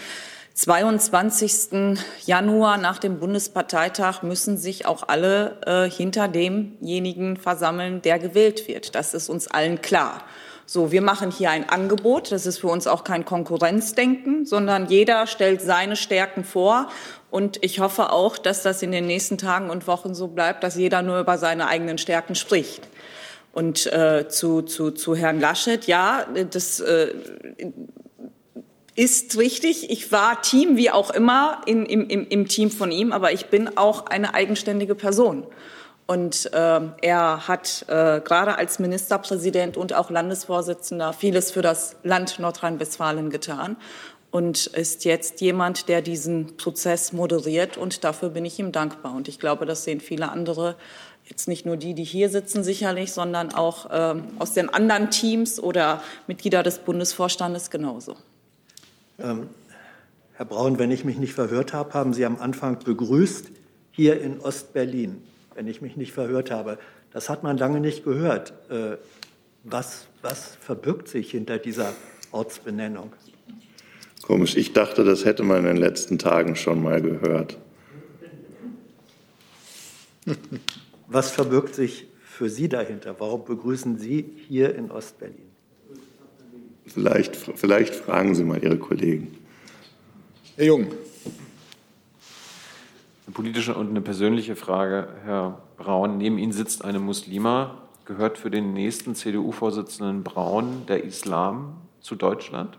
22. 0.57 1.99
Januar 2.25 2.77
nach 2.77 2.97
dem 2.97 3.19
Bundesparteitag 3.19 4.23
müssen 4.23 4.57
sich 4.57 4.87
auch 4.87 5.07
alle 5.07 5.61
äh, 5.67 5.87
hinter 5.87 6.27
demjenigen 6.27 7.37
versammeln, 7.37 8.01
der 8.01 8.17
gewählt 8.17 8.67
wird. 8.67 8.95
Das 8.95 9.13
ist 9.13 9.29
uns 9.29 9.47
allen 9.47 9.83
klar. 9.83 10.23
So, 10.65 10.91
wir 10.91 11.03
machen 11.03 11.29
hier 11.29 11.51
ein 11.51 11.69
Angebot. 11.69 12.31
Das 12.31 12.47
ist 12.47 12.57
für 12.57 12.69
uns 12.69 12.87
auch 12.87 13.03
kein 13.03 13.23
Konkurrenzdenken, 13.23 14.47
sondern 14.47 14.87
jeder 14.87 15.27
stellt 15.27 15.61
seine 15.61 15.95
Stärken 15.95 16.43
vor. 16.43 16.89
Und 17.29 17.63
ich 17.63 17.79
hoffe 17.79 18.11
auch, 18.11 18.39
dass 18.39 18.63
das 18.63 18.81
in 18.81 18.91
den 18.91 19.05
nächsten 19.05 19.37
Tagen 19.37 19.69
und 19.69 19.85
Wochen 19.85 20.15
so 20.15 20.27
bleibt, 20.27 20.63
dass 20.63 20.75
jeder 20.75 21.03
nur 21.03 21.19
über 21.19 21.37
seine 21.37 21.67
eigenen 21.67 21.99
Stärken 21.99 22.33
spricht. 22.33 22.81
Und 23.53 23.85
äh, 23.93 24.27
zu, 24.27 24.63
zu, 24.63 24.89
zu 24.89 25.15
Herrn 25.15 25.39
Laschet, 25.39 25.85
ja, 25.85 26.25
das 26.49 26.79
äh, 26.79 27.13
ist 28.97 29.37
richtig. 29.37 29.91
Ich 29.91 30.11
war 30.11 30.41
Team 30.41 30.75
wie 30.75 30.89
auch 30.89 31.11
immer 31.11 31.61
in, 31.67 31.85
im, 31.85 32.07
im, 32.09 32.27
im 32.27 32.47
Team 32.47 32.71
von 32.71 32.91
ihm, 32.91 33.13
aber 33.13 33.31
ich 33.31 33.45
bin 33.45 33.77
auch 33.77 34.07
eine 34.07 34.33
eigenständige 34.33 34.95
Person. 34.95 35.45
Und 36.07 36.51
äh, 36.51 36.81
er 37.01 37.47
hat 37.47 37.85
äh, 37.89 38.21
gerade 38.21 38.57
als 38.57 38.79
Ministerpräsident 38.79 39.77
und 39.77 39.93
auch 39.93 40.09
Landesvorsitzender 40.09 41.13
vieles 41.13 41.51
für 41.51 41.61
das 41.61 41.97
Land 42.03 42.39
Nordrhein-Westfalen 42.39 43.29
getan 43.29 43.77
und 44.31 44.65
ist 44.65 45.05
jetzt 45.05 45.41
jemand, 45.41 45.89
der 45.89 46.01
diesen 46.01 46.57
Prozess 46.57 47.13
moderiert. 47.13 47.77
Und 47.77 48.03
dafür 48.03 48.29
bin 48.29 48.45
ich 48.45 48.57
ihm 48.57 48.71
dankbar. 48.71 49.13
Und 49.13 49.27
ich 49.27 49.37
glaube, 49.37 49.67
das 49.67 49.83
sehen 49.83 49.99
viele 49.99 50.31
andere, 50.31 50.75
jetzt 51.25 51.47
nicht 51.47 51.67
nur 51.67 51.77
die, 51.77 51.93
die 51.93 52.03
hier 52.03 52.29
sitzen 52.29 52.63
sicherlich, 52.63 53.11
sondern 53.11 53.53
auch 53.53 53.91
äh, 53.91 54.15
aus 54.39 54.53
den 54.53 54.69
anderen 54.69 55.11
Teams 55.11 55.59
oder 55.59 56.01
Mitglieder 56.25 56.63
des 56.63 56.79
Bundesvorstandes 56.79 57.69
genauso. 57.69 58.15
Ähm, 59.19 59.49
Herr 60.33 60.45
Braun, 60.45 60.79
wenn 60.79 60.91
ich 60.91 61.03
mich 61.03 61.17
nicht 61.17 61.33
verhört 61.33 61.73
habe, 61.73 61.93
haben 61.93 62.13
Sie 62.13 62.25
am 62.25 62.37
Anfang 62.37 62.79
begrüßt 62.79 63.51
hier 63.91 64.21
in 64.21 64.39
Ostberlin 64.39 65.23
wenn 65.57 65.67
ich 65.67 65.81
mich 65.81 65.97
nicht 65.97 66.13
verhört 66.13 66.51
habe. 66.51 66.77
Das 67.11 67.29
hat 67.29 67.41
man 67.41 67.57
lange 67.57 67.79
nicht 67.79 68.03
gehört. 68.03 68.53
Äh, 68.69 68.97
was, 69.63 70.07
was 70.21 70.55
verbirgt 70.61 71.07
sich 71.07 71.31
hinter 71.31 71.57
dieser 71.57 71.93
Ortsbenennung? 72.31 73.11
Komisch, 74.21 74.55
ich 74.55 74.73
dachte, 74.73 75.03
das 75.03 75.25
hätte 75.25 75.41
man 75.41 75.57
in 75.57 75.65
den 75.65 75.77
letzten 75.77 76.19
Tagen 76.19 76.55
schon 76.55 76.81
mal 76.81 77.01
gehört. 77.01 77.57
Was 81.07 81.31
verbirgt 81.31 81.73
sich 81.73 82.05
für 82.21 82.49
Sie 82.49 82.69
dahinter? 82.69 83.15
Warum 83.19 83.45
begrüßen 83.45 83.97
Sie 83.97 84.29
hier 84.47 84.75
in 84.75 84.91
Ostberlin? 84.91 85.46
Vielleicht, 86.87 87.35
vielleicht 87.35 87.95
fragen 87.95 88.35
Sie 88.35 88.43
mal 88.43 88.63
Ihre 88.63 88.77
Kollegen. 88.77 89.35
Herr 90.55 90.65
Jung. 90.65 90.87
Eine 93.25 93.33
politische 93.33 93.75
und 93.75 93.89
eine 93.89 94.01
persönliche 94.01 94.55
Frage, 94.55 95.07
Herr 95.25 95.61
Braun. 95.77 96.17
Neben 96.17 96.37
Ihnen 96.37 96.53
sitzt 96.53 96.83
eine 96.83 96.99
Muslima. 96.99 97.83
Gehört 98.05 98.37
für 98.37 98.49
den 98.49 98.73
nächsten 98.73 99.15
CDU-Vorsitzenden 99.15 100.23
Braun 100.23 100.85
der 100.87 101.03
Islam 101.03 101.75
zu 101.99 102.15
Deutschland? 102.15 102.77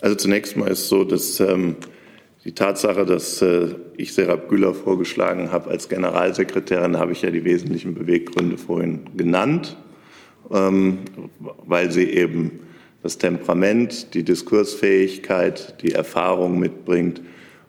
Also 0.00 0.16
zunächst 0.16 0.56
mal 0.56 0.68
ist 0.68 0.88
so, 0.88 1.02
dass 1.02 1.40
ähm, 1.40 1.76
die 2.44 2.52
Tatsache, 2.52 3.06
dass 3.06 3.40
äh, 3.40 3.74
ich 3.96 4.12
Serap 4.12 4.50
Güler 4.50 4.74
vorgeschlagen 4.74 5.50
habe 5.50 5.70
als 5.70 5.88
Generalsekretärin, 5.88 6.98
habe 6.98 7.12
ich 7.12 7.22
ja 7.22 7.30
die 7.30 7.44
wesentlichen 7.44 7.94
Beweggründe 7.94 8.58
vorhin 8.58 9.08
genannt, 9.16 9.78
weil 10.48 11.90
sie 11.90 12.10
eben 12.10 12.60
das 13.02 13.18
Temperament, 13.18 14.14
die 14.14 14.22
Diskursfähigkeit, 14.22 15.82
die 15.82 15.92
Erfahrung 15.92 16.58
mitbringt, 16.58 17.20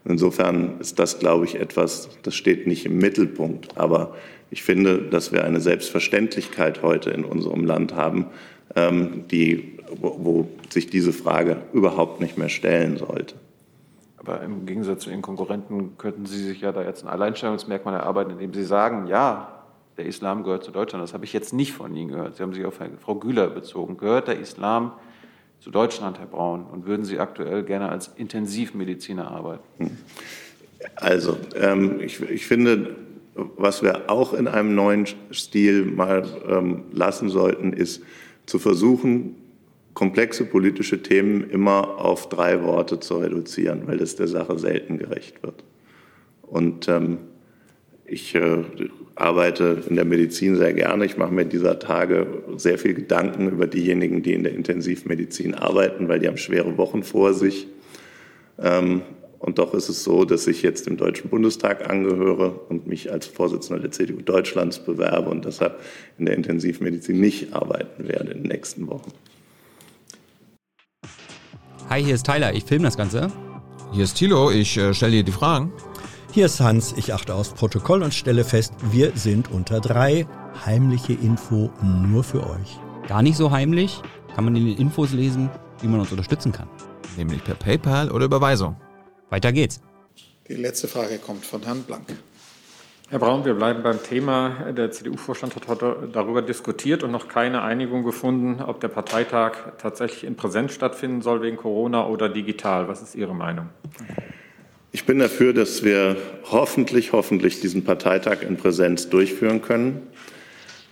Insofern 0.06 0.80
ist 0.80 1.00
das, 1.00 1.18
glaube 1.18 1.46
ich, 1.46 1.60
etwas, 1.60 2.10
das 2.22 2.36
steht 2.36 2.68
nicht 2.68 2.86
im 2.86 3.00
Mittelpunkt. 3.00 3.76
Aber 3.78 4.14
ich 4.52 4.62
finde, 4.62 5.02
dass 5.02 5.32
wir 5.32 5.44
eine 5.44 5.60
Selbstverständlichkeit 5.60 6.84
heute 6.84 7.10
in 7.10 7.26
unserem 7.26 7.66
Land 7.66 7.96
haben, 7.96 8.28
ähm, 8.76 9.24
die, 9.32 9.80
wo 10.00 10.48
sich 10.70 10.88
diese 10.88 11.12
Frage 11.12 11.58
überhaupt 11.74 12.22
nicht 12.22 12.38
mehr 12.38 12.50
stellen 12.50 12.98
sollte. 12.98 13.36
Aber 14.18 14.42
im 14.42 14.68
Gegensatz 14.68 15.04
zu 15.04 15.10
Ihren 15.10 15.24
Konkurrenten 15.24 15.98
könnten 15.98 16.28
Sie 16.28 16.44
sich 16.44 16.62
ja 16.62 16.72
da 16.72 16.84
jetzt 16.84 17.04
ein 17.04 17.10
Alleinstellungsmerkmal 17.10 17.96
erarbeiten, 17.96 18.32
indem 18.32 18.54
Sie 18.54 18.64
sagen, 18.64 19.08
ja, 19.08 19.55
der 19.98 20.06
Islam 20.06 20.44
gehört 20.44 20.64
zu 20.64 20.72
Deutschland. 20.72 21.04
Das 21.04 21.14
habe 21.14 21.26
ich 21.26 21.34
jetzt 21.34 21.54
nicht 21.54 21.72
von 21.72 21.96
Ihnen 21.96 22.10
gehört. 22.10 22.36
Sie 22.36 22.44
haben 22.44 22.54
sich 22.54 22.66
auf 22.66 22.80
Frau 23.02 23.16
Güler 23.16 23.48
bezogen. 23.48 23.98
Gehört 23.98 24.28
der 24.28 24.40
Islam 24.40 24.94
zu 25.60 25.72
Deutschland, 25.72 26.20
Herr 26.20 26.28
Braun? 26.28 26.66
Und 26.66 26.86
würden 26.86 27.06
Sie 27.06 27.20
aktuell 27.20 27.64
gerne 27.64 27.90
als 27.90 28.10
Intensivmediziner 28.16 29.32
arbeiten? 29.32 29.64
Hm. 29.78 29.98
Also, 30.96 31.38
ähm, 31.56 32.00
ich, 32.02 32.22
ich, 32.22 32.46
finde, 32.46 32.96
was 33.34 33.82
wir 33.82 34.10
auch 34.10 34.34
in 34.34 34.48
einem 34.48 34.76
neuen 34.76 35.06
Stil 35.32 35.86
mal 35.86 36.26
ähm, 36.48 36.84
lassen 36.92 37.30
sollten, 37.30 37.74
ist 37.74 38.04
zu 38.46 38.60
versuchen, 38.60 39.36
komplexe 39.94 40.46
politische 40.46 41.02
Themen 41.02 41.50
immer 41.50 41.98
auf 41.98 42.30
drei 42.30 42.62
Worte 42.64 43.00
zu 43.00 43.18
reduzieren, 43.18 43.88
weil 43.88 43.98
das 43.98 44.16
der 44.16 44.28
Sache 44.28 44.60
selten 44.60 45.00
gerecht 45.00 45.42
wird. 45.42 45.64
Und 46.42 46.88
ähm, 46.90 47.18
ich 48.08 48.36
äh, 48.36 48.64
arbeite 49.16 49.84
in 49.90 49.96
der 49.96 50.06
Medizin 50.06 50.56
sehr 50.56 50.74
gerne. 50.74 51.06
Ich 51.06 51.18
mache 51.18 51.34
mir 51.34 51.46
dieser 51.46 51.80
Tage 51.80 52.44
sehr 52.58 52.78
viel 52.78 52.94
Gedanken 52.94 53.50
über 53.50 53.68
diejenigen, 53.68 54.22
die 54.22 54.34
in 54.34 54.44
der 54.44 54.54
Intensivmedizin 54.54 55.56
arbeiten, 55.56 56.08
weil 56.08 56.20
die 56.20 56.28
haben 56.28 56.38
schwere 56.38 56.78
Wochen 56.78 57.04
vor 57.04 57.34
sich. 57.34 57.68
Ähm, 58.60 59.02
und 59.40 59.60
doch 59.60 59.74
ist 59.74 59.90
es 59.90 60.04
so, 60.04 60.26
dass 60.26 60.48
ich 60.48 60.62
jetzt 60.62 60.88
im 60.88 60.98
Deutschen 60.98 61.30
Bundestag 61.30 61.90
angehöre 61.90 62.52
und 62.70 62.88
mich 62.88 63.12
als 63.12 63.28
Vorsitzender 63.28 63.82
der 63.82 63.92
CDU 63.92 64.22
Deutschlands 64.22 64.80
bewerbe 64.80 65.30
und 65.30 65.46
deshalb 65.46 65.80
in 66.18 66.26
der 66.26 66.36
Intensivmedizin 66.36 67.20
nicht 67.20 67.54
arbeiten 67.54 68.08
werde 68.08 68.32
in 68.32 68.44
den 68.44 68.48
nächsten 68.52 68.88
Wochen. 68.88 69.12
Hi, 71.90 72.04
hier 72.04 72.16
ist 72.16 72.26
Tyler, 72.26 72.54
ich 72.54 72.64
filme 72.64 72.86
das 72.86 72.98
Ganze. 72.98 73.32
Hier 73.94 74.04
ist 74.04 74.16
Thilo, 74.16 74.52
ich 74.52 74.78
äh, 74.78 74.94
stelle 74.94 75.12
dir 75.12 75.24
die 75.24 75.32
Fragen. 75.32 75.72
Hier 76.36 76.48
ist 76.48 76.60
Hans, 76.60 76.94
ich 76.98 77.14
achte 77.14 77.34
aufs 77.34 77.54
Protokoll 77.54 78.04
und 78.04 78.14
stelle 78.14 78.44
fest, 78.44 78.74
wir 78.92 79.14
sind 79.16 79.50
unter 79.50 79.80
drei. 79.80 80.28
Heimliche 80.66 81.14
Info 81.14 81.72
nur 81.82 82.26
für 82.26 82.46
euch. 82.46 82.78
Gar 83.08 83.22
nicht 83.22 83.38
so 83.38 83.52
heimlich, 83.52 84.02
kann 84.36 84.44
man 84.44 84.54
in 84.58 84.66
den 84.66 84.78
Infos 84.78 85.14
lesen, 85.14 85.50
wie 85.80 85.88
man 85.88 86.02
uns 86.02 86.12
unterstützen 86.12 86.52
kann. 86.52 86.68
Nämlich 87.16 87.42
per 87.42 87.56
PayPal 87.56 88.12
oder 88.12 88.26
Überweisung. 88.26 88.76
Weiter 89.30 89.54
geht's. 89.54 89.80
Die 90.50 90.56
letzte 90.56 90.90
Frage 90.90 91.20
kommt 91.20 91.46
von 91.46 91.64
Herrn 91.64 91.84
Blank. 91.84 92.08
Herr 93.10 93.20
Braun, 93.20 93.46
wir 93.46 93.54
bleiben 93.54 93.82
beim 93.82 94.04
Thema. 94.04 94.74
Der 94.74 94.92
CDU-Vorstand 94.92 95.56
hat 95.56 95.70
heute 95.70 96.10
darüber 96.12 96.42
diskutiert 96.42 97.04
und 97.04 97.12
noch 97.12 97.30
keine 97.30 97.62
Einigung 97.62 98.04
gefunden, 98.04 98.62
ob 98.62 98.82
der 98.82 98.90
Parteitag 98.90 99.54
tatsächlich 99.78 100.26
in 100.26 100.36
Präsenz 100.36 100.74
stattfinden 100.74 101.22
soll 101.22 101.42
wegen 101.42 101.56
Corona 101.56 102.06
oder 102.06 102.28
digital. 102.28 102.90
Was 102.90 103.02
ist 103.02 103.16
Ihre 103.16 103.34
Meinung? 103.34 103.70
Ich 104.96 105.04
bin 105.04 105.20
dafür, 105.20 105.52
dass 105.52 105.84
wir 105.84 106.16
hoffentlich, 106.50 107.12
hoffentlich 107.12 107.60
diesen 107.60 107.84
Parteitag 107.84 108.44
in 108.48 108.56
Präsenz 108.56 109.10
durchführen 109.10 109.62
können. 109.62 110.04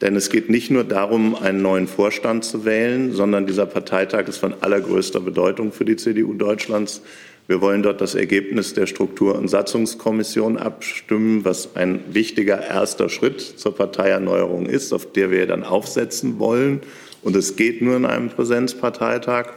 Denn 0.01 0.17
es 0.17 0.29
geht 0.29 0.49
nicht 0.49 0.69
nur 0.69 0.83
darum, 0.83 1.35
einen 1.35 1.61
neuen 1.61 1.87
Vorstand 1.87 2.43
zu 2.43 2.65
wählen, 2.65 3.13
sondern 3.13 3.47
dieser 3.47 3.65
Parteitag 3.65 4.27
ist 4.27 4.39
von 4.39 4.55
allergrößter 4.59 5.21
Bedeutung 5.21 5.71
für 5.71 5.85
die 5.85 5.95
CDU 5.95 6.33
Deutschlands. 6.33 7.01
Wir 7.47 7.61
wollen 7.61 7.81
dort 7.81 8.01
das 8.01 8.13
Ergebnis 8.13 8.73
der 8.73 8.87
Struktur- 8.87 9.35
und 9.35 9.47
Satzungskommission 9.47 10.57
abstimmen, 10.57 11.45
was 11.45 11.77
ein 11.77 12.01
wichtiger 12.09 12.61
erster 12.61 13.07
Schritt 13.07 13.39
zur 13.39 13.73
Parteierneuerung 13.73 14.65
ist, 14.65 14.91
auf 14.91 15.13
der 15.13 15.31
wir 15.31 15.47
dann 15.47 15.63
aufsetzen 15.63 16.39
wollen. 16.39 16.81
Und 17.21 17.37
es 17.37 17.55
geht 17.55 17.81
nur 17.81 17.95
in 17.95 18.05
einem 18.05 18.27
Präsenzparteitag. 18.27 19.53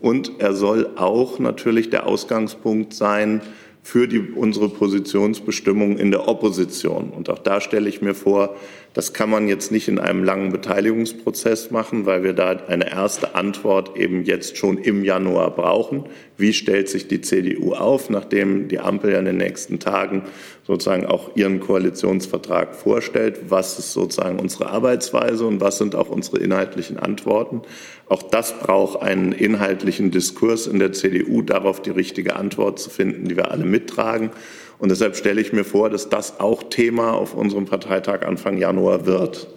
Und 0.00 0.32
er 0.38 0.54
soll 0.54 0.88
auch 0.96 1.38
natürlich 1.38 1.90
der 1.90 2.06
Ausgangspunkt 2.06 2.94
sein 2.94 3.42
für 3.84 4.06
die, 4.06 4.20
unsere 4.20 4.68
Positionsbestimmung 4.68 5.98
in 5.98 6.12
der 6.12 6.28
Opposition. 6.28 7.10
Und 7.10 7.28
auch 7.28 7.40
da 7.40 7.60
stelle 7.60 7.88
ich 7.88 8.00
mir 8.00 8.14
vor, 8.14 8.54
das 8.94 9.12
kann 9.12 9.30
man 9.30 9.48
jetzt 9.48 9.72
nicht 9.72 9.88
in 9.88 9.98
einem 9.98 10.22
langen 10.22 10.52
Beteiligungsprozess 10.52 11.70
machen, 11.70 12.06
weil 12.06 12.22
wir 12.22 12.32
da 12.32 12.50
eine 12.50 12.90
erste 12.90 13.34
Antwort 13.34 13.96
eben 13.96 14.22
jetzt 14.24 14.56
schon 14.56 14.78
im 14.78 15.02
Januar 15.02 15.50
brauchen. 15.50 16.04
Wie 16.36 16.52
stellt 16.52 16.88
sich 16.90 17.08
die 17.08 17.22
CDU 17.22 17.72
auf, 17.72 18.10
nachdem 18.10 18.68
die 18.68 18.78
Ampel 18.78 19.12
ja 19.12 19.18
in 19.18 19.24
den 19.24 19.38
nächsten 19.38 19.80
Tagen 19.80 20.24
sozusagen 20.64 21.06
auch 21.06 21.34
ihren 21.36 21.58
Koalitionsvertrag 21.58 22.76
vorstellt? 22.76 23.40
Was 23.48 23.78
ist 23.78 23.94
sozusagen 23.94 24.38
unsere 24.38 24.68
Arbeitsweise 24.68 25.46
und 25.46 25.60
was 25.60 25.78
sind 25.78 25.94
auch 25.94 26.10
unsere 26.10 26.38
inhaltlichen 26.38 26.98
Antworten? 26.98 27.62
Auch 28.12 28.22
das 28.22 28.58
braucht 28.58 29.00
einen 29.00 29.32
inhaltlichen 29.32 30.10
Diskurs 30.10 30.66
in 30.66 30.78
der 30.78 30.92
CDU, 30.92 31.40
darauf 31.40 31.80
die 31.80 31.88
richtige 31.88 32.36
Antwort 32.36 32.78
zu 32.78 32.90
finden, 32.90 33.26
die 33.26 33.38
wir 33.38 33.50
alle 33.50 33.64
mittragen. 33.64 34.32
Und 34.78 34.90
deshalb 34.90 35.16
stelle 35.16 35.40
ich 35.40 35.54
mir 35.54 35.64
vor, 35.64 35.88
dass 35.88 36.10
das 36.10 36.38
auch 36.38 36.64
Thema 36.64 37.14
auf 37.14 37.32
unserem 37.32 37.64
Parteitag 37.64 38.26
Anfang 38.26 38.58
Januar 38.58 39.06
wird. 39.06 39.48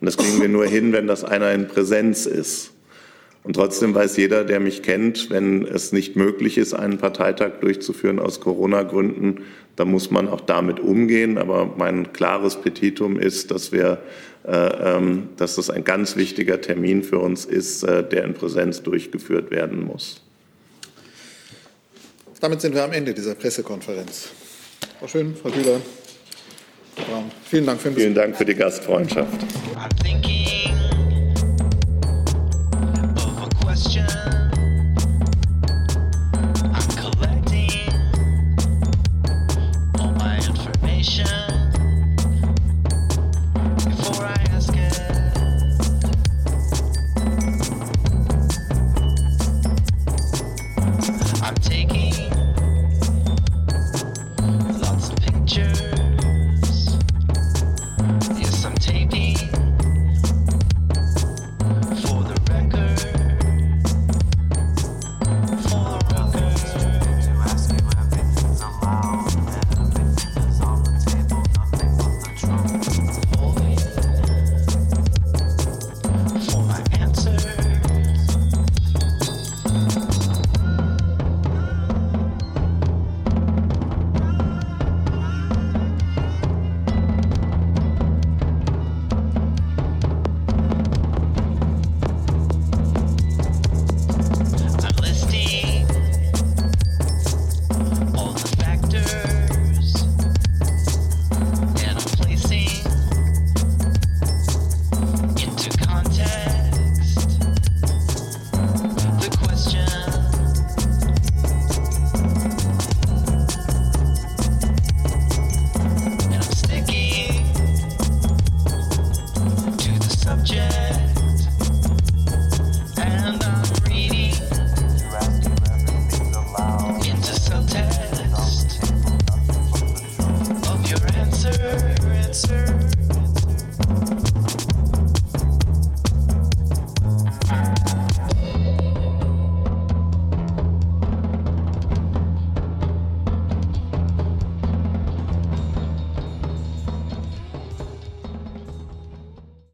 Und 0.00 0.06
das 0.06 0.16
kriegen 0.16 0.40
wir 0.40 0.48
nur 0.48 0.64
hin, 0.64 0.94
wenn 0.94 1.06
das 1.06 1.24
einer 1.24 1.52
in 1.52 1.68
Präsenz 1.68 2.24
ist. 2.24 2.72
Und 3.42 3.56
trotzdem 3.56 3.94
weiß 3.94 4.16
jeder, 4.16 4.44
der 4.44 4.60
mich 4.60 4.82
kennt, 4.82 5.28
wenn 5.28 5.66
es 5.66 5.92
nicht 5.92 6.16
möglich 6.16 6.56
ist, 6.56 6.72
einen 6.72 6.96
Parteitag 6.96 7.60
durchzuführen 7.60 8.18
aus 8.18 8.40
Corona-Gründen, 8.40 9.42
dann 9.76 9.90
muss 9.90 10.10
man 10.10 10.28
auch 10.28 10.40
damit 10.40 10.80
umgehen. 10.80 11.38
Aber 11.38 11.74
mein 11.76 12.12
klares 12.12 12.60
Petitum 12.60 13.18
ist, 13.18 13.50
dass 13.50 13.72
wir, 13.72 13.98
äh, 14.46 14.52
ähm, 14.52 15.28
dass 15.36 15.56
das 15.56 15.70
ein 15.70 15.84
ganz 15.84 16.16
wichtiger 16.16 16.60
Termin 16.60 17.02
für 17.02 17.18
uns 17.18 17.44
ist, 17.44 17.82
äh, 17.82 18.02
der 18.06 18.24
in 18.24 18.34
Präsenz 18.34 18.82
durchgeführt 18.82 19.50
werden 19.50 19.84
muss. 19.84 20.22
Damit 22.40 22.60
sind 22.60 22.74
wir 22.74 22.84
am 22.84 22.92
Ende 22.92 23.12
dieser 23.12 23.34
Pressekonferenz. 23.34 24.30
Frau 24.98 25.06
Schön, 25.06 25.34
Frau 25.36 25.50
Bühler, 25.50 25.80
Vielen 27.44 27.66
Dank 27.66 27.80
für. 27.80 27.92
Vielen 27.92 28.14
Dank 28.14 28.36
für 28.36 28.44
die 28.44 28.54
Gastfreundschaft. 28.54 29.46